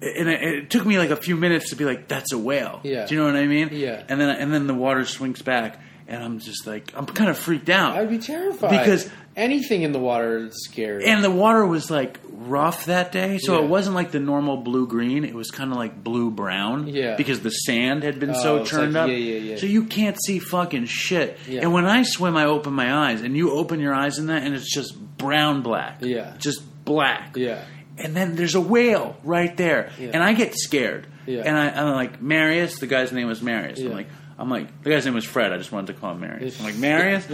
And 0.00 0.28
it, 0.28 0.42
it 0.42 0.70
took 0.70 0.86
me 0.86 0.98
like 0.98 1.10
a 1.10 1.16
few 1.16 1.36
minutes 1.36 1.70
to 1.70 1.76
be 1.76 1.84
like, 1.84 2.06
that's 2.08 2.32
a 2.32 2.38
whale. 2.38 2.80
Yeah. 2.84 3.06
Do 3.06 3.14
you 3.14 3.20
know 3.20 3.26
what 3.26 3.36
I 3.36 3.46
mean? 3.46 3.70
Yeah. 3.72 4.02
And 4.08 4.20
then, 4.20 4.28
and 4.28 4.52
then 4.54 4.66
the 4.68 4.74
water 4.74 5.04
swings 5.04 5.42
back, 5.42 5.80
and 6.06 6.22
I'm 6.22 6.38
just 6.38 6.66
like 6.66 6.92
I'm 6.96 7.04
kind 7.06 7.28
of 7.30 7.36
freaked 7.36 7.68
out. 7.68 7.96
I'd 7.96 8.08
be 8.08 8.18
terrified 8.18 8.70
Because- 8.70 9.10
anything 9.36 9.82
in 9.82 9.92
the 9.92 9.98
water 10.00 10.46
is 10.46 10.64
scary. 10.64 11.04
and 11.06 11.22
the 11.22 11.30
water 11.30 11.64
was 11.64 11.90
like 11.92 12.18
rough 12.28 12.86
that 12.86 13.12
day, 13.12 13.38
so 13.38 13.56
Yeah. 13.58 13.64
it 13.64 13.68
wasn't 13.68 13.94
like 13.96 14.10
the 14.12 14.18
normal 14.20 14.56
blue 14.58 14.86
green. 14.88 15.24
It 15.24 15.34
was 15.34 15.50
kind 15.50 15.70
of 15.72 15.76
like 15.76 16.02
blue 16.02 16.30
brown, 16.30 16.86
Yeah. 16.88 17.16
because 17.16 17.40
the 17.40 17.50
sand 17.50 18.02
had 18.04 18.18
been 18.20 18.30
Oh, 18.30 18.42
so 18.42 18.56
it's 18.58 18.70
turned 18.70 18.94
like- 18.94 19.02
up. 19.04 19.08
yeah, 19.10 19.16
yeah, 19.16 19.38
yeah. 19.38 19.56
So 19.56 19.66
you 19.66 19.84
can't 19.84 20.16
see 20.24 20.38
fucking 20.38 20.86
shit. 20.86 21.38
Yeah. 21.48 21.60
And 21.62 21.72
when 21.72 21.86
I 21.86 22.02
swim, 22.04 22.36
I 22.36 22.46
open 22.46 22.72
my 22.72 22.92
eyes, 23.10 23.20
and 23.20 23.36
you 23.36 23.50
open 23.52 23.78
your 23.80 23.94
eyes 23.94 24.18
in 24.18 24.26
that, 24.26 24.42
and 24.44 24.54
it's 24.54 24.72
just 24.72 24.96
brown 25.18 25.62
black. 25.62 25.98
Yeah. 26.00 26.34
just 26.38 26.62
black. 26.84 27.36
yeah, 27.36 27.62
And 27.98 28.14
then 28.16 28.36
there's 28.36 28.54
a 28.54 28.60
whale 28.60 29.16
right 29.24 29.56
there, 29.56 29.90
Yeah. 29.98 30.10
and 30.14 30.22
I 30.22 30.32
get 30.32 30.54
scared. 30.56 31.06
Yeah. 31.26 31.42
And 31.44 31.56
I, 31.56 31.68
I'm 31.70 31.94
like 31.94 32.22
Marius. 32.22 32.78
The 32.78 32.86
guy's 32.86 33.12
name 33.12 33.26
was 33.26 33.42
Marius. 33.42 33.78
Yeah. 33.80 33.88
I'm 33.90 33.94
like, 33.94 34.06
I'm 34.38 34.50
like, 34.50 34.82
the 34.84 34.90
guy's 34.90 35.04
name 35.04 35.14
was 35.14 35.24
Fred. 35.24 35.52
I 35.52 35.58
just 35.58 35.72
wanted 35.72 35.88
to 35.94 36.00
call 36.00 36.12
him 36.12 36.20
Marius. 36.20 36.58
I'm 36.60 36.64
like 36.66 36.76
Marius, 36.78 37.26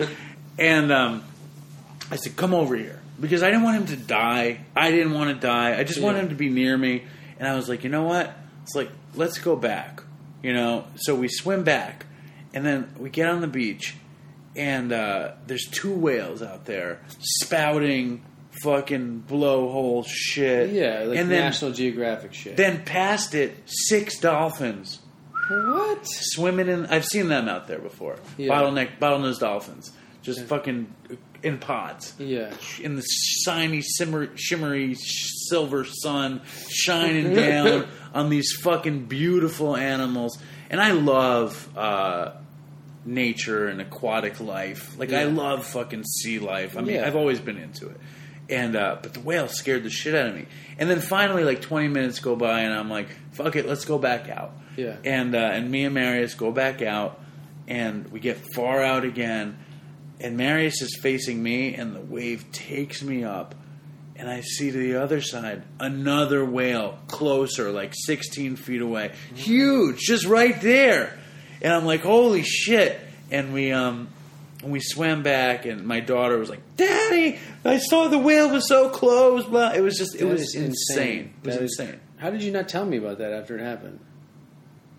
and 0.58 0.90
um, 0.90 1.22
I 2.10 2.16
said, 2.16 2.34
"Come 2.36 2.54
over 2.54 2.74
here," 2.76 2.98
because 3.20 3.42
I 3.42 3.48
didn't 3.50 3.62
want 3.64 3.76
him 3.88 3.98
to 3.98 4.02
die. 4.04 4.60
I 4.74 4.90
didn't 4.90 5.12
want 5.12 5.30
to 5.30 5.46
die. 5.46 5.78
I 5.78 5.84
just 5.84 6.00
wanted 6.00 6.20
him 6.24 6.28
to 6.30 6.34
be 6.34 6.48
near 6.48 6.76
me. 6.76 7.04
And 7.38 7.46
I 7.46 7.54
was 7.56 7.68
like, 7.68 7.84
you 7.84 7.90
know 7.90 8.04
what? 8.04 8.34
It's 8.62 8.74
like, 8.74 8.88
let's 9.14 9.38
go 9.38 9.54
back. 9.56 10.02
You 10.42 10.54
know. 10.54 10.84
So 10.96 11.14
we 11.14 11.28
swim 11.28 11.62
back, 11.62 12.06
and 12.54 12.64
then 12.64 12.92
we 12.98 13.10
get 13.10 13.28
on 13.28 13.42
the 13.42 13.46
beach, 13.48 13.96
and 14.56 14.92
uh, 14.92 15.32
there's 15.46 15.66
two 15.70 15.92
whales 15.92 16.42
out 16.42 16.64
there 16.64 17.00
spouting 17.18 18.22
fucking 18.64 19.24
blowhole 19.28 20.04
shit. 20.06 20.70
yeah, 20.70 21.04
like 21.04 21.18
and 21.18 21.30
then 21.30 21.40
National 21.40 21.70
Geographic 21.70 22.34
shit. 22.34 22.56
then 22.56 22.82
past 22.84 23.34
it, 23.34 23.54
six 23.66 24.18
dolphins 24.18 24.98
what? 25.50 26.00
swimming 26.04 26.68
in. 26.68 26.86
I've 26.86 27.04
seen 27.04 27.28
them 27.28 27.48
out 27.48 27.68
there 27.68 27.78
before. 27.78 28.16
Yeah. 28.38 28.48
Bottleneck, 28.48 28.98
bottlenose 28.98 29.38
dolphins, 29.38 29.92
just 30.22 30.42
fucking 30.46 30.92
in 31.42 31.58
pods. 31.58 32.14
Yeah, 32.18 32.50
In 32.82 32.96
the 32.96 33.02
shiny, 33.44 33.82
simmer, 33.82 34.30
shimmery 34.36 34.94
silver 34.94 35.84
sun 35.84 36.40
shining 36.70 37.34
down 37.34 37.86
on 38.14 38.30
these 38.30 38.50
fucking 38.62 39.04
beautiful 39.04 39.76
animals, 39.76 40.38
and 40.70 40.80
I 40.80 40.92
love 40.92 41.68
uh, 41.76 42.32
nature 43.04 43.68
and 43.68 43.82
aquatic 43.82 44.40
life. 44.40 44.98
Like 44.98 45.12
I 45.12 45.24
love 45.24 45.66
fucking 45.66 46.04
sea 46.04 46.38
life. 46.38 46.78
I 46.78 46.80
mean, 46.80 46.94
Yeah. 46.96 47.06
I've 47.06 47.16
always 47.16 47.38
been 47.40 47.58
into 47.58 47.88
it. 47.90 48.00
And 48.48 48.76
uh, 48.76 48.98
but 49.02 49.14
the 49.14 49.20
whale 49.20 49.48
scared 49.48 49.84
the 49.84 49.90
shit 49.90 50.14
out 50.14 50.28
of 50.28 50.34
me. 50.34 50.46
And 50.78 50.90
then 50.90 51.00
finally, 51.00 51.44
like 51.44 51.62
twenty 51.62 51.88
minutes 51.88 52.18
go 52.20 52.36
by, 52.36 52.60
and 52.60 52.74
I'm 52.74 52.90
like, 52.90 53.08
"Fuck 53.32 53.56
it, 53.56 53.66
let's 53.66 53.84
go 53.84 53.98
back 53.98 54.28
out." 54.28 54.52
Yeah. 54.76 54.96
And 55.04 55.34
uh, 55.34 55.38
and 55.38 55.70
me 55.70 55.84
and 55.84 55.94
Marius 55.94 56.34
go 56.34 56.50
back 56.52 56.82
out, 56.82 57.20
and 57.66 58.10
we 58.10 58.20
get 58.20 58.38
far 58.54 58.82
out 58.82 59.04
again, 59.04 59.56
and 60.20 60.36
Marius 60.36 60.82
is 60.82 60.96
facing 61.00 61.42
me, 61.42 61.74
and 61.74 61.94
the 61.96 62.00
wave 62.00 62.50
takes 62.52 63.02
me 63.02 63.24
up, 63.24 63.54
and 64.16 64.28
I 64.28 64.42
see 64.42 64.70
to 64.70 64.76
the 64.76 64.96
other 64.96 65.22
side 65.22 65.62
another 65.80 66.44
whale 66.44 66.98
closer, 67.08 67.70
like 67.70 67.94
16 67.94 68.56
feet 68.56 68.82
away, 68.82 69.12
huge, 69.34 70.00
just 70.00 70.26
right 70.26 70.60
there, 70.60 71.18
and 71.62 71.72
I'm 71.72 71.86
like, 71.86 72.02
holy 72.02 72.42
shit! 72.42 73.00
And 73.30 73.54
we 73.54 73.72
um. 73.72 74.08
And 74.64 74.72
we 74.72 74.80
swam 74.80 75.22
back, 75.22 75.64
and 75.66 75.86
my 75.86 76.00
daughter 76.00 76.36
was 76.38 76.50
like, 76.50 76.62
"Daddy, 76.76 77.38
I 77.64 77.78
saw 77.78 78.08
the 78.08 78.18
whale 78.18 78.50
was 78.50 78.66
so 78.68 78.88
close." 78.88 79.44
Blah. 79.44 79.72
It 79.72 79.80
was 79.80 79.96
just, 79.96 80.14
it 80.16 80.18
That 80.20 80.26
was 80.26 80.40
is 80.42 80.54
insane. 80.56 81.34
It 81.42 81.46
was 81.46 81.56
is- 81.56 81.78
insane. 81.78 82.00
How 82.16 82.30
did 82.30 82.42
you 82.42 82.50
not 82.52 82.68
tell 82.68 82.84
me 82.86 82.96
about 82.96 83.18
that 83.18 83.32
after 83.32 83.58
it 83.58 83.62
happened? 83.62 84.00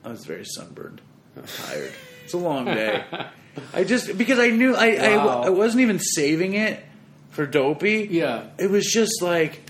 I 0.03 0.09
was 0.09 0.25
very 0.25 0.45
sunburned, 0.45 1.01
tired. 1.57 1.91
It's 2.23 2.33
a 2.33 2.37
long 2.37 2.65
day. 2.65 3.03
I 3.73 3.83
just 3.83 4.17
because 4.17 4.37
I 4.39 4.49
knew 4.49 4.75
I, 4.75 5.15
Wow. 5.17 5.41
I 5.41 5.47
I 5.47 5.49
wasn't 5.49 5.81
even 5.81 5.99
saving 5.99 6.53
it 6.53 6.83
for 7.29 7.45
dopey. 7.45 8.07
Yeah. 8.11 8.47
it 8.57 8.69
was 8.69 8.85
just 8.85 9.21
like 9.21 9.64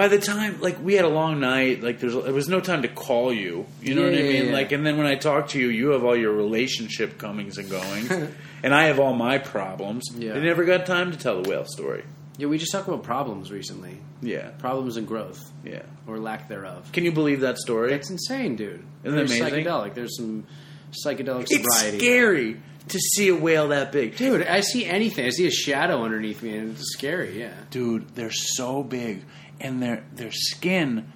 by 0.00 0.08
the 0.08 0.18
time 0.18 0.60
like 0.62 0.82
we 0.82 0.94
had 0.94 1.04
a 1.04 1.08
long 1.10 1.40
night, 1.40 1.82
like 1.82 2.00
there's 2.00 2.14
there 2.14 2.32
was 2.32 2.48
no 2.48 2.58
time 2.60 2.80
to 2.82 2.88
call 2.88 3.32
you. 3.34 3.66
You 3.82 3.94
know 3.94 4.06
Yeah, 4.06 4.10
what 4.10 4.18
I 4.18 4.22
mean? 4.22 4.46
yeah. 4.46 4.52
Like, 4.52 4.72
and 4.72 4.86
then 4.86 4.96
when 4.96 5.06
I 5.06 5.16
talk 5.16 5.48
to 5.48 5.58
you, 5.60 5.68
you 5.68 5.88
have 5.90 6.04
all 6.04 6.16
your 6.16 6.32
relationship 6.32 7.18
comings 7.18 7.58
and 7.58 7.68
goings, 7.68 8.10
and 8.62 8.74
I 8.74 8.84
have 8.86 8.98
all 8.98 9.12
my 9.14 9.36
problems. 9.36 10.04
Yeah. 10.16 10.32
I 10.34 10.38
never 10.40 10.64
got 10.64 10.86
time 10.86 11.12
to 11.12 11.18
tell 11.18 11.42
the 11.42 11.48
whale 11.50 11.66
story. 11.66 12.04
Yeah, 12.38 12.46
we 12.46 12.56
just 12.56 12.72
talked 12.72 12.88
about 12.88 13.02
problems 13.02 13.52
recently. 13.52 13.98
Yeah, 14.22 14.48
Problems 14.58 14.96
and 14.96 15.06
growth, 15.06 15.38
yeah. 15.64 15.82
or 16.06 16.18
lack 16.18 16.48
thereof. 16.48 16.90
Can 16.92 17.04
you 17.04 17.12
believe 17.12 17.40
that 17.40 17.58
story? 17.58 17.92
It's 17.92 18.08
insane, 18.10 18.56
dude. 18.56 18.82
Isn't 19.04 19.18
it 19.18 19.26
amazing? 19.26 19.64
Psychedelic. 19.64 19.92
There's 19.94 20.16
some 20.16 20.46
psychedelic 21.04 21.42
it's 21.50 21.56
sobriety. 21.56 21.98
scary 21.98 22.60
to 22.88 22.98
see 22.98 23.28
a 23.28 23.34
whale 23.34 23.68
that 23.68 23.92
big. 23.92 24.16
Dude, 24.16 24.46
I 24.46 24.60
see 24.60 24.86
anything. 24.86 25.26
I 25.26 25.30
see 25.30 25.46
a 25.46 25.50
shadow 25.50 26.02
underneath 26.02 26.42
me, 26.42 26.56
and 26.56 26.70
it's 26.72 26.92
scary. 26.94 27.38
Yeah. 27.38 27.52
dude, 27.70 28.14
they're 28.14 28.30
so 28.32 28.82
big, 28.82 29.22
and 29.60 29.82
their 29.82 30.04
their 30.14 30.32
skin, 30.32 31.12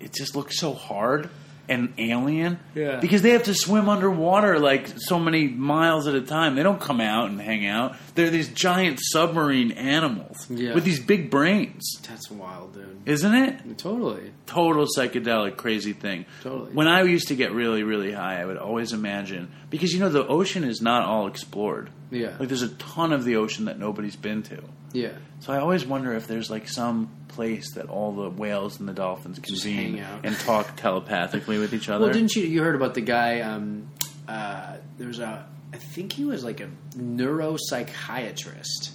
it 0.00 0.12
just 0.12 0.34
looks 0.36 0.58
so 0.58 0.72
hard 0.72 1.28
and 1.68 1.94
alien. 1.96 2.58
Yeah. 2.74 2.98
because 2.98 3.22
they 3.22 3.30
have 3.30 3.44
to 3.44 3.54
swim 3.54 3.88
underwater 3.88 4.58
like 4.58 4.88
so 4.96 5.18
many 5.20 5.46
miles 5.46 6.08
at 6.08 6.14
a 6.14 6.20
time. 6.20 6.56
They 6.56 6.62
don't 6.64 6.80
come 6.80 7.00
out 7.00 7.30
and 7.30 7.40
hang 7.40 7.64
out. 7.66 7.96
They're 8.16 8.30
these 8.30 8.48
giant 8.48 8.98
submarine 9.00 9.70
animals 9.72 10.46
Yeah. 10.50 10.74
with 10.74 10.82
these 10.84 10.98
big 11.00 11.30
brains, 11.30 12.00
That's 12.06 12.30
wild, 12.32 12.74
dude. 12.74 12.98
isn't 13.06 13.34
it? 13.34 13.78
Totally. 13.78 14.32
Total 14.46 14.86
psychedelic, 14.98 15.56
crazy 15.56 15.92
thing. 15.92 16.26
Totally. 16.42 16.72
When 16.72 16.88
I 16.88 17.02
used 17.04 17.28
to 17.28 17.36
get 17.36 17.52
really, 17.52 17.84
really 17.84 18.12
high, 18.12 18.42
I 18.42 18.44
would 18.44 18.58
always 18.58 18.92
imagine 18.92 19.48
because 19.70 19.92
you 19.92 20.00
know 20.00 20.08
the 20.08 20.26
ocean 20.26 20.64
is 20.64 20.82
not 20.82 21.04
all 21.04 21.28
explored. 21.28 21.90
Yeah. 22.12 22.36
Like 22.38 22.48
there's 22.48 22.62
a 22.62 22.68
ton 22.68 23.12
of 23.12 23.24
the 23.24 23.36
ocean 23.36 23.64
that 23.64 23.78
nobody's 23.78 24.16
been 24.16 24.42
to. 24.44 24.62
Yeah. 24.92 25.12
So 25.40 25.52
I 25.52 25.56
always 25.58 25.84
wonder 25.86 26.12
if 26.12 26.26
there's 26.26 26.50
like 26.50 26.68
some 26.68 27.10
place 27.28 27.72
that 27.74 27.86
all 27.86 28.12
the 28.12 28.28
whales 28.28 28.78
and 28.78 28.86
the 28.88 28.92
dolphins 28.92 29.38
convene 29.38 29.96
hang 29.96 30.00
out. 30.00 30.20
and 30.24 30.36
talk 30.36 30.76
telepathically 30.76 31.58
with 31.58 31.72
each 31.72 31.88
other. 31.88 32.04
Well, 32.04 32.12
didn't 32.12 32.36
you? 32.36 32.44
You 32.44 32.62
heard 32.62 32.74
about 32.74 32.92
the 32.94 33.00
guy? 33.00 33.40
Um, 33.40 33.88
uh, 34.28 34.76
there's 34.98 35.18
a. 35.18 35.46
I 35.72 35.78
think 35.78 36.12
he 36.12 36.26
was 36.26 36.44
like 36.44 36.60
a 36.60 36.68
neuropsychiatrist, 36.96 38.90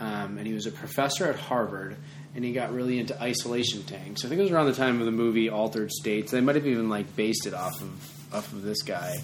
um, 0.00 0.38
and 0.38 0.46
he 0.46 0.54
was 0.54 0.66
a 0.66 0.70
professor 0.72 1.26
at 1.26 1.36
Harvard, 1.36 1.96
and 2.34 2.44
he 2.44 2.52
got 2.52 2.72
really 2.72 2.98
into 2.98 3.20
isolation 3.22 3.82
tanks. 3.82 4.24
I 4.24 4.28
think 4.28 4.38
it 4.38 4.42
was 4.44 4.52
around 4.52 4.66
the 4.66 4.74
time 4.74 5.00
of 5.00 5.06
the 5.06 5.12
movie 5.12 5.48
Altered 5.48 5.90
States. 5.92 6.30
They 6.32 6.40
might 6.40 6.54
have 6.56 6.66
even 6.66 6.88
like 6.88 7.14
based 7.16 7.46
it 7.46 7.54
off 7.54 7.80
of 7.80 8.34
off 8.34 8.52
of 8.52 8.62
this 8.62 8.82
guy, 8.82 9.14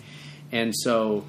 and 0.52 0.74
so. 0.76 1.24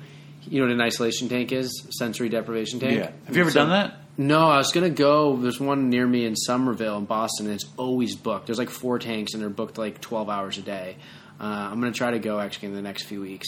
You 0.50 0.60
know 0.62 0.68
what 0.68 0.74
an 0.74 0.82
isolation 0.82 1.30
tank 1.30 1.52
is? 1.52 1.88
Sensory 1.92 2.30
deprivation 2.30 2.80
tank. 2.80 2.98
Yeah. 2.98 3.12
Have 3.26 3.36
you 3.36 3.42
ever 3.42 3.52
So- 3.52 3.60
done 3.62 3.70
that? 3.70 3.98
No, 4.18 4.40
I 4.48 4.58
was 4.58 4.72
gonna 4.72 4.90
go. 4.90 5.38
There's 5.38 5.60
one 5.60 5.90
near 5.90 6.06
me 6.06 6.26
in 6.26 6.36
Somerville, 6.36 6.98
in 6.98 7.06
Boston, 7.06 7.46
and 7.46 7.56
it's 7.56 7.66
always 7.78 8.16
booked. 8.16 8.48
There's 8.48 8.60
like 8.60 8.70
four 8.70 9.00
tanks, 9.00 9.34
and 9.34 9.42
they're 9.42 9.50
booked 9.50 9.78
like 9.78 10.02
12 10.02 10.30
hours 10.30 10.58
a 10.58 10.62
day. 10.62 10.98
Uh, 11.40 11.44
I'm 11.46 11.80
gonna 11.80 11.92
try 11.94 12.12
to 12.12 12.20
go 12.20 12.40
actually 12.40 12.70
in 12.70 12.76
the 12.76 12.82
next 12.82 13.04
few 13.04 13.22
weeks. 13.22 13.48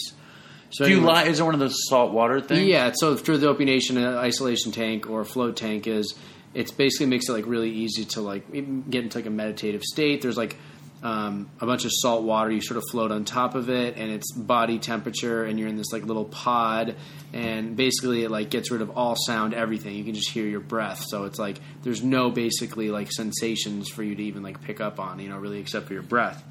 So 0.70 0.84
Do 0.86 0.90
you 0.90 0.96
anyway- 0.96 1.12
lie? 1.12 1.24
Is 1.24 1.38
it 1.38 1.42
one 1.44 1.54
of 1.54 1.60
those 1.60 1.76
salt 1.88 2.12
water 2.12 2.40
things? 2.40 2.66
Yeah, 2.66 2.90
so 2.96 3.14
through 3.14 3.38
the 3.38 3.46
Dopey 3.46 3.64
Nation, 3.66 3.96
an 3.98 4.14
isolation 4.16 4.72
tank 4.72 5.08
or 5.08 5.20
a 5.20 5.24
float 5.24 5.56
tank 5.56 5.86
is 5.86 6.14
it's 6.54 6.72
basically 6.72 7.06
makes 7.06 7.28
it 7.28 7.32
like 7.32 7.46
really 7.46 7.70
easy 7.70 8.04
to 8.06 8.20
like 8.20 8.50
get 8.90 9.04
into 9.04 9.18
like 9.18 9.26
a 9.26 9.30
meditative 9.30 9.82
state. 9.82 10.22
There's 10.22 10.36
like 10.36 10.56
um, 11.04 11.50
a 11.60 11.66
bunch 11.66 11.84
of 11.84 11.90
salt 11.92 12.24
water. 12.24 12.50
You 12.50 12.60
sort 12.60 12.78
of 12.78 12.84
float 12.90 13.12
on 13.12 13.24
top 13.24 13.54
of 13.54 13.70
it, 13.70 13.96
and 13.96 14.10
it's 14.10 14.32
body 14.32 14.80
temperature, 14.80 15.44
and 15.44 15.58
you're 15.58 15.68
in 15.68 15.76
this 15.76 15.92
like 15.92 16.02
little 16.02 16.24
pod, 16.24 16.96
and 17.32 17.76
basically 17.76 18.24
it 18.24 18.30
like 18.30 18.50
gets 18.50 18.72
rid 18.72 18.82
of 18.82 18.96
all 18.96 19.14
sound, 19.14 19.54
everything. 19.54 19.94
You 19.94 20.02
can 20.04 20.14
just 20.14 20.30
hear 20.30 20.46
your 20.46 20.60
breath. 20.60 21.04
So 21.06 21.24
it's 21.24 21.38
like 21.38 21.60
there's 21.82 22.02
no 22.02 22.30
basically 22.30 22.90
like 22.90 23.12
sensations 23.12 23.88
for 23.88 24.02
you 24.02 24.16
to 24.16 24.22
even 24.24 24.42
like 24.42 24.62
pick 24.62 24.80
up 24.80 24.98
on, 24.98 25.20
you 25.20 25.28
know, 25.28 25.38
really 25.38 25.60
except 25.60 25.86
for 25.86 25.92
your 25.92 26.02
breath. 26.02 26.42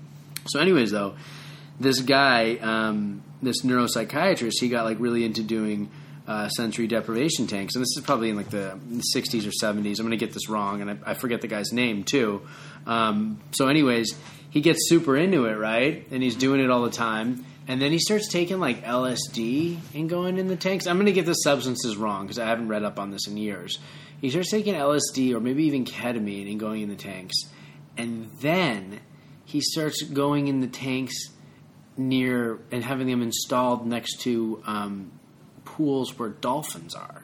So, 0.48 0.60
anyways, 0.60 0.92
though, 0.92 1.16
this 1.80 2.00
guy, 2.02 2.56
um, 2.62 3.24
this 3.42 3.64
neuropsychiatrist, 3.64 4.54
he 4.60 4.70
got 4.70 4.86
like 4.86 5.00
really 5.00 5.24
into 5.26 5.42
doing 5.42 5.90
uh, 6.28 6.48
sensory 6.50 6.88
deprivation 6.88 7.48
tanks, 7.48 7.76
and 7.76 7.82
this 7.82 7.98
is 7.98 8.04
probably 8.06 8.30
in 8.30 8.36
like 8.36 8.50
the 8.50 8.80
60s 9.16 9.48
or 9.48 9.52
70s. 9.52 10.00
I'm 10.00 10.06
going 10.06 10.12
to 10.12 10.18
get 10.18 10.34
this 10.34 10.50
wrong, 10.50 10.82
and 10.82 10.92
I, 10.92 10.98
I 11.12 11.14
forget 11.14 11.42
the 11.42 11.48
guy's 11.48 11.72
name 11.72 12.04
too. 12.04 12.42
Um, 12.86 13.42
so, 13.52 13.68
anyways, 13.68 14.16
he 14.54 14.62
gets 14.62 14.88
super 14.88 15.18
into 15.18 15.46
it, 15.46 15.58
right? 15.58 16.06
And 16.12 16.22
he's 16.22 16.36
doing 16.36 16.62
it 16.62 16.70
all 16.70 16.84
the 16.84 16.92
time. 16.92 17.44
And 17.68 17.82
then 17.82 17.92
he 17.92 17.98
starts 17.98 18.28
taking 18.28 18.60
like 18.60 18.84
LSD 18.84 19.80
and 19.96 20.08
going 20.08 20.38
in 20.38 20.48
the 20.48 20.56
tanks. 20.56 20.86
I'm 20.86 20.98
going 20.98 21.08
to 21.08 21.12
get 21.12 21.26
the 21.26 21.34
substances 21.34 21.98
wrong 21.98 22.28
because 22.28 22.38
I 22.38 22.46
haven't 22.46 22.68
read 22.68 22.84
up 22.84 23.00
on 23.00 23.10
this 23.10 23.28
in 23.28 23.36
years. 23.36 23.80
He 24.22 24.30
starts 24.30 24.52
taking 24.52 24.76
LSD 24.76 25.34
or 25.34 25.40
maybe 25.40 25.64
even 25.64 25.86
ketamine 25.86 26.52
and 26.52 26.60
going 26.60 26.84
in 26.84 26.90
the 26.90 26.96
tanks. 26.96 27.36
And 27.98 28.30
then 28.42 29.00
he 29.44 29.60
starts 29.60 30.04
going 30.04 30.48
in 30.48 30.60
the 30.60 30.68
tanks 30.68 31.16
near 31.98 32.60
and 32.72 32.84
having 32.84 33.08
them 33.08 33.24
installed 33.24 33.88
next 33.88 34.22
to 34.22 34.62
um, 34.68 35.14
pools 35.66 36.20
where 36.20 36.30
dolphins 36.30 36.94
are. 36.94 37.24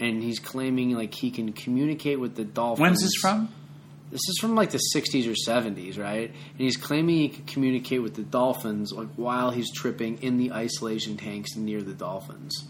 And 0.00 0.20
he's 0.20 0.40
claiming 0.40 0.96
like 0.96 1.14
he 1.14 1.30
can 1.30 1.52
communicate 1.52 2.18
with 2.18 2.34
the 2.34 2.44
dolphins. 2.44 2.80
When's 2.80 3.02
this 3.02 3.14
from? 3.20 3.50
This 4.16 4.30
is 4.30 4.38
from 4.40 4.54
like 4.54 4.70
the 4.70 4.80
60s 4.94 5.26
or 5.28 5.34
70s, 5.34 5.98
right? 5.98 6.30
And 6.30 6.58
he's 6.58 6.78
claiming 6.78 7.16
he 7.16 7.28
can 7.28 7.44
communicate 7.44 8.02
with 8.02 8.14
the 8.14 8.22
dolphins 8.22 8.90
like 8.90 9.08
while 9.16 9.50
he's 9.50 9.70
tripping 9.70 10.22
in 10.22 10.38
the 10.38 10.52
isolation 10.52 11.18
tanks 11.18 11.54
near 11.54 11.82
the 11.82 11.92
dolphins. 11.92 12.64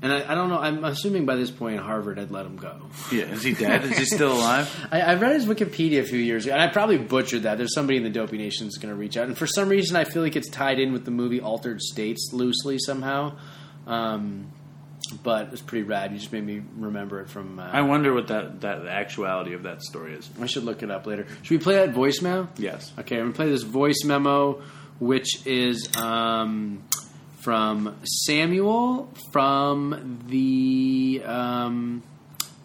And 0.00 0.12
I, 0.12 0.30
I 0.30 0.34
don't 0.36 0.48
know. 0.48 0.60
I'm 0.60 0.84
assuming 0.84 1.26
by 1.26 1.34
this 1.34 1.50
point 1.50 1.80
Harvard 1.80 2.18
had 2.18 2.30
let 2.30 2.46
him 2.46 2.56
go. 2.56 2.82
Yeah, 3.10 3.24
is 3.24 3.42
he 3.42 3.52
dead? 3.52 3.82
is 3.82 3.98
he 3.98 4.04
still 4.16 4.32
alive? 4.32 4.88
I, 4.92 5.00
I 5.00 5.14
read 5.14 5.32
his 5.32 5.44
Wikipedia 5.44 5.98
a 5.98 6.04
few 6.04 6.20
years 6.20 6.46
ago, 6.46 6.54
and 6.54 6.62
I 6.62 6.68
probably 6.68 6.98
butchered 6.98 7.42
that. 7.42 7.58
There's 7.58 7.74
somebody 7.74 7.96
in 7.96 8.04
the 8.04 8.10
Dopey 8.10 8.38
Nation 8.38 8.66
that's 8.68 8.78
going 8.78 8.94
to 8.94 8.98
reach 8.98 9.16
out, 9.16 9.26
and 9.26 9.36
for 9.36 9.48
some 9.48 9.68
reason, 9.68 9.96
I 9.96 10.04
feel 10.04 10.22
like 10.22 10.36
it's 10.36 10.48
tied 10.48 10.78
in 10.78 10.92
with 10.92 11.04
the 11.04 11.10
movie 11.10 11.40
Altered 11.40 11.82
States 11.82 12.30
loosely 12.32 12.78
somehow. 12.78 13.36
Um, 13.88 14.52
but 15.10 15.48
it's 15.52 15.62
pretty 15.62 15.82
rad. 15.84 16.12
You 16.12 16.18
just 16.18 16.32
made 16.32 16.44
me 16.44 16.62
remember 16.76 17.20
it 17.20 17.28
from. 17.28 17.58
Uh, 17.58 17.68
I 17.72 17.82
wonder 17.82 18.12
what 18.14 18.28
that, 18.28 18.60
that 18.62 18.82
the 18.84 18.90
actuality 18.90 19.54
of 19.54 19.64
that 19.64 19.82
story 19.82 20.14
is. 20.14 20.28
I 20.40 20.46
should 20.46 20.64
look 20.64 20.82
it 20.82 20.90
up 20.90 21.06
later. 21.06 21.26
Should 21.42 21.58
we 21.58 21.62
play 21.62 21.74
that 21.74 21.94
voicemail? 21.94 22.48
Yes. 22.58 22.92
Okay, 22.98 23.16
I'm 23.16 23.24
gonna 23.24 23.34
play 23.34 23.48
this 23.48 23.62
voice 23.62 24.04
memo, 24.04 24.62
which 24.98 25.46
is 25.46 25.88
um, 25.96 26.82
from 27.40 27.96
Samuel 28.04 29.12
from 29.32 30.20
the. 30.28 31.22
Um, 31.24 32.02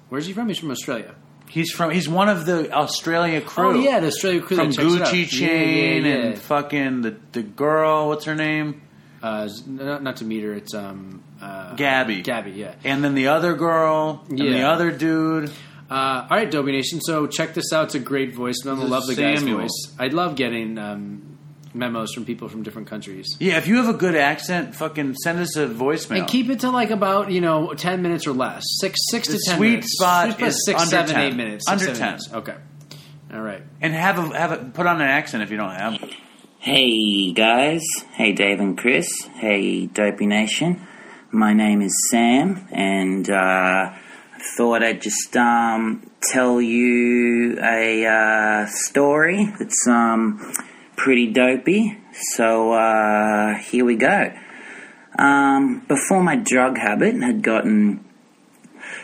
where's 0.10 0.26
he 0.28 0.34
from? 0.34 0.48
He's 0.48 0.60
from 0.60 0.72
Australia. 0.72 1.16
He's 1.48 1.72
from. 1.72 1.92
He's 1.92 2.10
one 2.10 2.28
of 2.28 2.46
the 2.46 2.72
Australia 2.74 3.40
crew. 3.40 3.70
Oh 3.70 3.80
yeah, 3.80 4.00
the 4.00 4.08
Australia 4.08 4.42
crew 4.42 4.58
from 4.58 4.72
that 4.72 4.76
checks 4.76 4.94
it 4.96 5.02
out. 5.02 5.08
Gucci 5.08 5.22
Yeah, 5.22 5.48
Chain 5.48 6.06
yeah, 6.06 6.10
yeah. 6.12 6.16
and 6.26 6.38
fucking 6.40 7.02
the 7.02 7.16
the 7.32 7.44
girl. 7.44 8.08
What's 8.10 8.26
her 8.26 8.36
name? 8.36 8.82
Uh, 9.26 9.50
not, 9.66 10.04
not 10.04 10.18
to 10.18 10.24
meet 10.26 10.44
her. 10.44 10.54
It's 10.54 10.74
um, 10.76 11.24
uh, 11.42 11.74
Gabby. 11.76 12.22
Gabby, 12.22 12.52
yeah. 12.52 12.76
And 12.84 13.04
then 13.04 13.16
the 13.16 13.30
other 13.30 13.56
girl. 13.56 14.24
And 14.30 14.38
the 14.38 14.62
other 14.64 14.92
dude. 14.92 15.50
Uh, 15.90 16.28
all 16.30 16.38
right, 16.38 16.50
Dopey 16.52 16.72
Nation. 16.72 17.00
So 17.02 17.26
check 17.26 17.54
this 17.56 17.74
out. 17.74 17.86
It's 17.86 17.96
a 17.96 18.00
great 18.00 18.36
voice 18.36 18.58
memo. 18.66 18.82
This 18.82 18.90
Love 18.92 19.08
the 19.08 19.16
guy's 19.16 19.40
Samuel. 19.40 19.62
voice. 19.62 19.94
I 19.98 20.08
love 20.08 20.36
getting 20.36 20.78
um, 20.78 21.38
memos 21.74 22.14
from 22.14 22.26
people 22.26 22.50
from 22.50 22.62
different 22.64 22.88
countries. 22.88 23.36
Yeah, 23.40 23.58
if 23.58 23.68
you 23.68 23.78
have 23.78 23.90
a 23.90 23.98
good 23.98 24.16
accent, 24.16 24.76
fucking 24.76 25.16
send 25.16 25.40
us 25.40 25.56
a 25.56 25.68
voicemail. 25.68 26.20
And 26.20 26.28
keep 26.28 26.50
it 26.50 26.60
to 26.62 26.70
like 26.70 26.92
about 26.92 27.32
you 27.32 27.42
know 27.42 27.74
ten 27.74 28.02
minutes 28.04 28.28
or 28.28 28.34
less. 28.34 28.64
Six 28.80 29.00
six 29.10 29.28
The 29.28 29.34
to 29.38 29.40
ten. 29.46 29.58
sweet 29.58 29.70
minutes. 29.70 29.94
spot 29.98 30.36
Sweet 30.36 30.48
is 30.48 30.66
six, 30.66 30.90
seven, 30.90 31.16
10. 31.16 31.24
eight 31.24 31.36
minutes. 31.36 31.66
Six, 31.68 31.82
Under 31.82 31.94
10. 31.98 32.06
minutes. 32.08 32.30
Okay. 32.34 32.56
All 33.34 33.42
right. 33.42 33.64
and 33.82 33.94
have 33.94 34.18
a 34.20 34.38
have 34.38 34.52
a 34.52 34.58
put 34.66 34.86
on 34.88 34.98
an 35.02 35.08
accent 35.08 35.42
if 35.44 35.50
you 35.52 35.58
don't 35.58 35.72
have. 35.72 36.00
one. 36.02 36.12
Hey 36.66 37.32
guys, 37.32 37.84
hey 38.14 38.32
Dave 38.32 38.60
and 38.60 38.76
Chris, 38.76 39.08
hey 39.36 39.86
Dopey 39.86 40.26
Nation. 40.26 40.82
My 41.30 41.54
name 41.54 41.84
is 41.84 41.94
Sam, 42.10 42.68
and 42.72 43.30
uh, 43.30 43.94
I 43.94 44.00
thought 44.58 44.82
I'd 44.82 45.00
just 45.00 45.38
um, 45.38 46.10
tell 46.24 46.60
you 46.60 47.60
a 47.62 48.08
uh, 48.08 48.66
story 48.66 49.54
that's 49.60 49.88
um, 49.88 50.56
pretty 50.96 51.32
dopey. 51.32 52.00
So 52.34 52.74
uh, 52.74 53.60
here 53.60 53.86
we 53.86 53.96
go. 53.96 54.34
Um, 55.20 55.86
before 55.88 56.24
my 56.24 56.36
drug 56.36 56.80
habit 56.80 57.14
had 57.22 57.44
gotten 57.44 58.04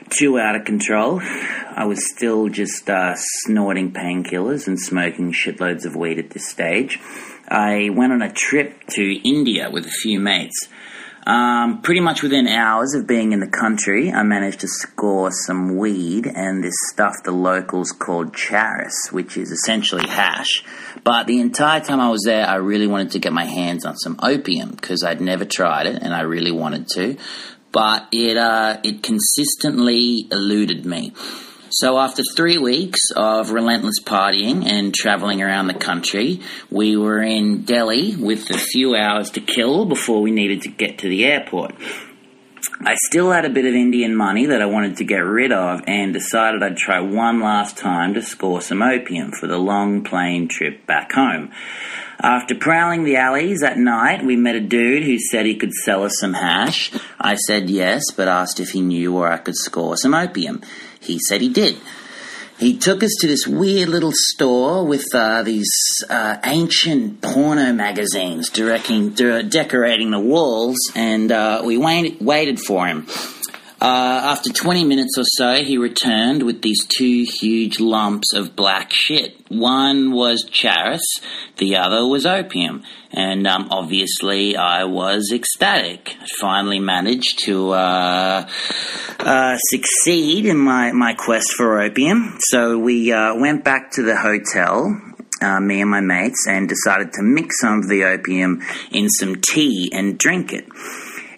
too 0.09 0.39
out 0.39 0.55
of 0.55 0.65
control. 0.65 1.21
I 1.21 1.85
was 1.85 2.11
still 2.11 2.49
just 2.49 2.89
uh, 2.89 3.13
snorting 3.15 3.93
painkillers 3.93 4.67
and 4.67 4.79
smoking 4.79 5.31
shitloads 5.31 5.85
of 5.85 5.95
weed 5.95 6.19
at 6.19 6.31
this 6.31 6.49
stage. 6.49 6.99
I 7.51 7.89
went 7.89 8.13
on 8.13 8.21
a 8.21 8.31
trip 8.31 8.87
to 8.91 9.27
India 9.27 9.69
with 9.69 9.85
a 9.85 9.89
few 9.89 10.19
mates. 10.19 10.69
Um, 11.27 11.81
pretty 11.81 11.99
much 11.99 12.23
within 12.23 12.47
hours 12.47 12.95
of 12.95 13.05
being 13.05 13.31
in 13.31 13.41
the 13.41 13.47
country, 13.47 14.11
I 14.11 14.23
managed 14.23 14.61
to 14.61 14.67
score 14.67 15.29
some 15.31 15.77
weed 15.77 16.25
and 16.25 16.63
this 16.63 16.73
stuff 16.91 17.13
the 17.23 17.31
locals 17.31 17.91
called 17.91 18.33
charas, 18.33 19.11
which 19.11 19.37
is 19.37 19.51
essentially 19.51 20.07
hash. 20.07 20.63
But 21.03 21.27
the 21.27 21.39
entire 21.39 21.79
time 21.81 21.99
I 21.99 22.09
was 22.09 22.23
there, 22.25 22.47
I 22.47 22.55
really 22.55 22.87
wanted 22.87 23.11
to 23.11 23.19
get 23.19 23.33
my 23.33 23.45
hands 23.45 23.85
on 23.85 23.97
some 23.97 24.17
opium 24.23 24.71
because 24.71 25.03
I'd 25.03 25.21
never 25.21 25.45
tried 25.45 25.85
it 25.85 26.01
and 26.01 26.13
I 26.13 26.21
really 26.21 26.51
wanted 26.51 26.87
to. 26.95 27.17
But 27.71 28.07
it 28.11 28.37
uh, 28.37 28.79
it 28.83 29.03
consistently 29.03 30.27
eluded 30.31 30.85
me. 30.85 31.13
So 31.73 31.97
after 31.97 32.21
three 32.35 32.57
weeks 32.57 32.99
of 33.15 33.51
relentless 33.51 34.01
partying 34.03 34.65
and 34.65 34.93
traveling 34.93 35.41
around 35.41 35.67
the 35.67 35.73
country, 35.73 36.41
we 36.69 36.97
were 36.97 37.21
in 37.21 37.61
Delhi 37.61 38.13
with 38.17 38.49
a 38.49 38.57
few 38.57 38.93
hours 38.93 39.29
to 39.31 39.39
kill 39.39 39.85
before 39.85 40.21
we 40.21 40.31
needed 40.31 40.63
to 40.63 40.69
get 40.69 40.97
to 40.97 41.07
the 41.07 41.23
airport. 41.23 41.73
I 42.81 42.95
still 43.07 43.31
had 43.31 43.45
a 43.45 43.49
bit 43.49 43.63
of 43.63 43.73
Indian 43.73 44.13
money 44.13 44.47
that 44.47 44.61
I 44.61 44.65
wanted 44.65 44.97
to 44.97 45.05
get 45.05 45.19
rid 45.19 45.53
of 45.53 45.79
and 45.87 46.11
decided 46.11 46.61
I'd 46.61 46.75
try 46.75 46.99
one 46.99 47.39
last 47.39 47.77
time 47.77 48.15
to 48.15 48.21
score 48.21 48.59
some 48.59 48.81
opium 48.81 49.31
for 49.31 49.47
the 49.47 49.57
long 49.57 50.03
plane 50.03 50.49
trip 50.49 50.85
back 50.85 51.13
home. 51.13 51.51
After 52.19 52.53
prowling 52.53 53.05
the 53.05 53.15
alleys 53.15 53.63
at 53.63 53.77
night, 53.77 54.25
we 54.25 54.35
met 54.35 54.55
a 54.55 54.59
dude 54.59 55.03
who 55.03 55.17
said 55.17 55.45
he 55.45 55.55
could 55.55 55.71
sell 55.71 56.03
us 56.03 56.19
some 56.19 56.33
hash. 56.33 56.91
I 57.17 57.35
said 57.35 57.69
yes, 57.69 58.03
but 58.15 58.27
asked 58.27 58.59
if 58.59 58.71
he 58.71 58.81
knew 58.81 59.13
where 59.13 59.31
I 59.31 59.37
could 59.37 59.55
score 59.55 59.95
some 59.95 60.13
opium. 60.13 60.61
He 61.01 61.19
said 61.19 61.41
he 61.41 61.49
did. 61.49 61.77
He 62.57 62.77
took 62.77 63.01
us 63.01 63.09
to 63.21 63.27
this 63.27 63.47
weird 63.47 63.89
little 63.89 64.11
store 64.13 64.85
with 64.85 65.05
uh, 65.15 65.41
these 65.41 65.71
uh, 66.07 66.37
ancient 66.45 67.19
porno 67.19 67.73
magazines 67.73 68.49
directing, 68.51 69.09
de- 69.09 69.41
decorating 69.41 70.11
the 70.11 70.19
walls, 70.19 70.77
and 70.95 71.31
uh, 71.31 71.63
we 71.65 71.77
wait- 71.77 72.21
waited 72.21 72.59
for 72.59 72.85
him. 72.85 73.07
Uh, 73.81 74.21
after 74.23 74.53
20 74.53 74.83
minutes 74.83 75.17
or 75.17 75.23
so, 75.25 75.63
he 75.63 75.75
returned 75.75 76.43
with 76.43 76.61
these 76.61 76.85
two 76.85 77.25
huge 77.39 77.79
lumps 77.79 78.31
of 78.35 78.55
black 78.55 78.91
shit. 78.93 79.35
One 79.49 80.11
was 80.11 80.47
charas, 80.47 81.01
the 81.57 81.77
other 81.77 82.05
was 82.05 82.27
opium. 82.27 82.83
And 83.11 83.47
um, 83.47 83.69
obviously, 83.71 84.55
I 84.55 84.83
was 84.83 85.31
ecstatic. 85.33 86.15
I 86.21 86.27
finally 86.39 86.79
managed 86.79 87.39
to 87.45 87.71
uh, 87.71 88.47
uh, 89.19 89.57
succeed 89.57 90.45
in 90.45 90.59
my, 90.59 90.91
my 90.91 91.15
quest 91.15 91.53
for 91.53 91.81
opium. 91.81 92.37
So 92.49 92.77
we 92.77 93.11
uh, 93.11 93.33
went 93.35 93.63
back 93.63 93.93
to 93.93 94.03
the 94.03 94.15
hotel 94.15 94.95
uh, 95.41 95.59
me 95.59 95.81
and 95.81 95.89
my 95.89 96.01
mates, 96.01 96.45
and 96.47 96.69
decided 96.69 97.13
to 97.13 97.23
mix 97.23 97.59
some 97.61 97.79
of 97.79 97.89
the 97.89 98.03
opium 98.03 98.61
in 98.91 99.09
some 99.09 99.41
tea 99.41 99.91
and 99.91 100.17
drink 100.19 100.53
it. 100.53 100.67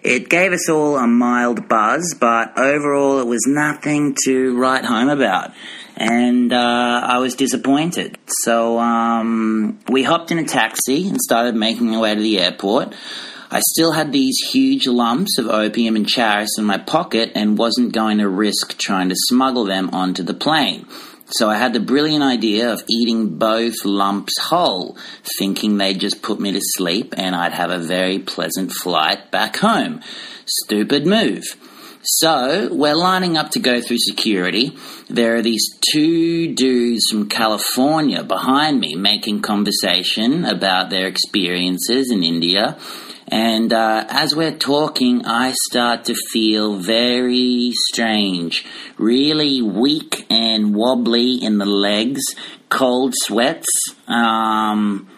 It 0.03 0.29
gave 0.29 0.51
us 0.51 0.69
all 0.69 0.97
a 0.97 1.07
mild 1.07 1.69
buzz, 1.69 2.13
but 2.19 2.59
overall 2.59 3.19
it 3.19 3.25
was 3.25 3.45
nothing 3.47 4.17
to 4.25 4.57
write 4.57 4.83
home 4.83 5.07
about. 5.07 5.51
And 5.95 6.51
uh, 6.51 7.01
I 7.05 7.19
was 7.19 7.35
disappointed. 7.35 8.17
So 8.27 8.79
um, 8.79 9.79
we 9.87 10.03
hopped 10.03 10.31
in 10.31 10.39
a 10.39 10.43
taxi 10.43 11.07
and 11.07 11.21
started 11.21 11.55
making 11.55 11.95
our 11.95 12.01
way 12.01 12.15
to 12.15 12.21
the 12.21 12.39
airport. 12.39 12.93
I 13.49 13.61
still 13.61 13.93
had 13.93 14.11
these 14.11 14.35
huge 14.51 14.87
lumps 14.87 15.37
of 15.37 15.47
opium 15.47 15.95
and 15.95 16.05
charas 16.05 16.49
in 16.57 16.65
my 16.65 16.79
pocket 16.79 17.31
and 17.35 17.57
wasn't 17.57 17.93
going 17.93 18.17
to 18.17 18.27
risk 18.27 18.77
trying 18.77 19.07
to 19.09 19.15
smuggle 19.15 19.63
them 19.63 19.91
onto 19.93 20.23
the 20.23 20.33
plane. 20.33 20.85
So 21.33 21.49
I 21.49 21.57
had 21.57 21.73
the 21.73 21.79
brilliant 21.79 22.23
idea 22.23 22.71
of 22.71 22.83
eating 22.87 23.39
both 23.39 23.85
lumps 23.85 24.37
whole, 24.39 24.97
thinking 25.39 25.77
they'd 25.77 25.99
just 25.99 26.21
put 26.21 26.39
me 26.39 26.51
to 26.51 26.59
sleep 26.61 27.15
and 27.17 27.35
I'd 27.35 27.53
have 27.53 27.71
a 27.71 27.79
very 27.79 28.19
pleasant 28.19 28.71
flight 28.71 29.31
back 29.31 29.57
home. 29.57 30.01
Stupid 30.45 31.07
move. 31.07 31.43
So 32.03 32.69
we're 32.71 32.93
lining 32.93 33.35
up 33.35 33.49
to 33.51 33.59
go 33.59 33.81
through 33.81 33.97
security. 33.97 34.77
There 35.09 35.35
are 35.37 35.41
these 35.41 35.65
two 35.91 36.53
dudes 36.53 37.07
from 37.09 37.29
California 37.29 38.23
behind 38.23 38.79
me 38.79 38.95
making 38.95 39.41
conversation 39.41 40.45
about 40.45 40.91
their 40.91 41.07
experiences 41.07 42.11
in 42.11 42.21
India. 42.21 42.77
And 43.33 43.73
uh, 43.73 44.05
as 44.09 44.35
we're 44.35 44.55
talking, 44.55 45.25
I 45.25 45.55
start 45.67 46.05
to 46.05 46.13
feel 46.13 46.75
very 46.75 47.71
strange, 47.89 48.63
really 48.99 49.59
weak 49.59 50.27
and 50.29 50.75
wobbly 50.75 51.43
in 51.43 51.57
the 51.57 51.65
legs, 51.65 52.21
cold 52.69 53.15
sweats. 53.17 53.67
Um, 54.07 55.09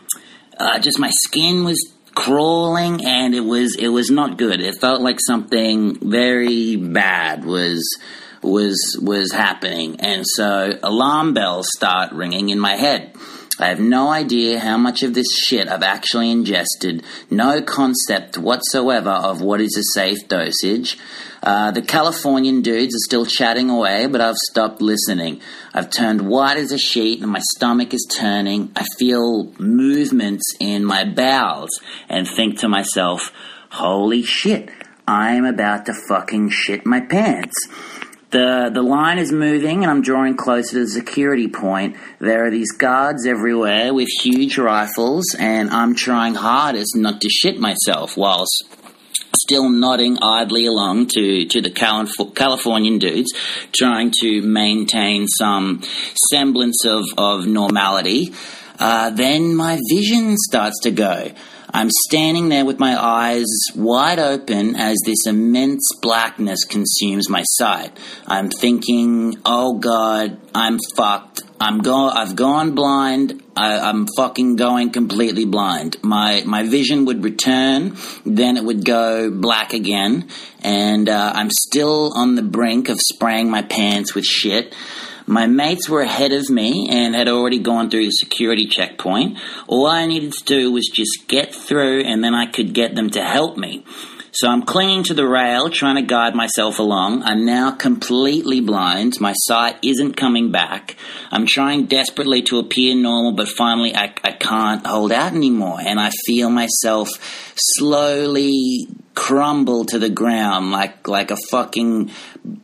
uh, 0.57 0.79
just 0.79 0.97
my 0.97 1.09
skin 1.25 1.65
was 1.65 1.91
crawling, 2.15 3.05
and 3.05 3.35
it 3.35 3.43
was 3.43 3.75
it 3.75 3.89
was 3.89 4.09
not 4.09 4.37
good. 4.37 4.61
It 4.61 4.79
felt 4.79 5.01
like 5.01 5.19
something 5.19 5.99
very 5.99 6.77
bad 6.77 7.43
was 7.43 7.83
was 8.41 8.97
was 9.01 9.33
happening, 9.33 9.99
and 9.99 10.23
so 10.25 10.79
alarm 10.81 11.33
bells 11.33 11.67
start 11.75 12.13
ringing 12.13 12.47
in 12.47 12.61
my 12.61 12.77
head. 12.77 13.13
I 13.57 13.67
have 13.67 13.79
no 13.79 14.09
idea 14.09 14.59
how 14.59 14.77
much 14.77 15.01
of 15.01 15.13
this 15.13 15.27
shit 15.47 15.69
I've 15.69 15.83
actually 15.83 16.29
ingested, 16.29 17.03
no 17.29 17.61
concept 17.61 18.37
whatsoever 18.37 19.09
of 19.09 19.41
what 19.41 19.61
is 19.61 19.77
a 19.77 19.97
safe 19.97 20.27
dosage. 20.27 20.97
Uh, 21.41 21.71
the 21.71 21.81
Californian 21.81 22.61
dudes 22.61 22.93
are 22.95 23.05
still 23.05 23.25
chatting 23.25 23.69
away, 23.69 24.07
but 24.07 24.19
I've 24.19 24.35
stopped 24.35 24.81
listening. 24.81 25.41
I've 25.73 25.89
turned 25.89 26.27
white 26.27 26.57
as 26.57 26.71
a 26.71 26.77
sheet 26.77 27.21
and 27.21 27.31
my 27.31 27.41
stomach 27.55 27.93
is 27.93 28.05
turning. 28.09 28.71
I 28.75 28.83
feel 28.97 29.53
movements 29.57 30.43
in 30.59 30.83
my 30.83 31.05
bowels 31.05 31.69
and 32.09 32.27
think 32.27 32.59
to 32.59 32.67
myself, 32.67 33.31
holy 33.69 34.23
shit, 34.23 34.69
I'm 35.07 35.45
about 35.45 35.85
to 35.85 35.93
fucking 36.09 36.49
shit 36.49 36.85
my 36.85 36.99
pants. 36.99 37.55
The, 38.35 38.69
the 38.69 38.81
line 38.81 39.17
is 39.17 39.31
moving 39.31 39.83
and 39.83 39.89
I'm 39.89 40.01
drawing 40.01 40.35
closer 40.35 40.71
to 40.71 40.79
the 40.79 40.89
security 40.89 41.47
point. 41.47 41.95
There 42.19 42.45
are 42.45 42.51
these 42.51 42.73
guards 42.73 43.25
everywhere 43.25 43.93
with 43.93 44.09
huge 44.09 44.57
rifles 44.57 45.23
and 45.39 45.69
I'm 45.69 45.95
trying 45.95 46.35
hardest 46.35 46.97
not 46.97 47.21
to 47.21 47.29
shit 47.29 47.57
myself 47.57 48.17
whilst 48.17 48.65
still 49.37 49.69
nodding 49.69 50.17
idly 50.21 50.65
along 50.65 51.07
to, 51.15 51.45
to 51.45 51.61
the 51.61 51.69
Calif- 51.71 52.35
Californian 52.35 52.99
dudes, 52.99 53.31
trying 53.73 54.11
to 54.19 54.41
maintain 54.41 55.27
some 55.27 55.81
semblance 56.29 56.83
of, 56.83 57.05
of 57.17 57.47
normality. 57.47 58.33
Uh, 58.77 59.11
then 59.11 59.55
my 59.55 59.79
vision 59.89 60.35
starts 60.35 60.81
to 60.81 60.91
go. 60.91 61.31
I'm 61.75 61.89
standing 62.07 62.47
there 62.47 62.63
with 62.63 62.79
my 62.79 62.95
eyes 62.97 63.51
wide 63.75 64.17
open 64.17 64.77
as 64.77 64.95
this 65.05 65.27
immense 65.27 65.85
blackness 66.01 66.63
consumes 66.63 67.29
my 67.29 67.43
sight. 67.43 67.91
I'm 68.25 68.49
thinking, 68.49 69.41
oh 69.43 69.73
God, 69.77 70.39
I'm 70.55 70.79
fucked. 70.95 71.41
I'm 71.59 71.79
go- 71.79 72.07
I've 72.07 72.37
gone 72.37 72.75
blind. 72.75 73.43
I- 73.57 73.89
am 73.89 74.07
fucking 74.15 74.55
going 74.55 74.91
completely 74.91 75.43
blind. 75.43 75.97
My 76.01 76.43
my 76.45 76.63
vision 76.63 77.03
would 77.05 77.25
return, 77.25 77.97
then 78.25 78.55
it 78.55 78.63
would 78.63 78.85
go 78.85 79.29
black 79.29 79.73
again, 79.73 80.29
and 80.63 81.09
uh, 81.09 81.33
I'm 81.35 81.49
still 81.51 82.13
on 82.15 82.35
the 82.35 82.41
brink 82.41 82.87
of 82.87 82.99
spraying 83.01 83.49
my 83.49 83.63
pants 83.63 84.15
with 84.15 84.23
shit. 84.23 84.73
My 85.27 85.47
mates 85.47 85.89
were 85.89 86.01
ahead 86.01 86.31
of 86.31 86.49
me 86.49 86.87
and 86.91 87.15
had 87.15 87.27
already 87.27 87.59
gone 87.59 87.89
through 87.89 88.05
the 88.05 88.11
security 88.11 88.67
checkpoint. 88.67 89.39
All 89.67 89.87
I 89.87 90.05
needed 90.05 90.33
to 90.33 90.45
do 90.45 90.71
was 90.71 90.89
just 90.93 91.27
get 91.27 91.53
through 91.53 92.01
and 92.03 92.23
then 92.23 92.35
I 92.35 92.45
could 92.45 92.73
get 92.73 92.95
them 92.95 93.09
to 93.11 93.23
help 93.23 93.57
me. 93.57 93.83
So 94.35 94.49
I'm 94.49 94.63
clinging 94.63 95.03
to 95.03 95.13
the 95.13 95.25
rail, 95.25 95.69
trying 95.69 95.95
to 95.95 96.01
guide 96.01 96.35
myself 96.35 96.79
along. 96.79 97.23
I'm 97.23 97.45
now 97.45 97.71
completely 97.71 98.59
blind. 98.59 99.13
My 99.21 99.33
sight 99.33 99.77
isn't 99.81 100.17
coming 100.17 100.51
back. 100.51 100.97
I'm 101.31 101.45
trying 101.45 101.85
desperately 101.85 102.41
to 102.43 102.59
appear 102.59 102.95
normal, 102.95 103.31
but 103.31 103.47
finally 103.47 103.95
I, 103.95 104.13
I 104.25 104.33
can't 104.33 104.85
hold 104.85 105.13
out 105.13 105.31
anymore. 105.31 105.79
And 105.79 106.01
I 106.01 106.11
feel 106.25 106.49
myself 106.49 107.09
slowly 107.55 108.89
crumble 109.15 109.85
to 109.85 109.97
the 109.97 110.09
ground 110.09 110.71
like, 110.71 111.07
like 111.07 111.31
a 111.31 111.37
fucking 111.49 112.11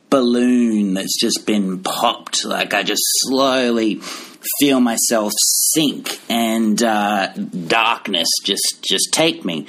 balloon 0.10 0.94
that's 0.94 1.20
just 1.20 1.46
been 1.46 1.82
popped. 1.82 2.46
Like 2.46 2.74
I 2.74 2.84
just 2.84 3.04
slowly 3.22 4.02
feel 4.60 4.80
myself 4.80 5.32
sink 5.38 6.20
and 6.30 6.82
uh, 6.82 7.28
darkness 7.34 8.28
just 8.44 8.80
just 8.88 9.10
take 9.14 9.46
me. 9.46 9.68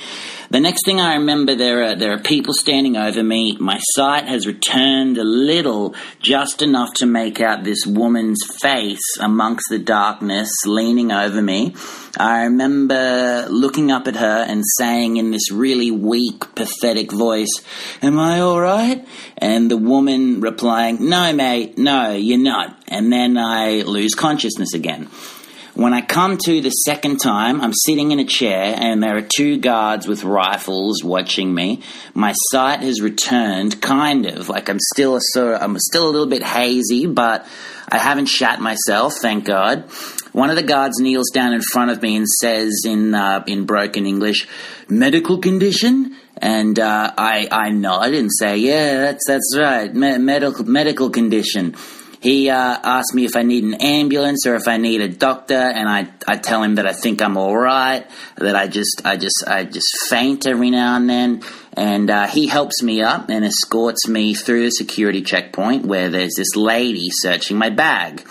The 0.52 0.60
next 0.60 0.84
thing 0.84 1.00
I 1.00 1.14
remember, 1.14 1.54
there 1.54 1.82
are 1.82 1.96
there 1.96 2.12
are 2.12 2.18
people 2.18 2.52
standing 2.52 2.94
over 2.94 3.22
me. 3.22 3.56
My 3.58 3.78
sight 3.94 4.26
has 4.28 4.46
returned 4.46 5.16
a 5.16 5.24
little, 5.24 5.94
just 6.20 6.60
enough 6.60 6.92
to 6.96 7.06
make 7.06 7.40
out 7.40 7.64
this 7.64 7.86
woman's 7.86 8.38
face 8.60 9.00
amongst 9.18 9.64
the 9.70 9.78
darkness, 9.78 10.50
leaning 10.66 11.10
over 11.10 11.40
me. 11.40 11.74
I 12.18 12.42
remember 12.42 13.46
looking 13.48 13.90
up 13.90 14.06
at 14.06 14.16
her 14.16 14.44
and 14.46 14.62
saying 14.76 15.16
in 15.16 15.30
this 15.30 15.50
really 15.50 15.90
weak, 15.90 16.54
pathetic 16.54 17.12
voice, 17.12 17.62
"Am 18.02 18.18
I 18.18 18.40
all 18.40 18.60
right?" 18.60 19.08
And 19.38 19.70
the 19.70 19.78
woman 19.78 20.42
replying, 20.42 21.08
"No, 21.08 21.32
mate, 21.32 21.78
no, 21.78 22.12
you're 22.12 22.36
not." 22.36 22.76
And 22.88 23.10
then 23.10 23.38
I 23.38 23.84
lose 23.86 24.14
consciousness 24.14 24.74
again. 24.74 25.08
When 25.74 25.94
I 25.94 26.02
come 26.02 26.36
to 26.44 26.60
the 26.60 26.68
second 26.68 27.16
time, 27.16 27.62
I'm 27.62 27.72
sitting 27.72 28.10
in 28.12 28.18
a 28.18 28.26
chair 28.26 28.74
and 28.76 29.02
there 29.02 29.16
are 29.16 29.22
two 29.22 29.56
guards 29.56 30.06
with 30.06 30.22
rifles 30.22 31.02
watching 31.02 31.54
me. 31.54 31.80
My 32.12 32.34
sight 32.50 32.80
has 32.80 33.00
returned, 33.00 33.80
kind 33.80 34.26
of. 34.26 34.50
Like 34.50 34.68
I'm 34.68 34.78
still 34.78 35.16
a 35.16 35.42
I'm 35.58 35.78
still 35.78 36.06
a 36.06 36.10
little 36.10 36.26
bit 36.26 36.42
hazy, 36.42 37.06
but 37.06 37.46
I 37.88 37.96
haven't 37.96 38.26
shat 38.26 38.60
myself, 38.60 39.14
thank 39.22 39.46
God. 39.46 39.84
One 40.32 40.50
of 40.50 40.56
the 40.56 40.62
guards 40.62 40.98
kneels 40.98 41.30
down 41.30 41.54
in 41.54 41.62
front 41.62 41.90
of 41.90 42.02
me 42.02 42.16
and 42.16 42.28
says 42.28 42.82
in 42.86 43.14
uh, 43.14 43.42
in 43.46 43.64
broken 43.64 44.04
English, 44.04 44.46
"Medical 44.90 45.38
condition." 45.38 46.14
And 46.36 46.78
uh, 46.78 47.14
I 47.16 47.48
I 47.50 47.70
nod 47.70 48.12
and 48.12 48.30
say, 48.30 48.58
"Yeah, 48.58 48.96
that's 48.96 49.26
that's 49.26 49.56
right, 49.56 49.94
Me- 49.94 50.18
medical 50.18 50.66
medical 50.66 51.08
condition." 51.08 51.76
He 52.22 52.50
uh, 52.50 52.78
asked 52.84 53.14
me 53.14 53.24
if 53.24 53.34
I 53.34 53.42
need 53.42 53.64
an 53.64 53.74
ambulance 53.74 54.46
or 54.46 54.54
if 54.54 54.68
I 54.68 54.76
need 54.76 55.00
a 55.00 55.08
doctor, 55.08 55.54
and 55.54 55.88
I, 55.88 56.06
I 56.28 56.36
tell 56.36 56.62
him 56.62 56.76
that 56.76 56.86
I 56.86 56.92
think 56.92 57.20
I'm 57.20 57.36
all 57.36 57.56
right. 57.56 58.06
That 58.36 58.54
I 58.54 58.68
just 58.68 59.02
I 59.04 59.16
just 59.16 59.42
I 59.44 59.64
just 59.64 59.90
faint 60.08 60.46
every 60.46 60.70
now 60.70 60.96
and 60.96 61.10
then, 61.10 61.42
and 61.72 62.08
uh, 62.08 62.28
he 62.28 62.46
helps 62.46 62.80
me 62.80 63.02
up 63.02 63.28
and 63.28 63.44
escorts 63.44 64.06
me 64.06 64.34
through 64.34 64.66
the 64.66 64.70
security 64.70 65.22
checkpoint 65.22 65.84
where 65.84 66.10
there's 66.10 66.34
this 66.36 66.54
lady 66.54 67.08
searching 67.10 67.58
my 67.58 67.70
bag. 67.70 68.24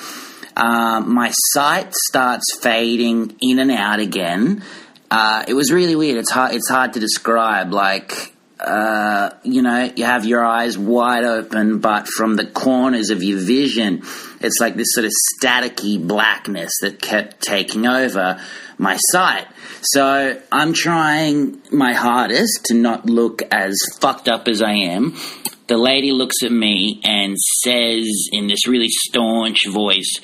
Uh, 0.56 1.02
my 1.02 1.34
sight 1.52 1.94
starts 1.94 2.58
fading 2.62 3.36
in 3.42 3.60
and 3.60 3.72
out 3.72 4.00
again. 4.00 4.64
Uh, 5.10 5.44
it 5.50 5.54
was 5.54 5.70
really 5.70 5.98
weird. 5.98 6.18
It's 6.18 6.32
hard. 6.32 6.56
It's 6.56 6.70
hard 6.70 6.94
to 6.94 7.02
describe. 7.02 7.74
Like 7.74 8.34
uh, 8.62 9.32
you 9.42 9.64
know, 9.64 9.92
you 9.96 10.06
have 10.06 10.24
your 10.24 10.46
eyes 10.46 10.78
wide 10.78 11.24
open, 11.24 11.80
but 11.80 12.08
from 12.08 12.36
the 12.36 12.46
corners 12.46 13.10
of 13.10 13.24
your 13.24 13.40
vision, 13.40 14.04
it's 14.40 14.60
like 14.60 14.76
this 14.76 14.94
sort 14.94 15.06
of 15.06 15.12
staticky 15.36 16.06
blackness 16.06 16.72
that 16.82 17.02
kept 17.02 17.42
taking 17.42 17.88
over 17.88 18.40
my 18.78 18.98
sight. 18.98 19.48
So 19.82 20.40
I'm 20.52 20.74
trying 20.74 21.60
my 21.72 21.94
hardest 21.94 22.66
to 22.66 22.76
not 22.76 23.08
look 23.08 23.42
as 23.52 23.80
fucked 24.00 24.28
up 24.28 24.48
as 24.48 24.62
I 24.62 24.74
am. 24.74 25.18
The 25.66 25.78
lady 25.78 26.12
looks 26.12 26.44
at 26.44 26.52
me 26.52 27.02
and 27.04 27.38
says 27.40 28.30
in 28.32 28.48
this 28.48 28.68
really 28.68 28.90
staunch 28.90 29.68
voice, 29.68 30.20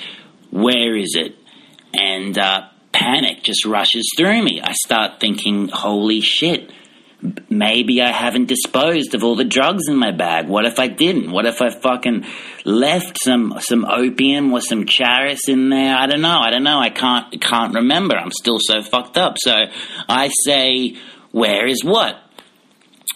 Where 0.52 0.96
is 0.96 1.16
it? 1.16 1.36
And 1.94 2.38
uh, 2.38 2.68
panic 2.92 3.42
just 3.42 3.66
rushes 3.66 4.12
through 4.16 4.44
me. 4.44 4.62
I 4.62 4.74
start 4.74 5.20
thinking, 5.20 5.70
Holy 5.70 6.22
shit 6.22 6.72
maybe 7.50 8.02
I 8.02 8.12
haven't 8.12 8.46
disposed 8.46 9.16
of 9.16 9.24
all 9.24 9.36
the 9.36 9.44
drugs 9.44 9.84
in 9.88 9.96
my 9.96 10.12
bag. 10.12 10.48
What 10.48 10.66
if 10.66 10.80
I 10.80 10.88
didn't? 10.88 11.32
What 11.32 11.46
if 11.46 11.62
I 11.62 11.70
fucking 11.70 12.26
left 12.66 13.18
some 13.24 13.58
some 13.60 13.86
opium 13.86 14.54
or 14.54 14.62
some 14.62 14.86
charas 14.86 15.48
in 15.48 15.70
there? 15.70 15.96
I 15.96 16.08
don't 16.08 16.22
know. 16.22 16.40
I 16.40 16.52
don't 16.52 16.64
know. 16.64 16.80
I 16.80 16.90
can't 16.90 17.42
can't 17.42 17.74
remember. 17.74 18.16
I'm 18.16 18.32
still 18.32 18.60
so 18.60 18.82
fucked 18.82 19.18
up. 19.18 19.38
So 19.40 19.56
I 20.08 20.30
say, 20.44 20.96
where 21.32 21.68
is 21.68 21.84
what? 21.84 22.22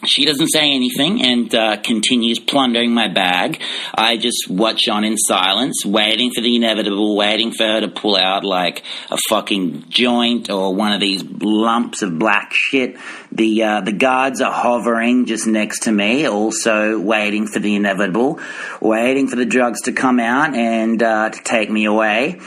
She 0.03 0.25
doesn't 0.25 0.47
say 0.47 0.71
anything 0.73 1.21
and 1.23 1.53
uh, 1.53 1.77
continues 1.77 2.39
plundering 2.39 2.91
my 2.91 3.07
bag. 3.07 3.61
I 3.93 4.17
just 4.17 4.49
watch 4.49 4.87
on 4.89 5.03
in 5.03 5.15
silence, 5.15 5.85
waiting 5.85 6.31
for 6.33 6.41
the 6.41 6.55
inevitable, 6.55 7.15
waiting 7.15 7.51
for 7.51 7.65
her 7.65 7.81
to 7.81 7.87
pull 7.87 8.15
out 8.15 8.43
like 8.43 8.83
a 9.11 9.17
fucking 9.29 9.85
joint 9.89 10.49
or 10.49 10.73
one 10.73 10.91
of 10.91 11.01
these 11.01 11.23
lumps 11.23 12.01
of 12.01 12.17
black 12.17 12.51
shit. 12.51 12.97
The 13.31 13.63
uh, 13.63 13.81
the 13.81 13.91
guards 13.91 14.41
are 14.41 14.51
hovering 14.51 15.27
just 15.27 15.45
next 15.45 15.83
to 15.83 15.91
me, 15.91 16.27
also 16.27 16.99
waiting 16.99 17.45
for 17.45 17.59
the 17.59 17.75
inevitable, 17.75 18.39
waiting 18.81 19.27
for 19.27 19.35
the 19.35 19.45
drugs 19.45 19.81
to 19.83 19.91
come 19.91 20.19
out 20.19 20.55
and 20.55 21.01
uh, 21.03 21.29
to 21.29 21.43
take 21.43 21.69
me 21.69 21.85
away 21.85 22.39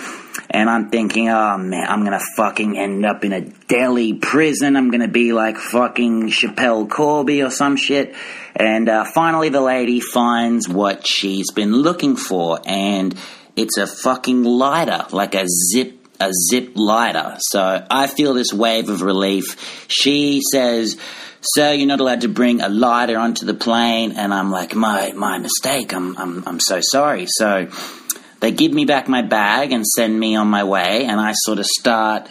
and 0.51 0.68
I'm 0.68 0.91
thinking, 0.91 1.28
oh 1.28 1.59
man, 1.59 1.87
I'm 1.89 2.05
gonna 2.05 2.22
fucking 2.37 2.78
end 2.78 3.05
up 3.05 3.24
in 3.24 3.32
a 3.32 3.41
Delhi 3.41 4.14
prison. 4.14 4.76
I'm 4.76 4.91
gonna 4.91 5.09
be 5.09 5.32
like 5.32 5.57
fucking 5.57 6.28
Schapelle 6.28 6.89
Corby 6.89 7.43
or 7.43 7.51
some 7.51 7.76
shit. 7.76 8.14
And 8.57 8.89
uh, 8.89 9.05
finally, 9.05 9.49
the 9.49 9.61
lady 9.61 10.01
finds 10.01 10.68
what 10.68 11.07
she's 11.07 11.51
been 11.51 11.72
looking 11.72 12.16
for, 12.16 12.61
and 12.64 13.16
it's 13.57 13.78
a 13.78 13.87
fucking 13.87 14.45
lighter, 14.45 15.07
like 15.11 15.35
a 15.35 15.47
zip 15.49 16.01
a 16.20 16.30
zip 16.51 16.72
lighter. 16.74 17.37
So 17.41 17.85
I 17.91 18.07
feel 18.07 18.35
this 18.35 18.53
wave 18.53 18.89
of 18.89 19.03
relief. 19.03 19.87
She 19.89 20.41
says, 20.53 20.97
Sir, 21.41 21.72
you're 21.72 21.89
not 21.89 22.01
allowed 22.01 22.22
to 22.22 22.28
bring 22.28 22.61
a 22.61 22.68
lighter 22.68 23.18
onto 23.18 23.45
the 23.45 23.55
plane. 23.55 24.12
And 24.12 24.32
I'm 24.32 24.51
like, 24.51 24.74
My 24.74 25.12
my 25.12 25.39
mistake. 25.39 25.93
I'm 25.93 26.16
I'm 26.16 26.45
I'm 26.47 26.61
so 26.61 26.80
sorry. 26.82 27.26
So 27.28 27.68
they 28.45 28.51
give 28.51 28.72
me 28.72 28.84
back 28.84 29.09
my 29.09 29.22
bag 29.22 29.72
and 29.72 29.86
send 29.86 30.20
me 30.20 30.36
on 30.36 30.49
my 30.49 30.64
way, 30.64 31.07
and 31.07 31.18
I 31.18 31.32
sort 31.32 31.59
of 31.59 31.64
start 31.64 32.28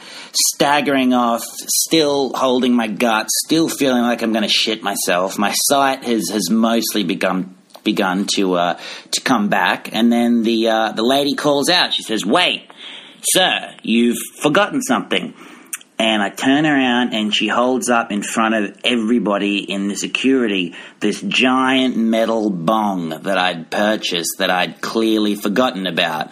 staggering 0.54 1.12
off, 1.12 1.42
still 1.44 2.32
holding 2.36 2.76
my 2.76 2.86
guts, 2.86 3.32
still 3.44 3.68
feeling 3.68 4.04
like 4.04 4.22
I'm 4.22 4.32
going 4.32 4.44
to 4.44 4.48
shit 4.48 4.84
myself. 4.84 5.40
My 5.40 5.54
sight 5.54 6.04
has 6.04 6.30
has 6.30 6.52
mostly 6.52 7.04
begun 7.04 7.58
begun 7.84 8.28
to 8.36 8.54
uh, 8.54 8.80
to 9.10 9.22
come 9.22 9.50
back, 9.50 9.90
and 9.92 10.14
then 10.14 10.44
the 10.44 10.70
uh, 10.70 10.92
the 10.92 11.02
lady 11.02 11.34
calls 11.34 11.68
out. 11.68 11.96
She 11.96 12.04
says, 12.04 12.24
"Wait, 12.24 12.70
sir, 13.24 13.74
you've 13.82 14.20
forgotten 14.40 14.84
something." 14.84 15.34
And 16.00 16.22
I 16.22 16.30
turn 16.30 16.66
around 16.66 17.14
and 17.14 17.34
she 17.34 17.48
holds 17.48 17.90
up 17.90 18.12
in 18.12 18.24
front 18.24 18.56
of 18.56 18.78
everybody 18.84 19.60
in 19.60 19.88
the 19.88 19.96
security 19.96 20.76
this 21.00 21.22
giant 21.22 21.98
metal 21.98 22.50
bong 22.50 23.10
that 23.10 23.38
I'd 23.38 23.70
purchased 23.70 24.36
that 24.40 24.50
I'd 24.50 24.82
clearly 24.82 25.36
forgotten 25.36 25.88
about. 25.88 26.32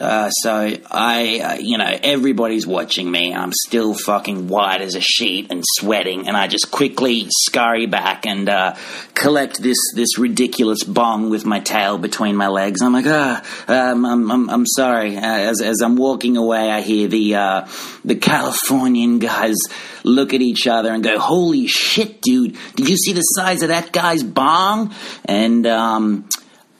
Uh, 0.00 0.30
so 0.30 0.72
I, 0.90 1.40
uh, 1.40 1.54
you 1.60 1.76
know, 1.76 1.98
everybody's 2.02 2.66
watching 2.66 3.10
me. 3.10 3.34
I'm 3.34 3.52
still 3.52 3.92
fucking 3.92 4.48
white 4.48 4.80
as 4.80 4.94
a 4.94 5.00
sheet 5.00 5.48
and 5.50 5.62
sweating, 5.64 6.26
and 6.26 6.36
I 6.36 6.46
just 6.46 6.70
quickly 6.70 7.26
scurry 7.28 7.84
back 7.86 8.24
and 8.24 8.48
uh, 8.48 8.76
collect 9.14 9.62
this 9.62 9.76
this 9.94 10.18
ridiculous 10.18 10.84
bong 10.84 11.28
with 11.28 11.44
my 11.44 11.60
tail 11.60 11.98
between 11.98 12.34
my 12.34 12.48
legs. 12.48 12.80
I'm 12.80 12.94
like, 12.94 13.04
ah, 13.06 13.44
um, 13.68 14.06
I'm, 14.06 14.30
I'm 14.30 14.50
I'm 14.50 14.66
sorry. 14.66 15.16
Uh, 15.16 15.20
as 15.20 15.60
as 15.60 15.82
I'm 15.82 15.96
walking 15.96 16.38
away, 16.38 16.70
I 16.70 16.80
hear 16.80 17.06
the 17.06 17.34
uh, 17.34 17.68
the 18.02 18.16
Californian 18.16 19.18
guys 19.18 19.56
look 20.02 20.32
at 20.32 20.40
each 20.40 20.66
other 20.66 20.92
and 20.92 21.04
go, 21.04 21.18
"Holy 21.18 21.66
shit, 21.66 22.22
dude! 22.22 22.56
Did 22.74 22.88
you 22.88 22.96
see 22.96 23.12
the 23.12 23.20
size 23.20 23.62
of 23.62 23.68
that 23.68 23.92
guy's 23.92 24.22
bong?" 24.22 24.94
And 25.26 25.66
um, 25.66 26.28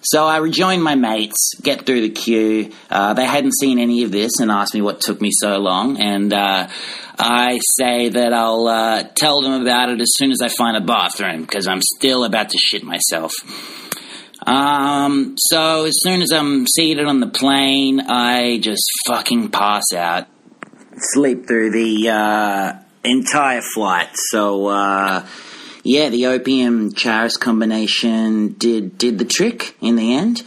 so 0.03 0.27
I 0.27 0.39
rejoined 0.39 0.83
my 0.83 0.95
mates, 0.95 1.55
get 1.63 1.85
through 1.85 2.01
the 2.01 2.11
queue. 2.11 2.73
Uh, 2.89 3.15
they 3.15 3.27
hadn't 3.27 3.53
seen 3.59 3.79
any 3.79 4.03
of 4.05 4.13
this 4.13 4.33
and 4.41 4.51
asked 4.51 4.75
me 4.75 4.81
what 4.81 5.01
took 5.01 5.21
me 5.21 5.31
so 5.33 5.59
long. 5.59 6.01
And 6.01 6.33
uh, 6.33 6.69
I 7.19 7.59
say 7.79 8.09
that 8.09 8.33
I'll 8.33 8.67
uh, 8.67 9.03
tell 9.15 9.43
them 9.43 9.61
about 9.61 9.91
it 9.91 10.01
as 10.01 10.09
soon 10.15 10.33
as 10.33 10.41
I 10.41 10.49
find 10.49 10.77
a 10.77 10.81
bathroom 10.81 11.43
because 11.43 11.67
I'm 11.67 11.83
still 11.83 12.25
about 12.25 12.51
to 12.51 12.59
shit 12.59 12.83
myself. 12.83 13.33
Um, 14.47 15.35
so 15.37 15.85
as 15.85 15.95
soon 16.01 16.23
as 16.23 16.33
I'm 16.33 16.67
seated 16.67 17.05
on 17.05 17.21
the 17.21 17.29
plane, 17.29 18.01
I 18.01 18.59
just 18.59 18.89
fucking 19.07 19.51
pass 19.51 19.93
out. 19.95 20.27
Sleep 20.97 21.47
through 21.47 21.73
the 21.73 22.09
uh, 22.09 22.73
entire 23.05 23.61
flight. 23.61 24.09
So, 24.15 24.67
uh, 24.67 25.27
yeah, 25.83 26.09
the 26.09 26.27
opium 26.27 26.93
charas 26.93 27.39
combination 27.39 28.55
did 28.55 28.99
did 28.99 29.19
the 29.19 29.25
trick 29.25 29.77
in 29.81 29.97
the 29.97 30.15
end. 30.15 30.43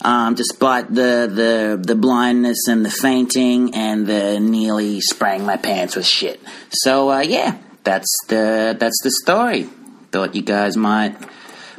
Um, 0.00 0.34
despite 0.34 0.88
the, 0.88 1.30
the 1.32 1.80
the 1.82 1.94
blindness 1.94 2.68
and 2.68 2.84
the 2.84 2.90
fainting 2.90 3.74
and 3.74 4.06
the 4.06 4.38
nearly 4.38 5.00
spraying 5.00 5.46
my 5.46 5.56
pants 5.56 5.96
with 5.96 6.06
shit. 6.06 6.40
So 6.70 7.10
uh, 7.10 7.20
yeah, 7.20 7.58
that's 7.84 8.14
the 8.28 8.76
that's 8.78 9.00
the 9.02 9.10
story. 9.10 9.62
Thought 10.12 10.34
you 10.34 10.42
guys 10.42 10.76
might 10.76 11.16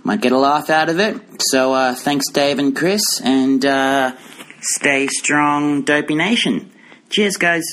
might 0.03 0.21
get 0.21 0.31
a 0.31 0.37
laugh 0.37 0.69
out 0.69 0.89
of 0.89 0.99
it. 0.99 1.19
So 1.39 1.73
uh, 1.73 1.93
thanks, 1.93 2.29
Dave 2.31 2.57
and 2.57 2.75
Chris, 2.75 3.21
and 3.21 3.63
uh, 3.65 4.15
stay 4.61 5.07
strong, 5.07 5.83
Dopey 5.83 6.15
Nation. 6.15 6.71
Cheers, 7.09 7.37
guys. 7.37 7.63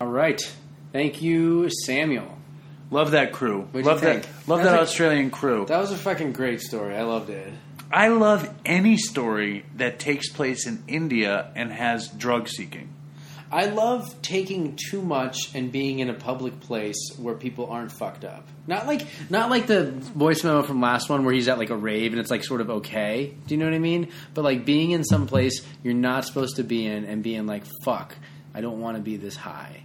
All 0.00 0.08
right. 0.08 0.40
Thank 0.92 1.22
you, 1.22 1.70
Samuel. 1.70 2.33
Love 2.90 3.12
that 3.12 3.32
crew. 3.32 3.62
What'd 3.62 3.84
you 3.84 3.90
love 3.90 4.00
that. 4.02 4.24
think? 4.24 4.48
Love 4.48 4.58
That's 4.60 4.70
that 4.70 4.72
like- 4.72 4.80
Australian 4.88 5.30
crew. 5.30 5.64
That 5.66 5.80
was 5.80 5.90
a 5.92 5.96
fucking 5.96 6.32
great 6.32 6.60
story. 6.60 6.94
I 6.96 7.02
loved 7.02 7.30
it. 7.30 7.52
I 7.92 8.08
love 8.08 8.52
any 8.64 8.96
story 8.96 9.64
that 9.76 9.98
takes 9.98 10.28
place 10.28 10.66
in 10.66 10.82
India 10.88 11.50
and 11.54 11.70
has 11.72 12.08
drug 12.08 12.48
seeking. 12.48 12.88
I 13.52 13.66
love 13.66 14.20
taking 14.20 14.76
too 14.90 15.00
much 15.00 15.54
and 15.54 15.70
being 15.70 16.00
in 16.00 16.10
a 16.10 16.14
public 16.14 16.58
place 16.60 16.96
where 17.18 17.34
people 17.36 17.66
aren't 17.68 17.92
fucked 17.92 18.24
up. 18.24 18.48
Not 18.66 18.86
like 18.88 19.06
not 19.30 19.48
like 19.48 19.68
the 19.68 19.92
voice 19.92 20.42
memo 20.42 20.62
from 20.62 20.80
last 20.80 21.08
one 21.08 21.24
where 21.24 21.32
he's 21.32 21.46
at 21.46 21.56
like 21.58 21.70
a 21.70 21.76
rave 21.76 22.12
and 22.12 22.20
it's 22.20 22.30
like 22.32 22.42
sort 22.42 22.60
of 22.62 22.70
okay. 22.70 23.32
Do 23.46 23.54
you 23.54 23.58
know 23.60 23.66
what 23.66 23.74
I 23.74 23.78
mean? 23.78 24.08
But 24.32 24.42
like 24.42 24.64
being 24.64 24.90
in 24.90 25.04
some 25.04 25.28
place 25.28 25.64
you're 25.84 25.94
not 25.94 26.24
supposed 26.24 26.56
to 26.56 26.64
be 26.64 26.84
in 26.86 27.04
and 27.04 27.22
being 27.22 27.46
like 27.46 27.62
fuck, 27.84 28.16
I 28.54 28.60
don't 28.60 28.80
want 28.80 28.96
to 28.96 29.02
be 29.02 29.16
this 29.18 29.36
high. 29.36 29.83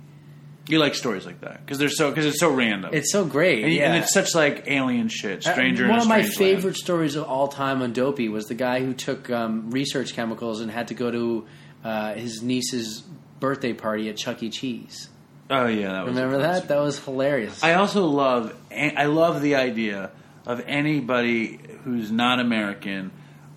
You 0.70 0.80
like 0.80 0.96
stories 0.96 1.26
like 1.26 1.42
that 1.42 1.66
because 1.66 1.78
they're 1.80 1.90
so 1.90 2.10
because 2.10 2.26
it's 2.26 2.40
so 2.40 2.52
random. 2.52 2.92
It's 2.94 3.12
so 3.12 3.26
great. 3.26 3.64
and, 3.64 3.74
yeah. 3.74 3.92
and 3.92 4.04
it's 4.04 4.14
such 4.14 4.36
like 4.36 4.66
alien 4.68 5.08
shit. 5.10 5.44
Stranger. 5.44 5.86
Uh, 5.86 5.90
One 5.90 6.00
of 6.00 6.08
my 6.08 6.24
favorite 6.24 6.64
land. 6.64 6.78
stories 6.78 7.16
of 7.16 7.24
all 7.26 7.48
time 7.48 7.82
on 7.82 7.92
Dopey 7.94 8.30
was 8.30 8.46
the 8.46 8.56
guy 8.56 8.80
who 8.82 8.94
took 8.94 9.30
um, 9.30 9.72
research 9.72 10.14
chemicals 10.14 10.62
and 10.62 10.70
had 10.72 10.90
to 10.90 10.94
go 10.94 11.10
to 11.12 11.48
uh, 11.84 12.14
his 12.14 12.42
niece's 12.44 13.04
birthday 13.40 13.74
party 13.74 14.10
at 14.10 14.18
Chuck 14.18 14.44
E. 14.44 14.50
Cheese. 14.50 15.10
Oh 15.50 15.66
yeah, 15.66 15.94
that 15.94 16.06
was 16.06 16.16
Remember 16.16 16.38
that? 16.40 16.68
That 16.68 16.80
was 16.80 17.04
hilarious. 17.04 17.64
I 17.64 17.74
also 17.74 18.06
love 18.06 18.56
I 18.72 19.06
love 19.06 19.42
the 19.42 19.56
idea 19.56 20.12
of 20.46 20.62
anybody 20.68 21.60
who's 21.84 22.12
not 22.12 22.40
American 22.40 23.12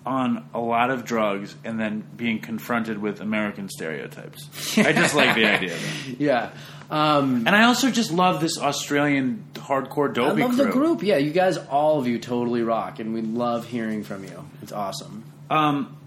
on 0.05 0.49
a 0.53 0.59
lot 0.59 0.89
of 0.91 1.05
drugs 1.05 1.55
and 1.63 1.79
then 1.79 2.03
being 2.17 2.39
confronted 2.39 2.97
with 2.97 3.21
American 3.21 3.69
stereotypes. 3.69 4.49
I 4.77 4.91
just 4.91 5.15
like 5.15 5.35
the 5.35 5.45
idea. 5.45 5.77
Yeah. 6.19 6.51
Um, 6.91 7.47
And 7.47 7.55
I 7.55 7.63
also 7.63 7.89
just 7.89 8.11
love 8.11 8.41
this 8.41 8.59
Australian 8.59 9.45
hardcore 9.55 10.15
I 10.17 10.31
love 10.31 10.55
crew. 10.55 10.65
the 10.65 10.71
group. 10.71 11.03
Yeah, 11.03 11.17
you 11.17 11.31
guys, 11.31 11.57
all 11.57 11.99
of 11.99 12.07
you, 12.07 12.19
totally 12.19 12.61
rock, 12.61 12.99
and 12.99 13.13
we 13.13 13.21
love 13.21 13.65
hearing 13.65 14.03
from 14.03 14.23
you. 14.23 14.45
It's 14.61 14.71
awesome. 14.71 15.23
Um, 15.49 15.97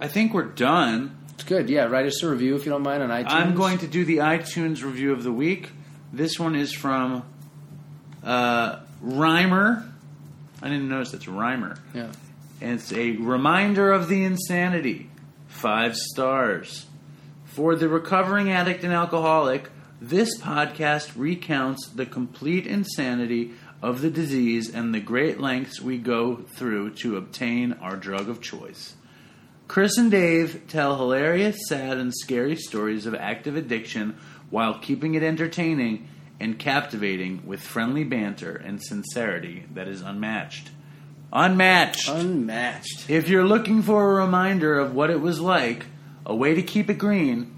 I 0.00 0.08
think 0.08 0.34
we're 0.34 0.44
done. 0.44 1.16
It's 1.34 1.44
good. 1.44 1.68
Yeah, 1.68 1.84
write 1.84 2.06
us 2.06 2.22
a 2.22 2.30
review 2.30 2.56
if 2.56 2.64
you 2.64 2.72
don't 2.72 2.82
mind 2.82 3.02
on 3.02 3.10
iTunes. 3.10 3.30
I'm 3.30 3.54
going 3.54 3.78
to 3.78 3.86
do 3.86 4.04
the 4.04 4.18
iTunes 4.18 4.82
review 4.82 5.12
of 5.12 5.22
the 5.22 5.32
week. 5.32 5.70
This 6.12 6.38
one 6.38 6.54
is 6.56 6.72
from 6.72 7.22
uh, 8.22 8.80
Rhymer. 9.00 9.84
I 10.62 10.68
didn't 10.68 10.88
notice 10.88 11.12
it's 11.14 11.28
Rhymer. 11.28 11.78
Yeah. 11.92 12.10
And 12.60 12.74
it's 12.80 12.92
a 12.92 13.12
reminder 13.12 13.92
of 13.92 14.08
the 14.08 14.24
insanity. 14.24 15.10
Five 15.48 15.96
stars. 15.96 16.86
For 17.46 17.76
the 17.76 17.88
recovering 17.88 18.50
addict 18.50 18.82
and 18.84 18.92
alcoholic, 18.92 19.68
this 20.08 20.38
podcast 20.38 21.12
recounts 21.16 21.88
the 21.88 22.04
complete 22.04 22.66
insanity 22.66 23.52
of 23.82 24.02
the 24.02 24.10
disease 24.10 24.72
and 24.72 24.94
the 24.94 25.00
great 25.00 25.40
lengths 25.40 25.80
we 25.80 25.96
go 25.96 26.36
through 26.36 26.90
to 26.90 27.16
obtain 27.16 27.72
our 27.74 27.96
drug 27.96 28.28
of 28.28 28.42
choice. 28.42 28.94
Chris 29.66 29.96
and 29.96 30.10
Dave 30.10 30.64
tell 30.68 30.96
hilarious, 30.96 31.56
sad, 31.68 31.96
and 31.96 32.12
scary 32.14 32.54
stories 32.54 33.06
of 33.06 33.14
active 33.14 33.56
addiction 33.56 34.14
while 34.50 34.78
keeping 34.78 35.14
it 35.14 35.22
entertaining 35.22 36.06
and 36.38 36.58
captivating 36.58 37.46
with 37.46 37.62
friendly 37.62 38.04
banter 38.04 38.56
and 38.56 38.82
sincerity 38.82 39.64
that 39.72 39.88
is 39.88 40.02
unmatched. 40.02 40.70
Unmatched! 41.32 42.10
Unmatched. 42.10 43.08
If 43.08 43.30
you're 43.30 43.46
looking 43.46 43.80
for 43.80 44.04
a 44.04 44.22
reminder 44.22 44.78
of 44.78 44.94
what 44.94 45.08
it 45.08 45.20
was 45.20 45.40
like, 45.40 45.86
a 46.26 46.34
way 46.34 46.54
to 46.54 46.62
keep 46.62 46.90
it 46.90 46.98
green, 46.98 47.54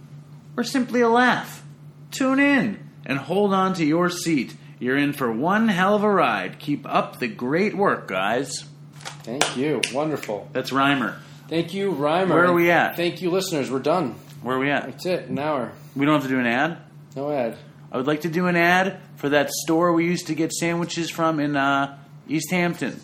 or 0.56 0.62
simply 0.62 1.00
a 1.00 1.08
laugh, 1.08 1.55
tune 2.16 2.38
in 2.40 2.78
and 3.04 3.18
hold 3.18 3.52
on 3.52 3.74
to 3.74 3.84
your 3.84 4.10
seat. 4.10 4.54
You're 4.78 4.96
in 4.96 5.12
for 5.12 5.30
one 5.32 5.68
hell 5.68 5.94
of 5.94 6.02
a 6.02 6.10
ride. 6.10 6.58
Keep 6.58 6.86
up 6.86 7.18
the 7.18 7.28
great 7.28 7.74
work, 7.76 8.08
guys. 8.08 8.64
Thank 9.22 9.56
you. 9.56 9.80
Wonderful. 9.92 10.48
That's 10.52 10.70
Rhymer. 10.72 11.18
Thank 11.48 11.72
you, 11.74 11.92
Reimer. 11.92 12.28
Where 12.30 12.46
are 12.46 12.52
we 12.52 12.70
at? 12.70 12.96
Thank 12.96 13.22
you, 13.22 13.30
listeners. 13.30 13.70
We're 13.70 13.78
done. 13.78 14.16
Where 14.42 14.56
are 14.56 14.58
we 14.58 14.70
at? 14.70 14.84
That's 14.84 15.06
it. 15.06 15.28
An 15.28 15.38
hour. 15.38 15.72
We 15.94 16.04
don't 16.04 16.14
have 16.14 16.24
to 16.24 16.28
do 16.28 16.38
an 16.38 16.46
ad? 16.46 16.78
No 17.14 17.30
ad. 17.32 17.56
I 17.90 17.96
would 17.96 18.06
like 18.06 18.22
to 18.22 18.28
do 18.28 18.46
an 18.46 18.56
ad 18.56 19.00
for 19.16 19.28
that 19.30 19.50
store 19.50 19.92
we 19.92 20.04
used 20.04 20.26
to 20.26 20.34
get 20.34 20.52
sandwiches 20.52 21.08
from 21.08 21.40
in 21.40 21.56
uh, 21.56 21.98
East 22.28 22.50
Hampton. 22.50 23.00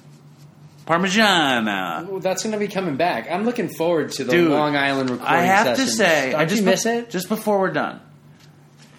Parmigiana. 0.86 2.08
Ooh, 2.10 2.20
that's 2.20 2.42
going 2.42 2.52
to 2.52 2.58
be 2.58 2.68
coming 2.68 2.96
back. 2.96 3.30
I'm 3.30 3.44
looking 3.44 3.68
forward 3.68 4.10
to 4.12 4.24
the 4.24 4.32
Dude, 4.32 4.50
Long 4.50 4.76
Island 4.76 5.10
recording 5.10 5.34
I 5.34 5.42
have 5.42 5.66
sessions. 5.76 5.90
to 5.90 5.96
say, 5.96 6.30
Don't 6.32 6.40
I 6.40 6.44
just 6.44 6.60
you 6.60 6.66
miss 6.66 6.86
it? 6.86 7.10
Just 7.10 7.28
before 7.28 7.60
we're 7.60 7.70
done, 7.72 8.00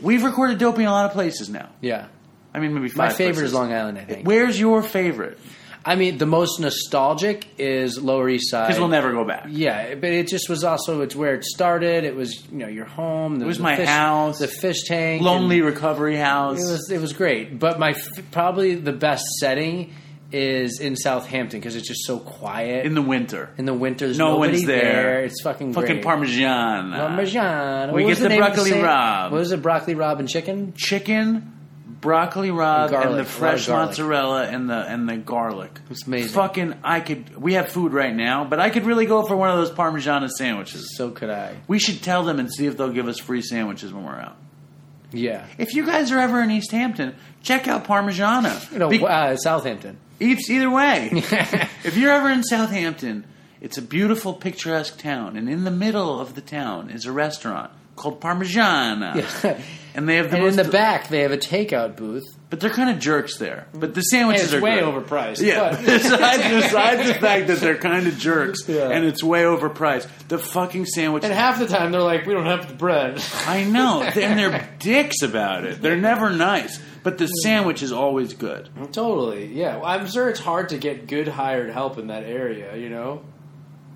we've 0.04 0.24
recorded 0.24 0.60
Dopey 0.60 0.84
in 0.84 0.88
a 0.88 0.92
lot 0.92 1.06
of 1.06 1.12
places 1.14 1.50
now. 1.50 1.70
yeah. 1.82 2.08
I 2.56 2.60
mean, 2.60 2.76
maybe 2.76 2.90
My 2.96 3.08
five 3.08 3.16
favorite 3.18 3.34
places. 3.34 3.50
is 3.50 3.54
Long 3.56 3.74
Island, 3.74 3.98
I 3.98 4.04
think. 4.06 4.28
Where's 4.28 4.60
your 4.60 4.84
favorite? 4.84 5.40
I 5.84 5.96
mean, 5.96 6.20
the 6.20 6.28
most 6.28 6.60
nostalgic 6.60 7.48
is 7.58 8.00
Lower 8.00 8.30
East 8.30 8.52
Side. 8.52 8.68
Because 8.68 8.80
we'll 8.80 8.90
never 8.90 9.12
go 9.12 9.26
back. 9.26 9.48
Yeah, 9.50 9.96
but 9.96 10.12
it 10.12 10.28
just 10.28 10.48
was 10.50 10.64
also 10.64 11.02
it's 11.02 11.16
where 11.16 11.34
it 11.34 11.44
started. 11.44 12.04
It 12.04 12.16
was 12.16 12.46
you 12.52 12.60
know 12.60 12.68
your 12.68 12.86
home. 12.86 13.38
The, 13.40 13.46
It 13.46 13.48
was 13.48 13.58
my 13.60 13.76
fish, 13.76 13.88
house. 13.90 14.38
the 14.40 14.48
fish 14.48 14.84
tank, 14.84 15.24
Lonely 15.24 15.62
Recovery 15.62 16.16
House. 16.16 16.60
It 16.60 16.72
was 16.72 16.92
it 16.92 17.02
was 17.02 17.12
great. 17.14 17.58
But 17.60 17.80
my 17.80 17.96
probably 18.32 18.76
the 18.76 18.94
best 18.94 19.26
setting 19.40 19.94
is 20.34 20.80
in 20.80 20.96
Southampton 20.96 21.60
because 21.60 21.76
it's 21.76 21.88
just 21.88 22.06
so 22.06 22.20
quiet 22.20 22.86
in 22.86 22.96
the 22.96 23.02
winter. 23.02 23.50
In 23.58 23.66
the 23.66 23.74
winter, 23.74 24.06
there's 24.08 24.18
no 24.18 24.34
nobody 24.34 24.54
one's 24.54 24.66
there. 24.66 25.24
It's 25.24 25.42
fucking 25.44 25.74
fucking 25.74 25.88
great. 25.88 26.04
Parmesan. 26.04 26.92
Parmesan. 26.92 27.94
We 27.94 28.04
What 28.06 28.10
get 28.18 28.20
the 28.20 28.32
of 28.34 28.38
broccoli 28.38 28.70
sa- 28.72 28.76
rabe. 28.78 29.32
What 29.32 29.38
was 29.40 29.52
it? 29.52 29.62
Broccoli 29.62 29.96
rabe 29.96 30.20
and 30.20 30.28
chicken. 30.30 30.74
Chicken, 30.76 31.54
broccoli 32.02 32.50
rabe, 32.50 32.90
garlic, 32.90 33.10
and 33.10 33.20
the 33.20 33.24
fresh 33.26 33.68
mozzarella 33.70 34.44
and 34.48 34.70
the 34.70 34.76
and 34.76 35.08
the 35.08 35.18
garlic. 35.18 35.80
It's 35.90 36.06
amazing. 36.08 36.30
Fucking, 36.34 36.74
I 36.84 37.00
could. 37.00 37.38
We 37.38 37.54
have 37.54 37.70
food 37.70 37.94
right 37.94 38.14
now, 38.16 38.44
but 38.44 38.60
I 38.60 38.70
could 38.72 38.86
really 38.86 39.06
go 39.06 39.24
for 39.26 39.36
one 39.38 39.50
of 39.50 39.58
those 39.58 39.72
parmesan 39.72 40.28
sandwiches. 40.30 40.98
So 40.98 41.12
could 41.12 41.30
I. 41.30 41.56
We 41.68 41.80
should 41.80 42.02
tell 42.02 42.24
them 42.24 42.40
and 42.40 42.52
see 42.52 42.66
if 42.66 42.76
they'll 42.78 42.92
give 42.92 43.08
us 43.08 43.20
free 43.20 43.42
sandwiches 43.42 43.94
when 43.94 44.04
we're 44.04 44.20
out. 44.20 44.38
Yeah. 45.14 45.46
If 45.58 45.74
you 45.74 45.86
guys 45.86 46.12
are 46.12 46.20
ever 46.20 46.42
in 46.42 46.52
East 46.52 46.72
Hampton, 46.72 47.16
check 47.42 47.68
out 47.68 47.86
Parmigiana. 47.86 48.72
You 48.72 48.80
know, 48.80 48.90
Be- 48.90 49.06
uh, 49.06 49.36
Southampton. 49.38 49.98
Either 50.20 50.70
way. 50.70 51.10
if 51.14 51.98
you're 51.98 52.12
ever 52.12 52.30
in 52.30 52.44
Southampton, 52.44 53.26
it's 53.62 53.78
a 53.78 53.82
beautiful, 53.82 54.34
picturesque 54.34 54.98
town, 54.98 55.38
and 55.38 55.50
in 55.50 55.64
the 55.64 55.72
middle 55.72 56.20
of 56.20 56.36
the 56.36 56.42
town 56.42 56.90
is 56.90 57.06
a 57.06 57.12
restaurant 57.12 57.72
called 57.96 58.20
Parmigiana. 58.20 59.16
Yeah. 59.44 59.60
And 59.96 60.10
they 60.10 60.16
have 60.16 60.32
the 60.32 60.38
And 60.38 60.48
in 60.48 60.56
the 60.56 60.64
back, 60.64 61.10
they 61.10 61.22
have 61.22 61.32
a 61.32 61.38
takeout 61.38 61.96
booth. 61.96 62.24
But 62.54 62.60
they're 62.60 62.70
kind 62.70 62.92
of 62.92 63.00
jerks 63.00 63.38
there. 63.40 63.66
But 63.74 63.96
the 63.96 64.02
sandwiches 64.02 64.44
it's 64.46 64.54
are 64.54 64.62
way 64.62 64.76
good. 64.80 64.84
overpriced. 64.84 65.42
Yeah, 65.42 65.72
besides, 65.76 66.44
besides 66.44 67.08
the 67.08 67.16
fact 67.16 67.48
that 67.48 67.58
they're 67.60 67.80
kind 67.80 68.06
of 68.06 68.16
jerks 68.20 68.60
Yeah. 68.68 68.90
and 68.92 69.04
it's 69.06 69.24
way 69.24 69.42
overpriced, 69.42 70.08
the 70.28 70.38
fucking 70.38 70.86
sandwich. 70.86 71.24
and 71.24 71.34
half 71.34 71.58
the 71.58 71.66
time, 71.66 71.92
they're 71.92 72.00
like, 72.04 72.28
we 72.28 72.36
don't 72.36 72.46
have 72.46 72.68
the 72.68 72.76
bread. 72.76 73.20
I 73.48 73.64
know, 73.64 74.04
and 74.04 74.38
they're 74.38 74.70
dicks 74.78 75.24
about 75.24 75.66
it. 75.66 75.82
They're 75.82 75.98
never 75.98 76.30
nice, 76.30 76.80
but 77.02 77.18
the 77.18 77.26
sandwich 77.26 77.82
is 77.82 77.92
always 77.92 78.36
good. 78.36 78.70
totally, 78.92 79.48
yeah. 79.48 79.78
Well, 79.78 79.86
I'm 79.88 80.06
sure 80.06 80.30
it's 80.30 80.40
hard 80.40 80.70
to 80.70 80.78
get 80.78 81.08
good 81.08 81.28
hired 81.28 81.72
help 81.72 81.98
in 81.98 82.06
that 82.08 82.24
area, 82.24 82.76
you 82.78 82.90
know? 82.90 83.24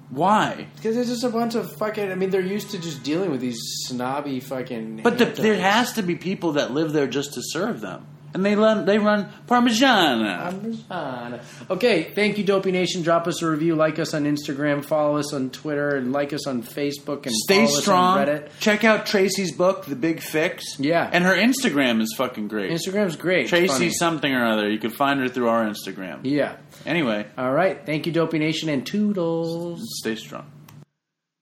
Why? 0.09 0.65
Because 0.77 0.95
there's 0.95 1.09
just 1.09 1.23
a 1.25 1.29
bunch 1.29 1.53
of 1.53 1.71
fucking. 1.73 2.11
I 2.11 2.15
mean, 2.15 2.31
they're 2.31 2.41
used 2.41 2.71
to 2.71 2.79
just 2.79 3.03
dealing 3.03 3.29
with 3.29 3.39
these 3.41 3.59
snobby 3.85 4.39
fucking. 4.39 5.01
But 5.03 5.19
the, 5.19 5.25
there 5.25 5.59
has 5.59 5.93
to 5.93 6.01
be 6.01 6.15
people 6.15 6.53
that 6.53 6.71
live 6.71 6.91
there 6.93 7.05
just 7.07 7.33
to 7.35 7.41
serve 7.43 7.81
them, 7.81 8.07
and 8.33 8.45
they 8.45 8.55
run 8.55 8.85
they 8.85 8.99
run 8.99 9.29
Parmigiana. 9.47 10.51
Parmesan. 10.51 11.39
Okay, 11.69 12.03
thank 12.03 12.37
you, 12.37 12.43
Dopey 12.43 12.71
Nation. 12.71 13.01
Drop 13.01 13.27
us 13.27 13.41
a 13.41 13.49
review, 13.49 13.75
like 13.75 13.99
us 13.99 14.13
on 14.13 14.25
Instagram, 14.25 14.83
follow 14.83 15.17
us 15.17 15.33
on 15.33 15.49
Twitter, 15.49 15.95
and 15.95 16.11
like 16.11 16.33
us 16.33 16.45
on 16.47 16.61
Facebook, 16.63 17.25
and 17.25 17.33
Stay 17.35 17.65
follow 17.65 17.79
strong. 17.79 18.17
us 18.19 18.27
on 18.29 18.35
Reddit. 18.35 18.49
Check 18.59 18.83
out 18.83 19.05
Tracey's 19.05 19.51
book, 19.51 19.85
The 19.85 19.95
Big 19.95 20.21
Fix. 20.21 20.79
Yeah. 20.79 21.09
and 21.11 21.23
her 21.23 21.35
Instagram 21.35 22.01
is 22.01 22.13
fucking 22.17 22.47
great. 22.47 22.71
Instagram's 22.71 23.15
great. 23.15 23.47
Tracey 23.47 23.67
Funny. 23.67 23.89
something 23.91 24.33
or 24.33 24.45
other. 24.45 24.69
You 24.69 24.79
can 24.79 24.91
find 24.91 25.19
her 25.21 25.29
through 25.29 25.49
our 25.49 25.65
Instagram. 25.65 26.19
Yeah. 26.23 26.57
Anyway, 26.85 27.25
All 27.37 27.51
right. 27.51 27.85
Thank 27.85 28.05
you, 28.05 28.11
Dopey 28.11 28.39
Nation, 28.39 28.69
and 28.69 28.85
toodles. 28.85 29.81
stay 29.99 30.15
strong. 30.15 30.45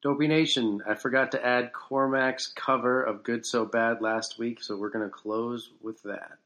Dopey 0.03 0.27
Nation, 0.27 0.81
I 0.87 0.93
forgot 0.93 1.31
to 1.31 1.43
add 1.43 1.71
Cormac's 1.73 2.53
cover 2.55 3.01
of 3.01 3.23
Good 3.23 3.43
So 3.43 3.65
Bad 3.65 4.01
last 4.01 4.35
week, 4.37 4.59
so 4.61 4.77
we're 4.77 4.91
going 4.91 5.03
to 5.05 5.09
close 5.11 5.71
with 5.81 5.99
that. 6.03 6.37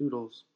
Toodles. 0.00 0.46